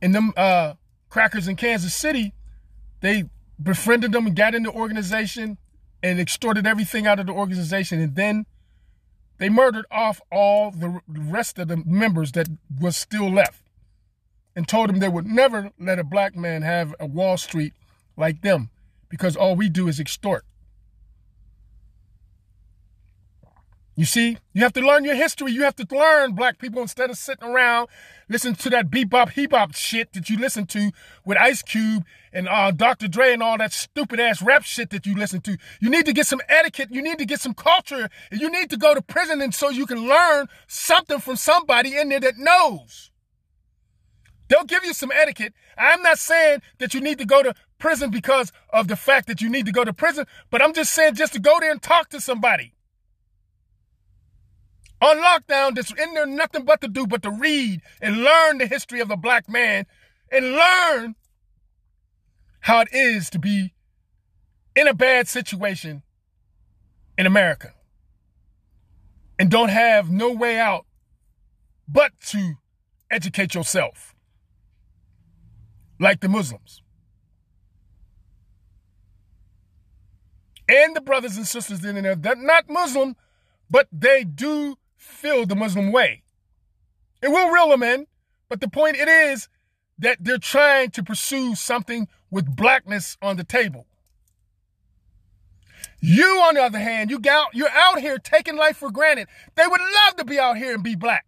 And 0.00 0.14
them 0.14 0.32
uh, 0.36 0.74
crackers 1.08 1.48
in 1.48 1.56
Kansas 1.56 1.94
City, 1.94 2.32
they 3.00 3.24
befriended 3.62 4.12
them 4.12 4.26
and 4.26 4.36
got 4.36 4.54
in 4.54 4.64
the 4.64 4.70
organization 4.70 5.58
and 6.02 6.18
extorted 6.18 6.66
everything 6.66 7.06
out 7.06 7.20
of 7.20 7.26
the 7.26 7.32
organization. 7.32 8.00
And 8.00 8.16
then 8.16 8.46
they 9.38 9.48
murdered 9.48 9.86
off 9.90 10.20
all 10.30 10.70
the 10.70 11.00
rest 11.06 11.58
of 11.58 11.68
the 11.68 11.82
members 11.86 12.32
that 12.32 12.48
was 12.80 12.96
still 12.96 13.30
left 13.30 13.62
and 14.54 14.68
told 14.68 14.88
them 14.88 14.98
they 14.98 15.08
would 15.08 15.26
never 15.26 15.70
let 15.78 15.98
a 15.98 16.04
black 16.04 16.36
man 16.36 16.62
have 16.62 16.94
a 17.00 17.06
Wall 17.06 17.36
Street 17.36 17.72
like 18.16 18.42
them 18.42 18.70
because 19.08 19.36
all 19.36 19.56
we 19.56 19.68
do 19.68 19.88
is 19.88 19.98
extort. 19.98 20.44
You 23.94 24.06
see, 24.06 24.38
you 24.54 24.62
have 24.62 24.72
to 24.72 24.80
learn 24.80 25.04
your 25.04 25.14
history. 25.14 25.52
You 25.52 25.64
have 25.64 25.76
to 25.76 25.86
learn, 25.94 26.32
black 26.32 26.58
people, 26.58 26.80
instead 26.80 27.10
of 27.10 27.18
sitting 27.18 27.46
around 27.46 27.88
listening 28.26 28.54
to 28.54 28.70
that 28.70 28.90
bebop, 28.90 29.30
hip-hop 29.30 29.74
shit 29.74 30.14
that 30.14 30.30
you 30.30 30.38
listen 30.38 30.64
to 30.66 30.92
with 31.26 31.36
Ice 31.36 31.60
Cube 31.60 32.04
and 32.32 32.48
uh, 32.48 32.70
Dr. 32.70 33.06
Dre 33.06 33.34
and 33.34 33.42
all 33.42 33.58
that 33.58 33.74
stupid 33.74 34.18
ass 34.18 34.40
rap 34.40 34.62
shit 34.62 34.88
that 34.90 35.04
you 35.04 35.14
listen 35.14 35.42
to. 35.42 35.58
You 35.80 35.90
need 35.90 36.06
to 36.06 36.14
get 36.14 36.26
some 36.26 36.40
etiquette. 36.48 36.88
You 36.90 37.02
need 37.02 37.18
to 37.18 37.26
get 37.26 37.40
some 37.40 37.52
culture. 37.52 38.08
And 38.30 38.40
you 38.40 38.50
need 38.50 38.70
to 38.70 38.78
go 38.78 38.94
to 38.94 39.02
prison 39.02 39.42
and 39.42 39.54
so 39.54 39.68
you 39.68 39.84
can 39.84 40.08
learn 40.08 40.48
something 40.66 41.18
from 41.18 41.36
somebody 41.36 41.94
in 41.94 42.08
there 42.08 42.20
that 42.20 42.38
knows. 42.38 43.10
They'll 44.48 44.64
give 44.64 44.84
you 44.84 44.94
some 44.94 45.12
etiquette. 45.12 45.52
I'm 45.76 46.02
not 46.02 46.18
saying 46.18 46.62
that 46.78 46.94
you 46.94 47.02
need 47.02 47.18
to 47.18 47.26
go 47.26 47.42
to 47.42 47.54
prison 47.78 48.10
because 48.10 48.52
of 48.72 48.88
the 48.88 48.96
fact 48.96 49.26
that 49.28 49.42
you 49.42 49.50
need 49.50 49.66
to 49.66 49.72
go 49.72 49.84
to 49.84 49.92
prison, 49.92 50.26
but 50.50 50.62
I'm 50.62 50.72
just 50.72 50.94
saying 50.94 51.14
just 51.14 51.34
to 51.34 51.38
go 51.38 51.58
there 51.60 51.70
and 51.70 51.82
talk 51.82 52.08
to 52.10 52.20
somebody 52.20 52.72
on 55.02 55.18
lockdown 55.18 55.74
that's 55.74 55.92
in 55.92 56.14
there 56.14 56.26
nothing 56.26 56.64
but 56.64 56.80
to 56.80 56.88
do 56.88 57.06
but 57.06 57.22
to 57.22 57.30
read 57.30 57.82
and 58.00 58.22
learn 58.22 58.58
the 58.58 58.66
history 58.66 59.00
of 59.00 59.08
the 59.08 59.16
black 59.16 59.48
man 59.48 59.84
and 60.30 60.52
learn 60.52 61.16
how 62.60 62.80
it 62.80 62.88
is 62.92 63.28
to 63.28 63.38
be 63.40 63.74
in 64.76 64.86
a 64.86 64.94
bad 64.94 65.26
situation 65.26 66.02
in 67.18 67.26
America 67.26 67.74
and 69.38 69.50
don't 69.50 69.70
have 69.70 70.08
no 70.08 70.30
way 70.30 70.58
out 70.58 70.86
but 71.88 72.12
to 72.20 72.54
educate 73.10 73.54
yourself 73.54 74.14
like 75.98 76.20
the 76.20 76.28
Muslims. 76.28 76.80
And 80.68 80.94
the 80.94 81.00
brothers 81.00 81.36
and 81.36 81.46
sisters 81.46 81.84
in 81.84 82.00
there 82.02 82.14
that 82.14 82.38
not 82.38 82.68
Muslim, 82.68 83.16
but 83.68 83.88
they 83.92 84.22
do 84.24 84.76
feel 85.02 85.46
the 85.46 85.56
Muslim 85.56 85.92
way. 85.92 86.22
It 87.22 87.28
will 87.28 87.50
reel 87.50 87.68
them 87.68 87.82
in, 87.82 88.06
but 88.48 88.60
the 88.60 88.68
point 88.68 88.96
it 88.96 89.08
is 89.08 89.48
that 89.98 90.18
they're 90.20 90.38
trying 90.38 90.90
to 90.92 91.02
pursue 91.02 91.54
something 91.54 92.08
with 92.30 92.56
blackness 92.56 93.16
on 93.20 93.36
the 93.36 93.44
table. 93.44 93.86
You, 96.00 96.42
on 96.48 96.54
the 96.54 96.62
other 96.62 96.78
hand, 96.78 97.10
you 97.10 97.18
got, 97.18 97.54
you're 97.54 97.68
out 97.70 98.00
here 98.00 98.18
taking 98.18 98.56
life 98.56 98.76
for 98.78 98.90
granted. 98.90 99.28
They 99.54 99.66
would 99.66 99.80
love 99.80 100.16
to 100.16 100.24
be 100.24 100.38
out 100.38 100.56
here 100.56 100.74
and 100.74 100.82
be 100.82 100.96
black. 100.96 101.26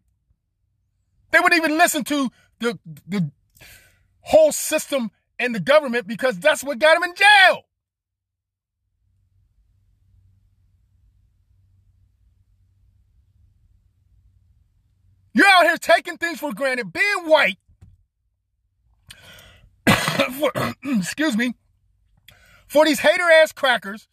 They 1.30 1.38
wouldn't 1.38 1.62
even 1.62 1.78
listen 1.78 2.02
to 2.04 2.30
the, 2.58 2.78
the 3.06 3.30
whole 4.20 4.52
system 4.52 5.10
and 5.38 5.54
the 5.54 5.60
government 5.60 6.06
because 6.06 6.38
that's 6.38 6.64
what 6.64 6.78
got 6.78 6.94
them 6.94 7.08
in 7.10 7.14
jail. 7.14 7.62
You're 15.34 15.46
out 15.46 15.64
here 15.64 15.76
taking 15.76 16.16
things 16.16 16.38
for 16.38 16.52
granted, 16.52 16.92
being 16.92 17.26
white. 17.26 17.58
for, 20.38 20.52
excuse 20.84 21.36
me. 21.36 21.54
For 22.68 22.84
these 22.84 23.00
hater 23.00 23.28
ass 23.42 23.52
crackers. 23.52 24.08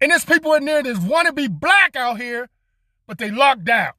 And 0.00 0.10
there's 0.10 0.24
people 0.24 0.54
in 0.54 0.64
there 0.64 0.82
that 0.82 0.98
want 0.98 1.26
to 1.26 1.32
be 1.32 1.48
black 1.48 1.96
out 1.96 2.20
here, 2.20 2.48
but 3.06 3.18
they 3.18 3.30
locked 3.30 3.64
down. 3.64 3.92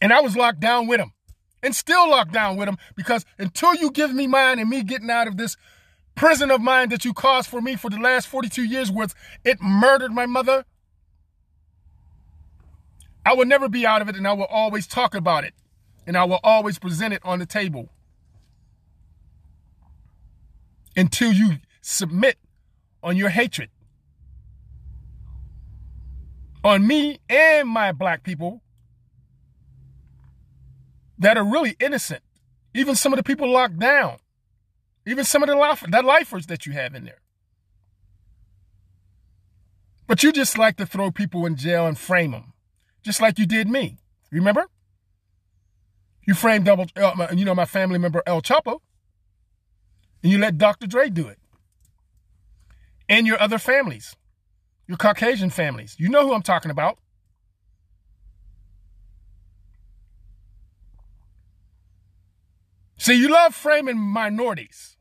And 0.00 0.12
I 0.12 0.20
was 0.20 0.36
locked 0.36 0.60
down 0.60 0.86
with 0.86 0.98
them. 0.98 1.12
And 1.62 1.74
still 1.74 2.08
locked 2.08 2.32
down 2.32 2.56
with 2.56 2.66
them 2.66 2.78
because 2.94 3.24
until 3.36 3.74
you 3.74 3.90
give 3.90 4.14
me 4.14 4.28
mine 4.28 4.60
and 4.60 4.70
me 4.70 4.84
getting 4.84 5.10
out 5.10 5.26
of 5.26 5.36
this 5.36 5.56
prison 6.14 6.52
of 6.52 6.60
mine 6.60 6.88
that 6.90 7.04
you 7.04 7.12
caused 7.12 7.50
for 7.50 7.60
me 7.60 7.74
for 7.74 7.90
the 7.90 7.98
last 7.98 8.28
42 8.28 8.62
years 8.62 8.92
worth, 8.92 9.14
it 9.44 9.60
murdered 9.60 10.12
my 10.12 10.24
mother, 10.24 10.64
I 13.24 13.34
will 13.34 13.46
never 13.46 13.68
be 13.68 13.86
out 13.86 14.02
of 14.02 14.08
it 14.08 14.16
and 14.16 14.26
I 14.26 14.32
will 14.32 14.46
always 14.46 14.86
talk 14.86 15.14
about 15.14 15.44
it 15.44 15.54
and 16.06 16.16
I 16.16 16.24
will 16.24 16.40
always 16.42 16.78
present 16.78 17.12
it 17.12 17.20
on 17.24 17.38
the 17.38 17.46
table 17.46 17.90
until 20.96 21.32
you 21.32 21.58
submit 21.80 22.38
on 23.02 23.16
your 23.16 23.28
hatred 23.28 23.70
on 26.64 26.86
me 26.86 27.18
and 27.28 27.68
my 27.68 27.92
black 27.92 28.22
people 28.22 28.62
that 31.18 31.36
are 31.36 31.44
really 31.44 31.76
innocent. 31.80 32.22
Even 32.74 32.94
some 32.94 33.12
of 33.12 33.16
the 33.16 33.22
people 33.22 33.50
locked 33.50 33.78
down. 33.78 34.18
Even 35.06 35.24
some 35.24 35.42
of 35.42 35.48
the 35.48 35.56
life, 35.56 35.82
that 35.88 36.04
lifers 36.04 36.46
that 36.46 36.66
you 36.66 36.72
have 36.72 36.94
in 36.94 37.04
there. 37.04 37.20
But 40.06 40.22
you 40.22 40.32
just 40.32 40.58
like 40.58 40.76
to 40.76 40.86
throw 40.86 41.10
people 41.10 41.46
in 41.46 41.56
jail 41.56 41.86
and 41.86 41.98
frame 41.98 42.32
them 42.32 42.52
just 43.02 43.20
like 43.20 43.38
you 43.38 43.46
did 43.46 43.68
me. 43.68 43.98
Remember? 44.30 44.66
You 46.26 46.34
framed 46.34 46.66
double, 46.66 46.86
uh, 46.96 47.28
you 47.34 47.44
know, 47.44 47.54
my 47.54 47.64
family 47.64 47.98
member 47.98 48.22
El 48.26 48.42
Chapo, 48.42 48.80
and 50.22 50.30
you 50.30 50.38
let 50.38 50.58
Dr. 50.58 50.86
Dre 50.86 51.08
do 51.08 51.26
it. 51.26 51.38
And 53.08 53.26
your 53.26 53.40
other 53.40 53.58
families, 53.58 54.14
your 54.86 54.98
Caucasian 54.98 55.48
families. 55.48 55.96
You 55.98 56.10
know 56.10 56.26
who 56.26 56.34
I'm 56.34 56.42
talking 56.42 56.70
about. 56.70 56.98
See, 62.98 63.14
you 63.14 63.28
love 63.28 63.54
framing 63.54 63.96
minorities, 63.96 64.96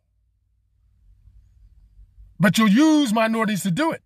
but 2.40 2.58
you'll 2.58 2.70
use 2.70 3.12
minorities 3.12 3.64
to 3.64 3.72
do 3.72 3.92
it 3.92 4.04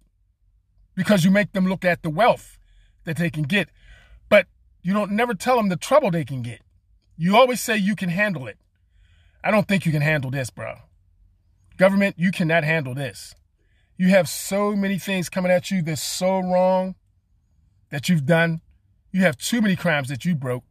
because 0.96 1.26
you 1.26 1.30
make 1.30 1.52
them 1.52 1.68
look 1.68 1.84
at 1.84 2.02
the 2.02 2.10
wealth 2.10 2.58
that 3.04 3.18
they 3.18 3.30
can 3.30 3.44
get 3.44 3.70
you 4.82 4.94
don't 4.94 5.12
never 5.12 5.34
tell 5.34 5.58
them 5.58 5.70
the 5.70 5.78
trouble 5.78 6.12
they 6.12 6.26
can 6.26 6.42
get. 6.42 6.62
You 7.18 7.38
always 7.38 7.62
say 7.62 7.78
you 7.78 7.96
can 7.96 8.10
handle 8.10 8.48
it. 8.48 8.58
I 9.44 9.52
don't 9.52 9.68
think 9.68 9.86
you 9.86 9.92
can 9.92 10.02
handle 10.02 10.32
this, 10.32 10.50
bro. 10.50 10.76
Government, 11.78 12.16
you 12.18 12.32
cannot 12.32 12.64
handle 12.64 12.94
this. 12.94 13.34
You 13.98 14.10
have 14.10 14.28
so 14.28 14.76
many 14.76 14.98
things 14.98 15.30
coming 15.30 15.52
at 15.52 15.70
you 15.72 15.82
that's 15.82 16.02
so 16.02 16.40
wrong 16.40 16.96
that 17.90 18.10
you've 18.10 18.26
done. 18.26 18.62
You 19.12 19.22
have 19.22 19.38
too 19.38 19.62
many 19.62 19.76
crimes 19.76 20.10
that 20.10 20.26
you 20.26 20.36
broke. 20.36 20.64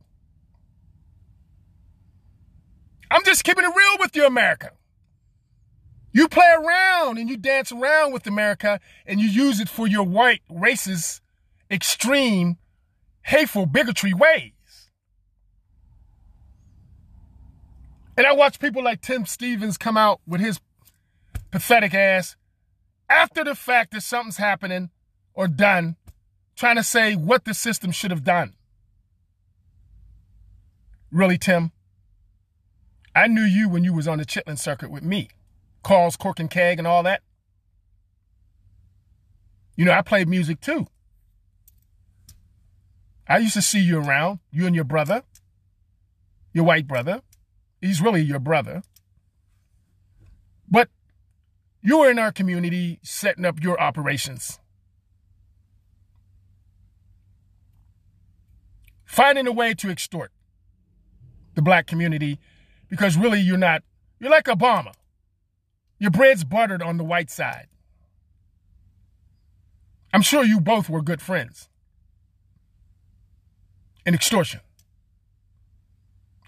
I'm 3.11 3.25
just 3.25 3.45
keeping 3.45 3.65
it 3.65 3.69
real 3.75 3.97
with 3.99 4.15
you, 4.15 4.27
America. 4.27 4.73
You 6.13 6.29
play 6.29 6.49
around 6.59 7.19
and 7.19 7.29
you 7.29 7.37
dance 7.37 7.71
around 7.71 8.13
with 8.13 8.27
America 8.27 8.81
and 9.07 9.21
you 9.21 9.29
use 9.29 9.61
it 9.61 9.69
for 9.69 9.87
your 9.87 10.05
white 10.05 10.43
racist 10.51 11.21
extreme, 11.71 12.57
hateful 13.23 13.67
bigotry 13.67 14.15
ways. 14.15 14.53
And 18.17 18.27
I 18.27 18.33
watch 18.33 18.59
people 18.59 18.85
like 18.85 19.01
Tim 19.01 19.25
Stevens 19.25 19.79
come 19.79 19.97
out 19.97 20.21
with 20.27 20.41
his 20.41 20.61
pathetic 21.51 21.95
ass 21.95 22.37
after 23.09 23.43
the 23.45 23.55
fact 23.55 23.93
that 23.93 24.03
something's 24.03 24.37
happening 24.37 24.91
or 25.35 25.49
done, 25.49 25.97
trying 26.55 26.77
to 26.77 26.83
say 26.83 27.15
what 27.15 27.45
the 27.45 27.55
system 27.55 27.93
should 27.93 28.11
have 28.11 28.25
done. 28.25 28.55
Really, 31.11 31.39
Tim? 31.39 31.73
I 33.15 33.27
knew 33.27 33.43
you 33.43 33.69
when 33.69 33.85
you 33.85 33.93
was 33.93 34.07
on 34.07 34.19
the 34.19 34.25
Chitlin 34.25 34.59
circuit 34.59 34.91
with 34.91 35.03
me. 35.03 35.29
Carl's 35.83 36.17
Cork 36.17 36.39
and 36.39 36.51
Keg 36.51 36.79
and 36.79 36.87
all 36.87 37.03
that. 37.03 37.23
You 39.77 39.85
know, 39.87 39.93
I 39.93 40.03
played 40.03 40.29
music 40.29 40.61
too. 40.61 40.87
I 43.31 43.39
used 43.39 43.55
to 43.55 43.63
see 43.63 43.79
you 43.79 44.01
around, 44.01 44.41
you 44.51 44.67
and 44.67 44.75
your 44.75 44.85
brother, 44.85 45.23
your 46.53 46.65
white 46.65 46.89
brother. 46.89 47.23
He's 47.81 48.03
really 48.03 48.23
your 48.23 48.41
brother. 48.41 48.83
But 50.69 50.89
you 51.81 51.99
were 51.99 52.11
in 52.11 52.19
our 52.19 52.33
community 52.33 52.99
setting 53.05 53.45
up 53.45 53.63
your 53.63 53.81
operations. 53.81 54.59
Finding 59.05 59.47
a 59.47 59.53
way 59.53 59.75
to 59.75 59.91
extort 59.91 60.33
the 61.55 61.63
black 61.63 61.87
community 61.87 62.41
because 62.89 63.17
really 63.17 63.39
you're 63.39 63.57
not, 63.57 63.85
you're 64.19 64.31
like 64.31 64.47
Obama. 64.47 64.93
Your 66.01 66.11
bread's 66.11 66.43
buttered 66.43 66.83
on 66.83 66.97
the 66.97 67.05
white 67.05 67.31
side. 67.31 67.69
I'm 70.13 70.23
sure 70.23 70.43
you 70.43 70.61
both 70.61 70.89
were 70.89 71.01
good 71.01 71.23
friends. 71.23 71.70
And 74.07 74.15
extortion. 74.15 74.61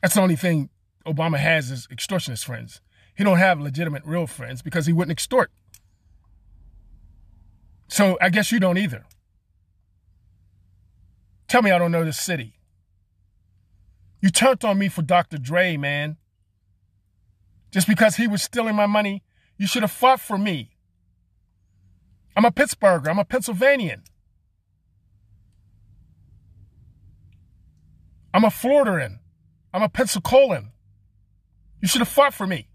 That's 0.01 0.15
the 0.15 0.21
only 0.21 0.37
thing 0.37 0.71
Obama 1.07 1.39
has 1.39 1.71
is 1.71 1.87
extortionist 1.89 2.45
friends. 2.45 2.81
He 3.15 3.25
don't 3.25 3.39
have 3.39 3.61
legitimate 3.61 4.05
real 4.05 4.27
friends 4.27 4.63
because 4.63 4.87
he 4.87 4.93
wouldn't 4.93 5.13
extort. 5.13 5.51
So 7.89 8.17
I 8.21 8.31
guess 8.31 8.51
you 8.51 8.59
don't 8.59 8.79
either. 8.79 9.05
Tell 11.47 11.63
me 11.63 11.71
I 11.71 11.79
don't 11.79 11.93
know 11.93 12.05
this 12.05 12.19
city. 12.19 12.55
You 14.21 14.31
turned 14.31 14.65
on 14.65 14.79
me 14.79 14.89
for 14.89 15.03
Dr. 15.03 15.37
Dre, 15.37 15.77
man. 15.77 16.17
Just 17.71 17.87
because 17.87 18.17
he 18.17 18.27
was 18.27 18.43
stealing 18.43 18.77
my 18.77 18.87
money, 18.87 19.23
you 19.59 19.67
should 19.67 19.83
have 19.83 19.91
fought 19.91 20.21
for 20.21 20.39
me. 20.39 20.77
I'm 22.37 22.45
a 22.45 22.51
Pittsburgher. 22.51 23.09
I'm 23.09 23.19
a 23.19 23.25
Pennsylvanian. 23.25 24.05
I'm 28.35 28.45
a 28.45 28.51
Floridian. 28.51 29.21
I'm 29.75 29.83
a 29.83 29.89
Pensacolian. 29.89 30.71
You 31.81 31.89
should 31.89 32.01
have 32.01 32.09
fought 32.09 32.35
for 32.35 32.47
me. 32.47 32.69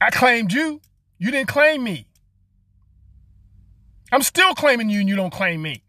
I 0.00 0.10
claimed 0.10 0.52
you. 0.52 0.80
You 1.18 1.30
didn't 1.30 1.48
claim 1.48 1.82
me. 1.82 2.06
I'm 4.12 4.22
still 4.22 4.54
claiming 4.54 4.90
you 4.90 5.00
and 5.00 5.08
you 5.08 5.16
don't 5.16 5.32
claim 5.32 5.62
me. 5.62 5.82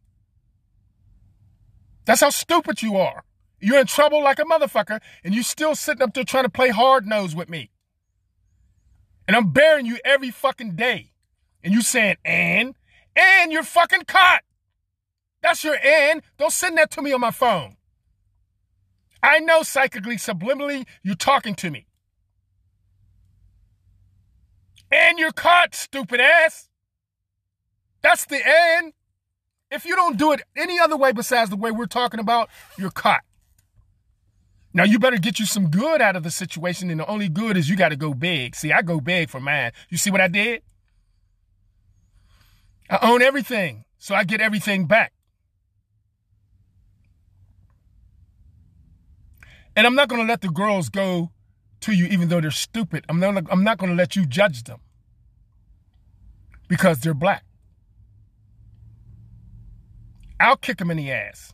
That's 2.06 2.22
how 2.22 2.30
stupid 2.30 2.82
you 2.82 2.98
are. 2.98 3.24
You're 3.60 3.80
in 3.80 3.88
trouble 3.88 4.24
like 4.24 4.40
a 4.40 4.44
motherfucker 4.44 5.00
and 5.24 5.34
you're 5.34 5.44
still 5.44 5.76
sitting 5.76 6.02
up 6.02 6.14
there 6.14 6.24
trying 6.24 6.44
to 6.44 6.50
play 6.50 6.70
hard 6.70 7.06
nose 7.06 7.36
with 7.36 7.50
me. 7.50 7.72
And 9.28 9.36
I'm 9.36 9.52
bearing 9.52 9.86
you 9.86 9.98
every 10.06 10.32
fucking 10.32 10.76
day. 10.76 11.12
And 11.64 11.74
you 11.74 11.82
saying, 11.82 12.18
and? 12.24 12.76
And 13.16 13.52
you're 13.52 13.64
fucking 13.64 14.04
caught. 14.08 14.44
That's 15.46 15.64
your 15.64 15.78
end. 15.80 16.24
Don't 16.40 16.52
send 16.52 16.76
that 16.80 16.90
to 16.92 17.04
me 17.04 17.14
on 17.14 17.22
my 17.22 17.30
phone. 17.30 17.76
I 19.22 19.38
know 19.38 19.62
psychically, 19.62 20.16
subliminally, 20.16 20.88
you're 21.04 21.14
talking 21.14 21.54
to 21.56 21.70
me. 21.70 21.86
And 24.92 25.20
you're 25.20 25.32
caught, 25.32 25.76
stupid 25.76 26.20
ass. 26.20 26.68
That's 28.02 28.26
the 28.26 28.42
end. 28.44 28.94
If 29.70 29.86
you 29.86 29.96
don't 29.96 30.18
do 30.18 30.32
it 30.32 30.42
any 30.56 30.80
other 30.80 30.98
way 30.98 31.12
besides 31.12 31.52
the 31.52 31.58
way 31.58 31.70
we're 31.70 31.86
talking 31.86 32.20
about, 32.20 32.50
you're 32.76 32.90
caught. 32.90 33.22
Now 34.74 34.84
you 34.84 34.98
better 34.98 35.18
get 35.18 35.38
you 35.38 35.46
some 35.46 35.70
good 35.70 36.02
out 36.02 36.16
of 36.16 36.24
the 36.24 36.32
situation, 36.32 36.90
and 36.90 37.00
the 37.00 37.06
only 37.06 37.30
good 37.30 37.56
is 37.56 37.70
you 37.70 37.76
got 37.76 37.90
to 37.90 37.96
go 37.96 38.16
big. 38.16 38.56
See, 38.56 38.72
I 38.72 38.82
go 38.82 39.00
big 39.00 39.30
for 39.30 39.40
mine. 39.40 39.74
You 39.90 40.00
see 40.00 40.10
what 40.10 40.22
I 40.22 40.28
did? 40.28 40.64
I 42.90 42.98
own 43.04 43.22
everything, 43.22 43.86
so 44.00 44.16
I 44.16 44.24
get 44.24 44.42
everything 44.42 44.88
back. 44.88 45.12
And 49.76 49.86
I'm 49.86 49.96
not 49.96 50.08
going 50.08 50.22
to 50.22 50.28
let 50.28 50.42
the 50.42 50.50
girls 50.50 50.90
go 50.90 51.32
to 51.82 51.94
you 51.94 52.06
even 52.06 52.30
though 52.30 52.40
they're 52.40 52.52
stupid. 52.52 53.06
I'm 53.10 53.20
not, 53.20 53.46
I'm 53.52 53.64
not 53.64 53.78
going 53.78 53.90
to 53.90 53.96
let 53.96 54.16
you 54.16 54.26
judge 54.26 54.64
them 54.64 54.80
because 56.68 57.00
they're 57.00 57.14
black. 57.14 57.44
I'll 60.40 60.58
kick 60.58 60.78
them 60.78 60.92
in 60.92 60.98
the 60.98 61.12
ass. 61.12 61.54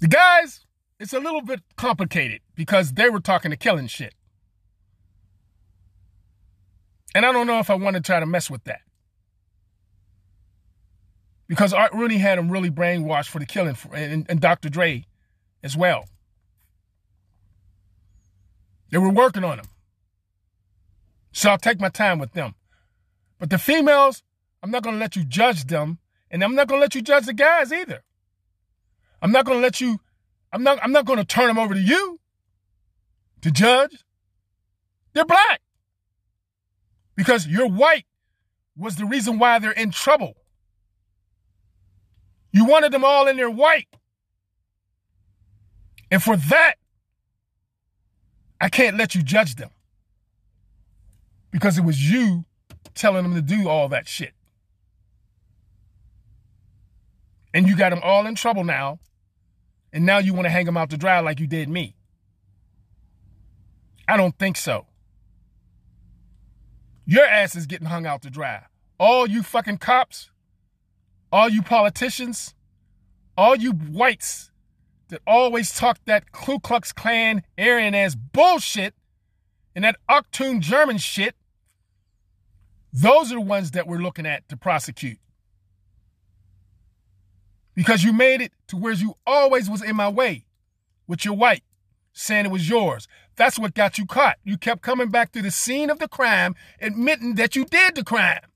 The 0.00 0.08
guys, 0.08 0.64
it's 0.98 1.12
a 1.12 1.20
little 1.20 1.42
bit 1.42 1.60
complicated 1.76 2.40
because 2.54 2.94
they 2.94 3.10
were 3.10 3.20
talking 3.20 3.50
to 3.50 3.56
killing 3.56 3.86
shit. 3.86 4.14
And 7.14 7.26
I 7.26 7.32
don't 7.32 7.46
know 7.46 7.58
if 7.58 7.68
I 7.68 7.74
want 7.74 7.96
to 7.96 8.00
try 8.00 8.20
to 8.20 8.26
mess 8.26 8.48
with 8.48 8.64
that 8.64 8.80
because 11.50 11.72
Art 11.72 11.92
Rooney 11.92 12.18
had 12.18 12.38
him 12.38 12.48
really 12.48 12.70
brainwashed 12.70 13.28
for 13.28 13.40
the 13.40 13.44
killing, 13.44 13.76
and, 13.92 14.24
and 14.28 14.40
Dr. 14.40 14.68
Dre 14.68 15.04
as 15.64 15.76
well. 15.76 16.04
They 18.90 18.98
were 18.98 19.10
working 19.10 19.42
on 19.42 19.58
him. 19.58 19.66
So 21.32 21.50
I'll 21.50 21.58
take 21.58 21.80
my 21.80 21.88
time 21.88 22.20
with 22.20 22.34
them. 22.34 22.54
But 23.40 23.50
the 23.50 23.58
females, 23.58 24.22
I'm 24.62 24.70
not 24.70 24.84
going 24.84 24.94
to 24.94 25.00
let 25.00 25.16
you 25.16 25.24
judge 25.24 25.64
them, 25.64 25.98
and 26.30 26.44
I'm 26.44 26.54
not 26.54 26.68
going 26.68 26.78
to 26.78 26.82
let 26.82 26.94
you 26.94 27.02
judge 27.02 27.26
the 27.26 27.32
guys 27.34 27.72
either. 27.72 28.04
I'm 29.20 29.32
not 29.32 29.44
going 29.44 29.58
to 29.58 29.62
let 29.62 29.80
you, 29.80 29.98
I'm 30.52 30.62
not, 30.62 30.78
I'm 30.84 30.92
not 30.92 31.04
going 31.04 31.18
to 31.18 31.24
turn 31.24 31.48
them 31.48 31.58
over 31.58 31.74
to 31.74 31.80
you 31.80 32.20
to 33.40 33.50
judge. 33.50 34.04
They're 35.14 35.24
black. 35.24 35.60
Because 37.16 37.48
you're 37.48 37.68
white 37.68 38.06
was 38.76 38.94
the 38.94 39.04
reason 39.04 39.40
why 39.40 39.58
they're 39.58 39.72
in 39.72 39.90
trouble. 39.90 40.36
You 42.52 42.64
wanted 42.64 42.92
them 42.92 43.04
all 43.04 43.28
in 43.28 43.36
their 43.36 43.50
white. 43.50 43.88
And 46.10 46.22
for 46.22 46.36
that, 46.36 46.74
I 48.60 48.68
can't 48.68 48.96
let 48.96 49.14
you 49.14 49.22
judge 49.22 49.54
them. 49.54 49.70
Because 51.50 51.78
it 51.78 51.84
was 51.84 52.10
you 52.10 52.44
telling 52.94 53.22
them 53.22 53.34
to 53.34 53.42
do 53.42 53.68
all 53.68 53.88
that 53.88 54.08
shit. 54.08 54.32
And 57.52 57.66
you 57.68 57.76
got 57.76 57.90
them 57.90 58.00
all 58.02 58.26
in 58.26 58.34
trouble 58.34 58.64
now. 58.64 58.98
And 59.92 60.06
now 60.06 60.18
you 60.18 60.34
want 60.34 60.46
to 60.46 60.50
hang 60.50 60.66
them 60.66 60.76
out 60.76 60.90
to 60.90 60.96
dry 60.96 61.20
like 61.20 61.40
you 61.40 61.46
did 61.46 61.68
me. 61.68 61.96
I 64.06 64.16
don't 64.16 64.36
think 64.38 64.56
so. 64.56 64.86
Your 67.06 67.24
ass 67.24 67.56
is 67.56 67.66
getting 67.66 67.88
hung 67.88 68.06
out 68.06 68.22
to 68.22 68.30
dry. 68.30 68.64
All 68.98 69.26
you 69.26 69.42
fucking 69.42 69.78
cops 69.78 70.29
all 71.32 71.48
you 71.48 71.62
politicians, 71.62 72.54
all 73.36 73.56
you 73.56 73.72
whites 73.72 74.50
that 75.08 75.20
always 75.26 75.72
talk 75.74 75.98
that 76.06 76.32
Ku 76.32 76.58
Klux 76.58 76.92
Klan 76.92 77.42
Aryan 77.58 77.94
ass 77.94 78.14
bullshit 78.14 78.94
and 79.74 79.84
that 79.84 79.96
Achtung 80.08 80.60
German 80.60 80.98
shit, 80.98 81.34
those 82.92 83.30
are 83.30 83.36
the 83.36 83.40
ones 83.40 83.72
that 83.72 83.86
we're 83.86 83.98
looking 83.98 84.26
at 84.26 84.48
to 84.48 84.56
prosecute. 84.56 85.18
Because 87.74 88.02
you 88.02 88.12
made 88.12 88.40
it 88.40 88.52
to 88.68 88.76
where 88.76 88.92
you 88.92 89.14
always 89.26 89.70
was 89.70 89.82
in 89.82 89.96
my 89.96 90.08
way 90.08 90.44
with 91.06 91.24
your 91.24 91.34
white, 91.34 91.62
saying 92.12 92.46
it 92.46 92.52
was 92.52 92.68
yours. 92.68 93.06
That's 93.36 93.58
what 93.58 93.74
got 93.74 93.96
you 93.96 94.06
caught. 94.06 94.36
You 94.44 94.58
kept 94.58 94.82
coming 94.82 95.08
back 95.08 95.32
to 95.32 95.42
the 95.42 95.50
scene 95.50 95.88
of 95.88 95.98
the 95.98 96.08
crime, 96.08 96.56
admitting 96.80 97.36
that 97.36 97.56
you 97.56 97.64
did 97.64 97.94
the 97.94 98.04
crime 98.04 98.49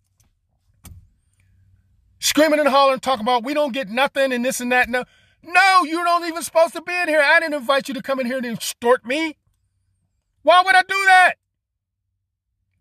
screaming 2.24 2.58
and 2.58 2.68
hollering, 2.68 3.00
talking 3.00 3.22
about 3.22 3.44
we 3.44 3.52
don't 3.52 3.74
get 3.74 3.90
nothing 3.90 4.32
and 4.32 4.44
this 4.44 4.60
and 4.60 4.72
that. 4.72 4.88
No, 4.88 5.04
no, 5.42 5.84
you 5.84 6.02
don't 6.02 6.26
even 6.26 6.42
supposed 6.42 6.72
to 6.72 6.80
be 6.80 6.92
in 6.92 7.08
here. 7.08 7.22
I 7.22 7.38
didn't 7.38 7.54
invite 7.54 7.86
you 7.86 7.94
to 7.94 8.02
come 8.02 8.18
in 8.18 8.26
here 8.26 8.38
and 8.38 8.46
extort 8.46 9.04
me. 9.04 9.36
Why 10.42 10.62
would 10.64 10.74
I 10.74 10.80
do 10.80 11.04
that? 11.06 11.34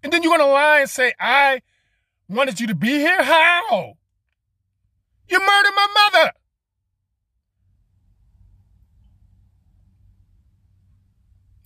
And 0.01 0.11
then 0.11 0.23
you're 0.23 0.37
gonna 0.37 0.49
lie 0.49 0.79
and 0.79 0.89
say 0.89 1.13
I 1.19 1.61
wanted 2.29 2.59
you 2.61 2.67
to 2.67 2.75
be 2.75 2.87
here? 2.87 3.21
How? 3.21 3.93
You 5.27 5.39
murdered 5.39 5.73
my 5.75 5.87
mother. 6.13 6.31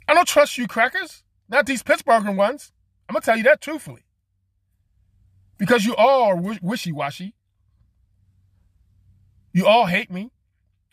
I 0.07 0.13
don't 0.13 0.27
trust 0.27 0.57
you 0.57 0.67
crackers. 0.67 1.23
Not 1.49 1.65
these 1.65 1.83
Pittsburgher 1.83 2.35
ones. 2.35 2.71
I'm 3.07 3.15
to 3.15 3.21
tell 3.21 3.37
you 3.37 3.43
that 3.43 3.61
truthfully. 3.61 4.03
Because 5.57 5.85
you 5.85 5.95
all 5.95 6.23
are 6.23 6.35
wishy 6.35 6.91
washy. 6.91 7.33
You 9.57 9.65
all 9.65 9.87
hate 9.87 10.11
me 10.11 10.29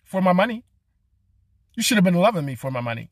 for 0.04 0.22
my 0.22 0.32
money. 0.32 0.64
You 1.74 1.82
should 1.82 1.98
have 1.98 2.04
been 2.04 2.14
loving 2.14 2.46
me 2.46 2.54
for 2.54 2.70
my 2.70 2.80
money. 2.80 3.10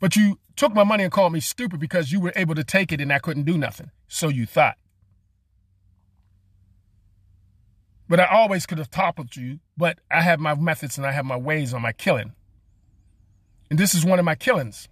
But 0.00 0.16
you 0.16 0.40
took 0.56 0.74
my 0.74 0.82
money 0.82 1.04
and 1.04 1.12
called 1.12 1.32
me 1.32 1.38
stupid 1.38 1.78
because 1.78 2.10
you 2.10 2.18
were 2.18 2.32
able 2.34 2.56
to 2.56 2.64
take 2.64 2.90
it 2.90 3.00
and 3.00 3.12
I 3.12 3.20
couldn't 3.20 3.44
do 3.44 3.56
nothing. 3.56 3.92
So 4.08 4.26
you 4.26 4.46
thought. 4.46 4.78
But 8.08 8.18
I 8.18 8.24
always 8.24 8.66
could 8.66 8.78
have 8.78 8.90
toppled 8.90 9.36
you, 9.36 9.60
but 9.76 10.00
I 10.10 10.22
have 10.22 10.40
my 10.40 10.56
methods 10.56 10.98
and 10.98 11.06
I 11.06 11.12
have 11.12 11.24
my 11.24 11.36
ways 11.36 11.72
on 11.72 11.80
my 11.80 11.92
killing. 11.92 12.32
And 13.70 13.78
this 13.78 13.94
is 13.94 14.04
one 14.04 14.18
of 14.18 14.24
my 14.24 14.34
killings. 14.34 14.88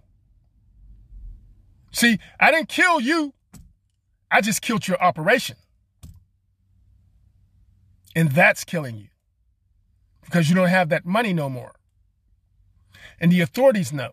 See, 1.91 2.19
I 2.39 2.51
didn't 2.51 2.69
kill 2.69 3.01
you. 3.01 3.33
I 4.31 4.39
just 4.39 4.61
killed 4.61 4.87
your 4.87 5.03
operation. 5.03 5.57
And 8.15 8.31
that's 8.31 8.63
killing 8.63 8.97
you 8.97 9.07
because 10.23 10.49
you 10.49 10.55
don't 10.55 10.67
have 10.67 10.89
that 10.89 11.05
money 11.05 11.33
no 11.33 11.49
more. 11.49 11.73
And 13.19 13.31
the 13.31 13.41
authorities 13.41 13.91
know. 13.91 14.11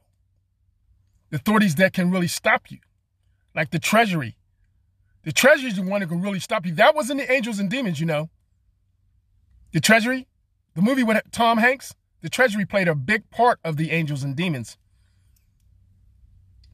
The 1.30 1.36
authorities 1.36 1.76
that 1.76 1.92
can 1.92 2.10
really 2.10 2.26
stop 2.26 2.70
you, 2.70 2.78
like 3.54 3.70
the 3.70 3.78
Treasury. 3.78 4.36
The 5.22 5.32
Treasury 5.32 5.70
is 5.70 5.76
the 5.76 5.82
one 5.82 6.00
that 6.00 6.08
can 6.08 6.20
really 6.20 6.40
stop 6.40 6.66
you. 6.66 6.74
That 6.74 6.94
wasn't 6.94 7.20
the 7.20 7.30
angels 7.30 7.58
and 7.58 7.70
demons, 7.70 8.00
you 8.00 8.06
know. 8.06 8.30
The 9.72 9.80
Treasury, 9.80 10.26
the 10.74 10.82
movie 10.82 11.04
with 11.04 11.22
Tom 11.30 11.58
Hanks, 11.58 11.94
the 12.20 12.28
Treasury 12.28 12.66
played 12.66 12.88
a 12.88 12.94
big 12.94 13.30
part 13.30 13.60
of 13.64 13.76
the 13.76 13.92
angels 13.92 14.24
and 14.24 14.34
demons 14.34 14.76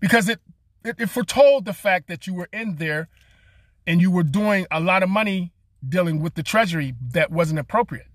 because 0.01 0.29
it, 0.29 0.41
it, 0.85 0.97
it 0.99 1.11
foretold 1.11 1.64
the 1.64 1.72
fact 1.72 2.09
that 2.09 2.27
you 2.27 2.35
were 2.35 2.49
in 2.53 2.77
there 2.77 3.09
and 3.87 4.01
you 4.01 4.11
were 4.11 4.22
doing 4.22 4.66
a 4.70 4.81
lot 4.81 5.03
of 5.03 5.09
money 5.09 5.53
dealing 5.89 6.20
with 6.20 6.34
the 6.34 6.43
Treasury 6.43 6.95
that 7.12 7.30
wasn't 7.30 7.59
appropriate. 7.59 8.07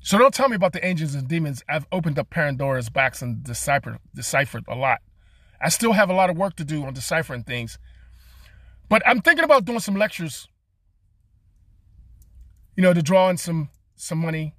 So 0.00 0.18
don't 0.18 0.32
tell 0.32 0.48
me 0.48 0.56
about 0.56 0.72
the 0.72 0.84
angels 0.84 1.14
and 1.14 1.28
demons. 1.28 1.62
I've 1.68 1.86
opened 1.92 2.18
up 2.18 2.30
Pandora's 2.30 2.88
box 2.88 3.20
and 3.22 3.44
deciphered, 3.44 3.98
deciphered 4.14 4.64
a 4.66 4.74
lot. 4.74 5.00
I 5.60 5.68
still 5.68 5.92
have 5.92 6.08
a 6.08 6.14
lot 6.14 6.30
of 6.30 6.38
work 6.38 6.56
to 6.56 6.64
do 6.64 6.84
on 6.84 6.94
deciphering 6.94 7.44
things. 7.44 7.78
But 8.88 9.02
I'm 9.06 9.20
thinking 9.20 9.44
about 9.44 9.66
doing 9.66 9.78
some 9.78 9.94
lectures, 9.94 10.48
you 12.76 12.82
know, 12.82 12.92
to 12.94 13.02
draw 13.02 13.28
in 13.28 13.36
some 13.36 13.68
some 13.94 14.18
money 14.18 14.54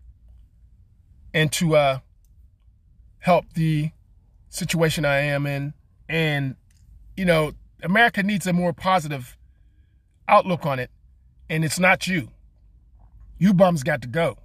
and 1.33 1.51
to 1.53 1.75
uh, 1.75 1.99
help 3.19 3.53
the 3.53 3.91
situation 4.49 5.05
I 5.05 5.17
am 5.17 5.45
in. 5.45 5.73
And, 6.07 6.55
you 7.17 7.25
know, 7.25 7.53
America 7.83 8.23
needs 8.23 8.47
a 8.47 8.53
more 8.53 8.73
positive 8.73 9.37
outlook 10.27 10.65
on 10.65 10.79
it. 10.79 10.91
And 11.49 11.65
it's 11.65 11.79
not 11.79 12.07
you. 12.07 12.29
You 13.37 13.53
bums 13.53 13.83
got 13.83 14.01
to 14.03 14.07
go 14.07 14.37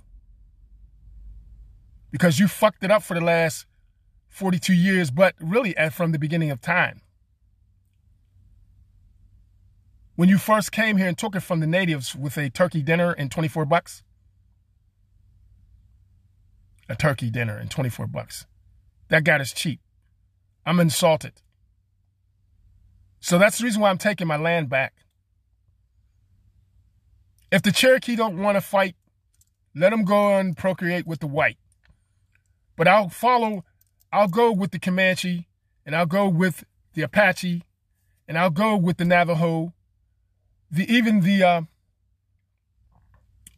because 2.11 2.39
you 2.39 2.49
fucked 2.49 2.83
it 2.83 2.91
up 2.91 3.03
for 3.03 3.15
the 3.15 3.21
last 3.21 3.67
42 4.29 4.73
years, 4.73 5.11
but 5.11 5.35
really 5.39 5.75
from 5.93 6.13
the 6.13 6.19
beginning 6.19 6.51
of 6.51 6.61
time. 6.61 7.03
When 10.15 10.29
you 10.29 10.39
first 10.39 10.73
came 10.73 10.97
here 10.97 11.09
and 11.09 11.17
took 11.17 11.37
it 11.37 11.41
from 11.41 11.61
the 11.61 11.67
natives 11.67 12.17
with 12.17 12.39
a 12.39 12.49
turkey 12.49 12.83
dinner 12.83 13.13
and 13.13 13.31
24 13.31 13.67
bucks, 13.67 14.03
a 16.89 16.97
turkey 16.97 17.31
dinner 17.31 17.57
and 17.59 17.71
24 17.71 18.07
bucks. 18.07 18.47
That 19.09 19.25
got 19.25 19.41
us 19.41 19.53
cheap. 19.53 19.81
I'm 20.65 20.81
insulted. 20.81 21.33
So 23.27 23.39
that's 23.39 23.59
the 23.59 23.65
reason 23.65 23.83
why 23.83 23.91
I'm 23.91 23.99
taking 23.99 24.29
my 24.29 24.37
land 24.37 24.69
back. 24.69 24.95
If 27.51 27.61
the 27.61 27.73
Cherokee 27.73 28.15
don't 28.15 28.41
want 28.41 28.55
to 28.55 28.61
fight, 28.61 28.95
let 29.75 29.91
them 29.91 30.05
go 30.05 30.39
and 30.39 30.57
procreate 30.57 31.09
with 31.09 31.19
the 31.19 31.27
white. 31.27 31.59
But 32.77 32.87
I'll 32.87 33.09
follow, 33.09 33.65
I'll 34.13 34.29
go 34.29 34.53
with 34.53 34.71
the 34.71 34.79
Comanche, 34.79 35.49
and 35.85 35.97
I'll 35.97 36.07
go 36.07 36.29
with 36.29 36.63
the 36.95 37.03
Apache, 37.03 37.65
and 38.29 38.39
I'll 38.39 38.49
go 38.49 38.77
with 38.77 38.97
the 38.97 39.05
Navajo, 39.05 39.75
the 40.71 40.89
even 40.89 41.23
the 41.23 41.43
uh, 41.43 41.63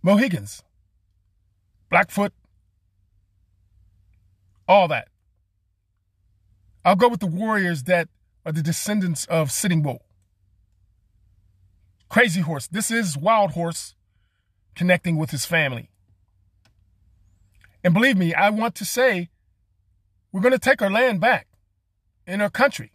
Mohegans, 0.03 0.63
Blackfoot, 1.91 2.33
all 4.67 4.89
that. 4.89 5.09
I'll 6.87 6.97
go 6.97 7.09
with 7.09 7.21
the 7.21 7.27
warriors 7.27 7.83
that 7.83 8.09
are 8.49 8.53
the 8.53 8.63
descendants 8.63 9.27
of 9.27 9.53
Sitting 9.53 9.83
Bull. 9.83 10.01
Crazy 12.09 12.41
Horse. 12.41 12.67
This 12.67 12.91
is 12.91 13.15
Wild 13.15 13.51
Horse 13.51 13.95
connecting 14.75 15.19
with 15.19 15.33
his 15.33 15.45
family. 15.45 15.91
And 17.85 17.93
believe 17.93 18.17
me, 18.17 18.33
I 18.33 18.49
want 18.49 18.75
to 18.77 18.87
say 18.87 19.29
we're 20.33 20.41
going 20.41 20.55
to 20.55 20.59
take 20.59 20.81
our 20.81 20.89
land 20.89 21.21
back 21.21 21.47
in 22.27 22.41
our 22.41 22.49
country 22.49 22.93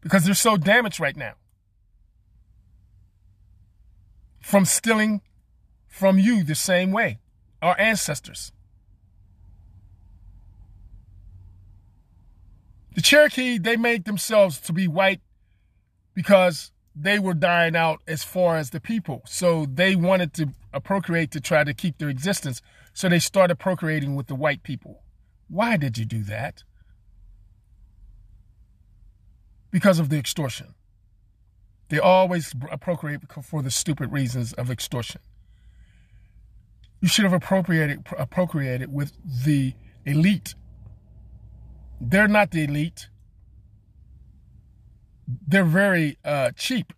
because 0.00 0.24
they're 0.24 0.34
so 0.34 0.56
damaged 0.56 0.98
right 0.98 1.16
now 1.16 1.34
from 4.40 4.64
stealing 4.64 5.20
from 5.86 6.18
you 6.18 6.42
the 6.42 6.56
same 6.56 6.90
way, 6.90 7.20
our 7.62 7.78
ancestors. 7.78 8.50
The 12.98 13.02
Cherokee, 13.02 13.58
they 13.58 13.76
made 13.76 14.06
themselves 14.06 14.58
to 14.62 14.72
be 14.72 14.88
white 14.88 15.20
because 16.14 16.72
they 16.96 17.20
were 17.20 17.32
dying 17.32 17.76
out 17.76 18.00
as 18.08 18.24
far 18.24 18.56
as 18.56 18.70
the 18.70 18.80
people. 18.80 19.22
So 19.24 19.66
they 19.72 19.94
wanted 19.94 20.34
to 20.34 20.48
procreate 20.82 21.30
to 21.30 21.40
try 21.40 21.62
to 21.62 21.72
keep 21.72 21.98
their 21.98 22.08
existence. 22.08 22.60
So 22.92 23.08
they 23.08 23.20
started 23.20 23.60
procreating 23.60 24.16
with 24.16 24.26
the 24.26 24.34
white 24.34 24.64
people. 24.64 25.04
Why 25.46 25.76
did 25.76 25.96
you 25.96 26.06
do 26.06 26.24
that? 26.24 26.64
Because 29.70 30.00
of 30.00 30.08
the 30.08 30.18
extortion. 30.18 30.74
They 31.90 32.00
always 32.00 32.52
procreate 32.80 33.20
for 33.44 33.62
the 33.62 33.70
stupid 33.70 34.10
reasons 34.10 34.54
of 34.54 34.72
extortion. 34.72 35.20
You 37.00 37.06
should 37.06 37.26
have 37.26 37.32
appropriated 37.32 38.08
appropriated 38.18 38.92
with 38.92 39.12
the 39.44 39.74
elite. 40.04 40.56
They're 42.00 42.28
not 42.28 42.50
the 42.50 42.64
elite. 42.64 43.08
They're 45.26 45.64
very 45.64 46.18
uh, 46.24 46.52
cheap. 46.56 46.92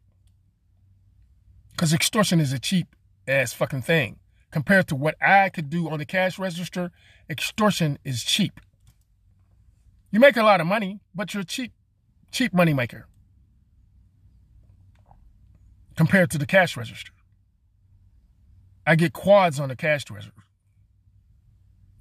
Because 1.73 1.93
extortion 1.95 2.41
is 2.41 2.53
a 2.53 2.59
cheap 2.59 2.95
ass 3.27 3.53
fucking 3.53 3.83
thing 3.83 4.19
compared 4.51 4.89
to 4.89 4.97
what 4.97 5.17
I 5.23 5.49
could 5.49 5.71
do 5.71 5.89
on 5.89 5.99
the 5.99 6.05
cash 6.05 6.39
register, 6.39 6.91
extortion 7.29 7.99
is 8.05 8.23
cheap. 8.23 8.61
You 10.11 10.21
make 10.21 10.37
a 10.37 10.43
lot 10.43 10.61
of 10.61 10.67
money, 10.67 11.01
but 11.15 11.33
you're 11.33 11.43
a 11.43 11.47
cheap, 11.47 11.73
cheap 12.33 12.53
money 12.53 12.75
maker 12.75 13.07
compared 15.97 16.31
to 16.31 16.39
the 16.39 16.47
cash 16.47 16.77
register. 16.77 17.13
I 18.87 18.97
get 18.97 19.13
quads 19.13 19.61
on 19.61 19.69
the 19.69 19.77
cash 19.77 20.11
register, 20.11 20.43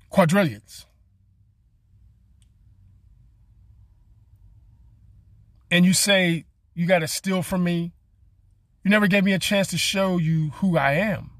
quadrillions. 0.09 0.85
And 5.71 5.85
you 5.85 5.93
say 5.93 6.45
you 6.73 6.87
got 6.87 6.99
to 6.99 7.07
steal 7.07 7.43
from 7.43 7.63
me. 7.63 7.93
You 8.83 8.91
never 8.91 9.07
gave 9.07 9.23
me 9.23 9.33
a 9.33 9.39
chance 9.39 9.67
to 9.69 9.77
show 9.77 10.17
you 10.17 10.49
who 10.55 10.77
I 10.77 10.93
am 10.93 11.31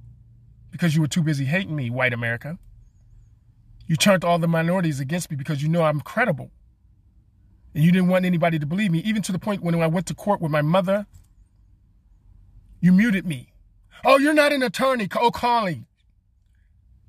because 0.71 0.95
you 0.95 1.01
were 1.01 1.07
too 1.07 1.23
busy 1.23 1.45
hating 1.45 1.75
me, 1.75 1.89
white 1.89 2.13
America. 2.13 2.59
You 3.88 3.95
turned 3.95 4.23
all 4.23 4.38
the 4.38 4.47
minorities 4.47 4.99
against 4.99 5.32
me 5.32 5.38
because 5.38 5.63
you 5.63 5.69
know 5.69 5.84
I'm 5.84 6.01
credible. 6.01 6.51
And 7.73 7.84
you 7.84 7.91
didn't 7.91 8.09
want 8.09 8.25
anybody 8.25 8.59
to 8.59 8.65
believe 8.65 8.91
me, 8.91 8.99
even 8.99 9.21
to 9.23 9.32
the 9.32 9.39
point 9.39 9.63
when 9.63 9.75
I 9.75 9.88
went 9.88 10.05
to 10.07 10.15
court 10.15 10.41
with 10.41 10.51
my 10.51 10.61
mother, 10.61 11.07
you 12.82 12.91
muted 12.91 13.25
me. 13.25 13.53
Oh, 14.05 14.17
you're 14.17 14.34
not 14.34 14.53
an 14.53 14.63
attorney. 14.63 15.07
Oh, 15.15 15.32
calling. 15.32 15.86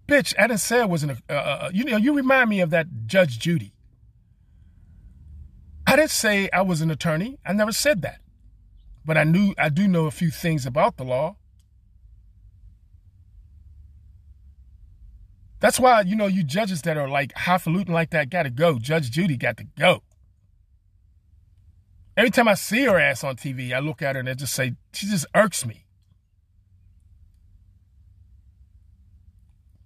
Bitch, 0.07 0.35
I 0.39 0.49
didn't 0.49 0.61
say 0.61 0.85
wasn't 0.85 1.13
a, 1.13 1.17
uh, 1.29 1.33
uh, 1.33 1.59
uh, 1.67 1.71
you 1.73 1.85
know, 1.85 1.97
you 1.97 2.15
remind 2.15 2.51
me 2.51 2.61
of 2.61 2.71
that 2.71 2.87
Judge 3.07 3.39
Judy. 3.39 3.73
I 5.91 5.97
didn't 5.97 6.11
say 6.11 6.49
I 6.53 6.63
was 6.63 6.83
an 6.83 6.91
attorney. 6.93 7.41
I 7.45 7.53
never 7.53 7.73
said 7.73 8.03
that. 8.03 8.21
But 9.05 9.17
I 9.17 9.25
knew, 9.25 9.55
I 9.59 9.71
do 9.71 9.89
know 9.89 10.07
a 10.07 10.13
few 10.13 10.31
things 10.31 10.65
about 10.65 10.97
the 10.97 11.03
law. 11.03 11.35
That's 15.59 15.81
why, 15.81 16.03
you 16.03 16.15
know, 16.15 16.29
you 16.29 16.45
judges 16.45 16.83
that 16.83 16.97
are 16.97 17.09
like 17.09 17.33
highfalutin 17.33 17.93
like 17.93 18.11
that 18.11 18.31
got 18.31 18.45
to 18.45 18.51
go. 18.51 18.79
Judge 18.79 19.11
Judy 19.11 19.37
got 19.37 19.57
to 19.57 19.65
go. 19.65 20.05
Every 22.17 22.31
time 22.31 22.47
I 22.47 22.55
see 22.55 22.85
her 22.85 22.97
ass 22.97 23.25
on 23.25 23.35
TV, 23.35 23.73
I 23.73 23.81
look 23.81 24.01
at 24.01 24.15
her 24.15 24.21
and 24.21 24.29
I 24.29 24.35
just 24.35 24.55
say, 24.55 24.77
she 24.93 25.09
just 25.09 25.27
irks 25.35 25.67
me. 25.67 25.87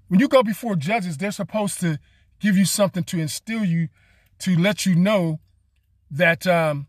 When 0.08 0.20
you 0.20 0.28
go 0.28 0.42
before 0.42 0.76
judges, 0.76 1.16
they're 1.16 1.30
supposed 1.30 1.80
to 1.80 1.98
give 2.40 2.58
you 2.58 2.66
something 2.66 3.04
to 3.04 3.18
instill 3.18 3.64
you 3.64 3.88
to 4.40 4.54
let 4.54 4.84
you 4.84 4.94
know 4.94 5.40
that 6.10 6.46
um, 6.46 6.86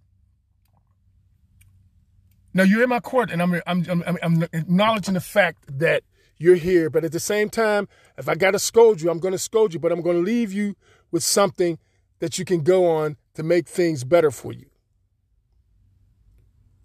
now 2.53 2.63
you're 2.63 2.83
in 2.83 2.89
my 2.89 2.99
court, 2.99 3.31
and 3.31 3.41
I'm, 3.41 3.61
I'm 3.65 3.85
I'm 3.89 4.17
I'm 4.21 4.43
acknowledging 4.53 5.13
the 5.15 5.21
fact 5.21 5.79
that 5.79 6.03
you're 6.37 6.55
here. 6.55 6.89
But 6.89 7.03
at 7.03 7.11
the 7.11 7.19
same 7.19 7.49
time, 7.49 7.87
if 8.17 8.29
I 8.29 8.35
got 8.35 8.51
to 8.51 8.59
scold 8.59 9.01
you, 9.01 9.09
I'm 9.09 9.19
to 9.33 9.39
scold 9.39 9.73
you. 9.73 9.79
But 9.79 9.91
I'm 9.91 10.01
to 10.17 10.23
leave 10.23 10.51
you 10.53 10.75
with 11.11 11.23
something 11.23 11.79
that 12.19 12.39
you 12.39 12.45
can 12.45 12.61
go 12.61 12.89
on 12.89 13.17
to 13.33 13.43
make 13.43 13.67
things 13.67 14.03
better 14.03 14.31
for 14.31 14.53
you. 14.53 14.67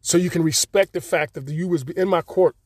So 0.01 0.16
you 0.16 0.31
can 0.31 0.43
respect 0.43 0.93
the 0.93 1.01
fact 1.01 1.35
that 1.35 1.49
you 1.49 1.68
was 1.68 1.83
in 1.83 2.09
my 2.09 2.22
court 2.22 2.57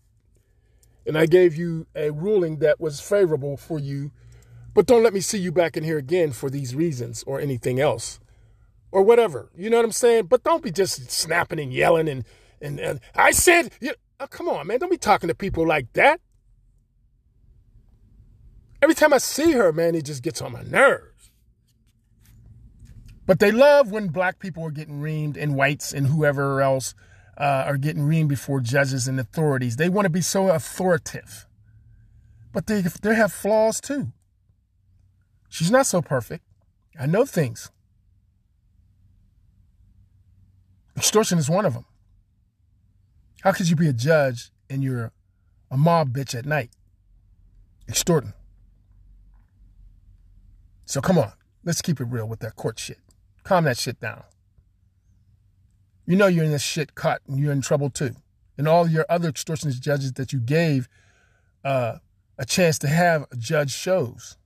and 1.07 1.19
I 1.19 1.27
gave 1.27 1.57
you 1.57 1.87
a 1.95 2.11
ruling 2.11 2.59
that 2.59 2.81
was 2.81 3.01
favorable 3.01 3.57
for 3.57 3.79
you, 3.79 4.11
but 4.73 4.87
don't 4.87 5.03
let 5.03 5.13
me 5.13 5.21
see 5.21 5.39
you 5.39 5.53
back 5.53 5.77
in 5.77 5.85
here 5.85 5.99
again 5.99 6.33
for 6.33 6.49
these 6.49 6.75
reasons 6.75 7.23
or 7.27 7.41
anything 7.41 7.79
else 7.79 8.19
or 8.95 9.03
whatever. 9.03 9.51
You 9.57 9.71
know 9.71 9.77
what 9.77 9.85
I'm 9.85 9.93
saying? 9.93 10.27
But 10.27 10.45
don't 10.45 10.63
be 10.63 10.71
just 10.71 11.11
snapping 11.11 11.59
and 11.59 11.73
yelling 11.73 12.09
and 12.09 12.25
and, 12.61 12.79
and 12.81 13.01
I 13.15 13.33
said, 13.33 13.73
you, 13.81 13.93
oh, 14.21 14.27
come 14.29 14.49
on, 14.49 14.69
man, 14.69 14.79
don't 14.79 14.91
be 14.91 14.97
talking 14.97 15.29
to 15.29 15.35
people 15.35 15.67
like 15.67 15.93
that. 15.95 16.21
Every 18.81 18.95
time 18.95 19.13
I 19.13 19.19
see 19.19 19.53
her, 19.53 19.73
man, 19.73 19.95
it 19.95 20.05
just 20.05 20.23
gets 20.23 20.41
on 20.41 20.53
my 20.53 20.63
nerves. 20.63 21.31
But 23.27 23.41
they 23.41 23.51
love 23.51 23.91
when 23.91 24.09
black 24.09 24.39
people 24.39 24.65
are 24.65 24.71
getting 24.71 25.01
reamed 25.03 25.37
and 25.37 25.57
whites 25.57 25.93
and 25.93 26.07
whoever 26.07 26.63
else 26.63 26.95
uh, 27.37 27.65
are 27.67 27.77
getting 27.77 28.05
reamed 28.05 28.29
before 28.29 28.61
judges 28.61 29.09
and 29.09 29.19
authorities. 29.19 29.77
They 29.77 29.89
want 29.89 30.07
to 30.07 30.11
be 30.11 30.23
so 30.23 30.49
authoritative. 30.49 31.47
But 32.53 32.67
they, 32.69 32.81
they 32.81 33.17
have 33.17 33.33
flaws 33.33 33.81
too. 33.81 34.13
She's 35.49 35.71
not 35.71 35.87
so 35.87 36.01
perfect. 36.01 36.45
I 36.99 37.07
know 37.07 37.27
things. 37.27 37.71
Extortion 40.97 41.39
is 41.39 41.51
one 41.51 41.67
of 41.67 41.75
them. 41.75 41.87
How 43.43 43.53
could 43.53 43.69
you 43.69 43.77
be 43.77 43.89
a 43.89 43.93
judge 43.93 44.51
and 44.71 44.83
you're 44.83 45.13
a 45.71 45.77
mob 45.77 46.13
bitch 46.13 46.35
at 46.35 46.47
night? 46.47 46.71
Extorting. 47.89 48.33
So 50.87 51.01
come 51.01 51.19
on, 51.19 51.33
let's 51.65 51.83
keep 51.83 52.01
it 52.01 52.05
real 52.05 52.27
with 52.29 52.41
that 52.41 52.57
court 52.57 52.79
shit. 52.79 52.99
Calm 53.43 53.65
that 53.65 53.77
shit 53.77 54.01
down. 54.01 54.23
You 56.07 56.17
know 56.17 56.27
you're 56.27 56.45
in 56.45 56.53
this 56.53 56.63
shit 56.63 56.95
cut 56.95 57.23
and 57.27 57.39
you're 57.39 57.53
in 57.53 57.63
trouble 57.63 57.91
too. 57.91 58.15
And 58.57 58.69
all 58.69 58.89
your 58.89 59.07
other 59.09 59.31
extortionist 59.31 59.81
judges 59.81 60.13
that 60.13 60.33
you 60.33 60.39
gave 60.39 60.89
uh, 61.65 61.99
a 62.39 62.45
chance 62.45 62.79
to 62.81 62.89
have 62.89 63.27
a 63.33 63.37
judge 63.37 63.73
shows. 63.73 64.37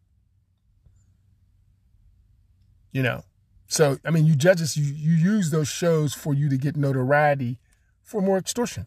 You 2.92 3.02
know, 3.02 3.22
so 3.68 3.98
I 4.04 4.10
mean, 4.10 4.26
you 4.26 4.34
judges, 4.34 4.76
you 4.76 4.84
you 4.84 5.12
use 5.12 5.50
those 5.50 5.68
shows 5.68 6.14
for 6.14 6.34
you 6.34 6.48
to 6.48 6.56
get 6.56 6.76
notoriety 6.76 7.58
for 8.02 8.20
more 8.20 8.38
extortion. 8.38 8.86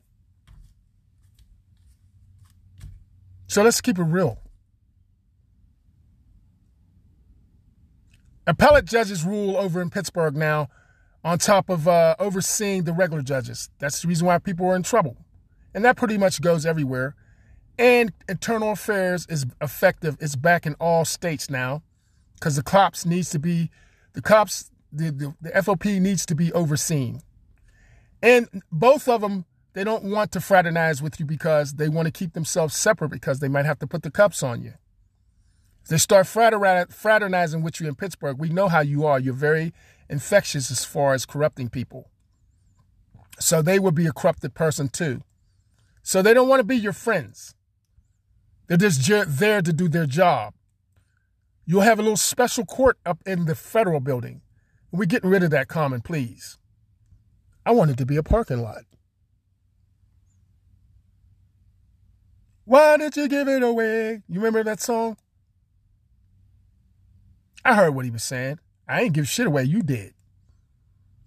So 3.48 3.64
let's 3.64 3.82
keep 3.82 4.00
it 4.00 4.04
real. 4.04 4.40
Appellate 8.48 8.86
judges 8.86 9.24
rule 9.24 9.56
over 9.56 9.82
in 9.82 9.90
Pittsburgh 9.90 10.36
now 10.36 10.70
on 11.24 11.38
top 11.38 11.70
of 11.70 11.88
uh, 11.88 12.16
overseeing 12.18 12.84
the 12.84 12.94
regular 12.94 13.22
judges. 13.22 13.70
That's 13.78 14.02
the 14.02 14.08
reason 14.08 14.26
why 14.26 14.40
people 14.40 14.66
are 14.68 14.76
in 14.76 14.84
trouble. 14.84 15.18
And 15.74 15.86
that 15.86 15.96
pretty 15.96 16.18
much 16.18 16.42
goes 16.42 16.66
everywhere. 16.66 17.16
And 17.78 18.12
internal 18.28 18.72
affairs 18.72 19.28
is 19.30 19.46
effective. 19.62 20.18
It's 20.20 20.36
back 20.36 20.66
in 20.66 20.74
all 20.76 21.06
states 21.06 21.50
now 21.50 21.84
because 22.36 22.56
the 22.56 22.64
cops 22.64 23.06
needs 23.06 23.30
to 23.30 23.40
be, 23.40 23.70
the 24.14 24.22
cops, 24.22 24.71
the, 24.92 25.12
the, 25.12 25.36
the 25.42 25.50
FOP 25.52 26.00
needs 26.00 26.26
to 26.26 26.36
be 26.36 26.52
overseen. 26.54 27.22
And 28.22 28.62
both 28.72 29.08
of 29.08 29.22
them, 29.22 29.46
they 29.74 29.84
don't 29.84 30.04
want 30.04 30.32
to 30.34 30.40
fraternize 30.40 31.02
with 31.02 31.20
you 31.20 31.26
because 31.26 31.74
they 31.74 31.90
want 31.90 32.08
to 32.08 32.12
keep 32.12 32.34
themselves 32.34 32.76
separate 32.76 33.10
because 33.10 33.40
they 33.40 33.48
might 33.48 33.66
have 33.66 33.80
to 33.80 33.88
put 33.88 34.04
the 34.04 34.12
cups 34.12 34.44
on 34.44 34.62
you. 34.62 34.74
They 35.90 35.98
start 35.98 36.28
fraternizing 36.28 37.64
with 37.64 37.82
you 37.82 37.88
in 37.88 37.96
Pittsburgh, 37.96 38.38
we 38.38 38.50
know 38.50 38.68
how 38.68 38.82
you 38.82 39.06
are. 39.06 39.20
You're 39.20 39.34
very 39.34 39.74
infectious 40.10 40.70
as 40.70 40.86
far 40.86 41.14
as 41.14 41.26
corrupting 41.26 41.70
people. 41.70 42.10
So 43.40 43.62
they 43.62 43.80
would 43.80 43.96
be 43.96 44.06
a 44.06 44.12
corrupted 44.12 44.54
person 44.54 44.90
too. 44.90 45.24
So 46.04 46.22
they 46.22 46.34
don't 46.34 46.48
want 46.48 46.60
to 46.60 46.66
be 46.66 46.78
your 46.78 46.94
friends. 46.94 47.56
They're 48.68 48.78
just 48.78 49.06
there 49.38 49.62
to 49.62 49.74
do 49.74 49.90
their 49.90 50.06
job. 50.06 50.54
You'll 51.66 51.82
have 51.82 52.00
a 52.00 52.02
little 52.02 52.18
special 52.18 52.66
court 52.66 52.98
up 53.06 53.20
in 53.26 53.46
the 53.46 53.56
federal 53.56 54.00
building. 54.00 54.42
We're 54.92 55.06
getting 55.06 55.30
rid 55.30 55.44
of 55.44 55.52
that 55.52 55.70
Common 55.70 56.02
Pleas. 56.02 56.58
I 57.66 57.72
want 57.72 57.92
it 57.92 57.98
to 57.98 58.06
be 58.06 58.18
a 58.18 58.24
parking 58.24 58.62
lot. 58.62 58.84
Why 62.66 62.98
did 62.98 63.16
you 63.16 63.28
give 63.28 63.48
it 63.48 63.64
away? 63.64 64.22
You 64.28 64.40
remember 64.40 64.64
that 64.64 64.82
song? 64.82 65.18
I 67.64 67.76
heard 67.76 67.96
what 67.96 68.06
he 68.06 68.12
was 68.12 68.24
saying. 68.24 68.60
I 68.88 69.04
ain't 69.04 69.14
give 69.14 69.30
shit 69.30 69.48
away. 69.48 69.64
You 69.64 69.82
did. 69.82 70.14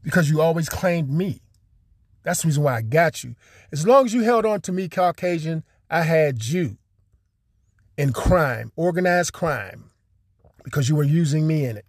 Because 0.03 0.29
you 0.29 0.43
always 0.43 0.69
claimed 0.69 1.11
me. 1.11 1.41
That's 2.23 2.43
the 2.43 2.49
reason 2.49 2.65
why 2.65 2.77
I 2.77 2.83
got 2.83 3.25
you. 3.25 3.35
As 3.73 3.87
long 3.87 4.07
as 4.07 4.15
you 4.15 4.23
held 4.23 4.45
on 4.45 4.61
to 4.63 4.73
me, 4.73 4.89
Caucasian, 4.89 5.65
I 5.91 6.03
had 6.03 6.45
you 6.45 6.77
in 7.97 8.13
crime, 8.13 8.73
organized 8.77 9.33
crime, 9.33 9.91
because 10.65 10.89
you 10.89 10.97
were 10.97 11.05
using 11.05 11.47
me 11.47 11.65
in 11.65 11.77
it 11.77 11.87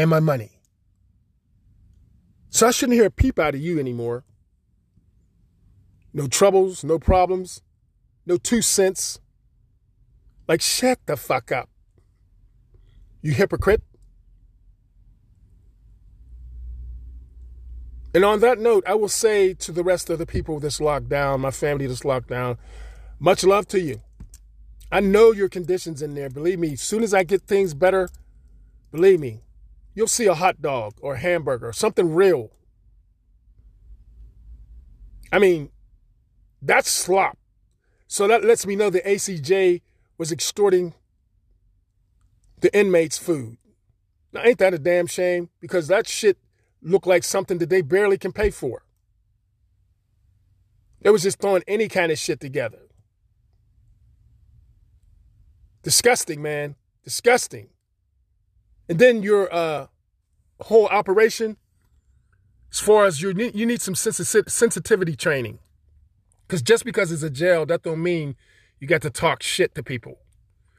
and 0.00 0.08
my 0.08 0.20
money. 0.20 0.50
So 2.48 2.66
I 2.66 2.70
shouldn't 2.70 2.96
hear 2.96 3.06
a 3.06 3.10
peep 3.10 3.38
out 3.38 3.54
of 3.54 3.60
you 3.60 3.78
anymore. 3.78 4.24
No 6.12 6.26
troubles, 6.26 6.82
no 6.82 6.98
problems, 6.98 7.62
no 8.26 8.38
two 8.38 8.62
cents. 8.62 9.20
Like, 10.48 10.62
shut 10.62 10.98
the 11.06 11.16
fuck 11.16 11.52
up. 11.52 11.68
You 13.20 13.32
hypocrite. 13.32 13.82
And 18.14 18.24
on 18.24 18.40
that 18.40 18.58
note, 18.58 18.82
I 18.86 18.94
will 18.94 19.08
say 19.08 19.54
to 19.54 19.70
the 19.70 19.84
rest 19.84 20.10
of 20.10 20.18
the 20.18 20.26
people 20.26 20.58
that's 20.58 20.80
locked 20.80 21.08
down, 21.08 21.42
my 21.42 21.52
family 21.52 21.86
that's 21.86 22.04
locked 22.04 22.28
down, 22.28 22.56
much 23.20 23.44
love 23.44 23.68
to 23.68 23.80
you. 23.80 24.00
I 24.90 25.00
know 25.00 25.30
your 25.30 25.48
conditions 25.48 26.02
in 26.02 26.14
there. 26.14 26.30
Believe 26.30 26.58
me, 26.58 26.72
as 26.72 26.80
soon 26.80 27.04
as 27.04 27.14
I 27.14 27.22
get 27.22 27.42
things 27.42 27.74
better, 27.74 28.08
believe 28.90 29.20
me, 29.20 29.42
you'll 29.94 30.06
see 30.06 30.26
a 30.26 30.34
hot 30.34 30.60
dog 30.62 30.94
or 31.00 31.14
a 31.14 31.18
hamburger, 31.18 31.72
something 31.72 32.12
real. 32.12 32.50
I 35.32 35.38
mean, 35.38 35.70
that's 36.62 36.90
slop. 36.90 37.38
So 38.06 38.26
that 38.26 38.44
lets 38.44 38.66
me 38.66 38.76
know 38.76 38.90
the 38.90 39.00
ACJ 39.02 39.82
was 40.18 40.32
extorting 40.32 40.94
the 42.60 42.76
inmates' 42.76 43.18
food. 43.18 43.56
Now, 44.32 44.42
ain't 44.44 44.58
that 44.58 44.74
a 44.74 44.78
damn 44.78 45.06
shame? 45.06 45.48
Because 45.60 45.88
that 45.88 46.06
shit 46.06 46.38
looked 46.82 47.06
like 47.06 47.24
something 47.24 47.58
that 47.58 47.68
they 47.68 47.82
barely 47.82 48.18
can 48.18 48.32
pay 48.32 48.50
for. 48.50 48.84
They 51.02 51.10
was 51.10 51.22
just 51.22 51.40
throwing 51.40 51.62
any 51.66 51.88
kind 51.88 52.12
of 52.12 52.18
shit 52.18 52.40
together. 52.40 52.80
Disgusting, 55.82 56.42
man. 56.42 56.76
Disgusting. 57.04 57.68
And 58.90 58.98
then 58.98 59.22
your 59.22 59.52
uh, 59.54 59.86
whole 60.62 60.88
operation, 60.88 61.56
as 62.72 62.80
far 62.80 63.04
as 63.04 63.22
you 63.22 63.32
need, 63.32 63.54
you 63.54 63.64
need 63.64 63.80
some 63.80 63.94
sensitivity 63.94 65.14
training. 65.14 65.60
Because 66.46 66.60
just 66.60 66.84
because 66.84 67.12
it's 67.12 67.22
a 67.22 67.30
jail, 67.30 67.64
that 67.66 67.84
don't 67.84 68.02
mean 68.02 68.34
you 68.80 68.88
got 68.88 69.02
to 69.02 69.10
talk 69.10 69.44
shit 69.44 69.76
to 69.76 69.84
people. 69.84 70.18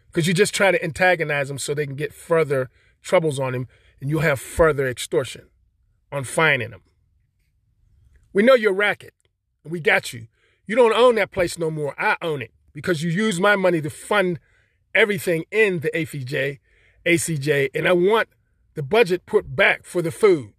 Because 0.07 0.27
you're 0.27 0.33
just 0.33 0.53
try 0.53 0.71
to 0.71 0.83
antagonize 0.83 1.47
them 1.47 1.57
so 1.57 1.73
they 1.73 1.85
can 1.85 1.95
get 1.95 2.13
further 2.13 2.69
troubles 3.01 3.39
on 3.39 3.55
him 3.55 3.69
and 4.01 4.09
you'll 4.09 4.19
have 4.19 4.41
further 4.41 4.89
extortion 4.89 5.45
on 6.11 6.25
finding 6.25 6.71
them. 6.71 6.81
We 8.33 8.43
know 8.43 8.55
you're 8.55 8.73
a 8.73 8.75
racket. 8.75 9.13
And 9.63 9.71
we 9.71 9.79
got 9.79 10.11
you. 10.11 10.27
You 10.65 10.75
don't 10.75 10.93
own 10.93 11.15
that 11.15 11.31
place 11.31 11.57
no 11.57 11.71
more. 11.71 11.95
I 11.97 12.17
own 12.21 12.41
it 12.41 12.51
because 12.73 13.03
you 13.03 13.09
use 13.09 13.39
my 13.39 13.55
money 13.55 13.79
to 13.79 13.89
fund 13.89 14.37
everything 14.93 15.45
in 15.49 15.79
the 15.79 15.91
ACJ, 15.91 16.59
ACJ, 17.05 17.69
and 17.73 17.87
I 17.87 17.93
want 17.93 18.29
the 18.73 18.83
budget 18.83 19.25
put 19.25 19.55
back 19.55 19.85
for 19.85 20.01
the 20.01 20.11
food. 20.11 20.53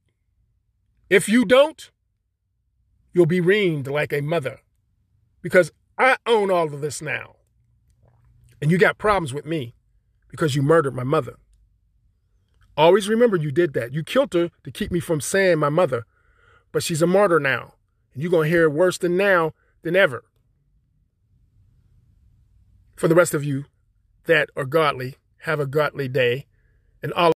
If 1.09 1.29
you 1.29 1.45
don't, 1.45 1.91
you'll 3.13 3.27
be 3.27 3.41
reamed 3.41 3.89
like 3.89 4.13
a 4.13 4.21
mother 4.21 4.61
because 5.41 5.73
I 5.99 6.17
own 6.27 6.51
all 6.51 6.73
of 6.73 6.81
this 6.81 7.03
now. 7.03 7.37
And 8.61 8.71
you 8.71 8.79
got 8.79 8.99
problems 8.99 9.35
with 9.35 9.45
me 9.45 9.75
because 10.29 10.55
you 10.55 10.63
murdered 10.63 10.95
my 10.95 11.05
mother. 11.05 11.37
Always 12.77 13.09
remember 13.09 13.37
you 13.37 13.51
did 13.51 13.75
that. 13.75 13.93
You 13.93 14.03
killed 14.03 14.33
her 14.33 14.51
to 14.65 14.71
keep 14.71 14.91
me 14.91 15.01
from 15.01 15.21
saying 15.21 15.59
my 15.59 15.69
mother, 15.69 16.07
but 16.71 16.83
she's 16.83 17.03
a 17.03 17.07
martyr 17.07 17.39
now. 17.39 17.75
And 18.15 18.23
you're 18.23 18.31
going 18.31 18.51
to 18.51 18.57
hear 18.57 18.65
it 18.65 18.73
worse 18.73 18.99
than 18.99 19.17
now 19.17 19.53
than 19.83 19.97
ever. 19.97 20.25
For 22.97 23.09
the 23.09 23.15
rest 23.15 23.35
of 23.35 23.45
you 23.45 23.65
that 24.25 24.49
are 24.57 24.65
godly, 24.65 25.17
have 25.43 25.61
a 25.61 25.67
godly 25.67 26.09
day. 26.09 26.47
And 27.03 27.13
Allah 27.15 27.32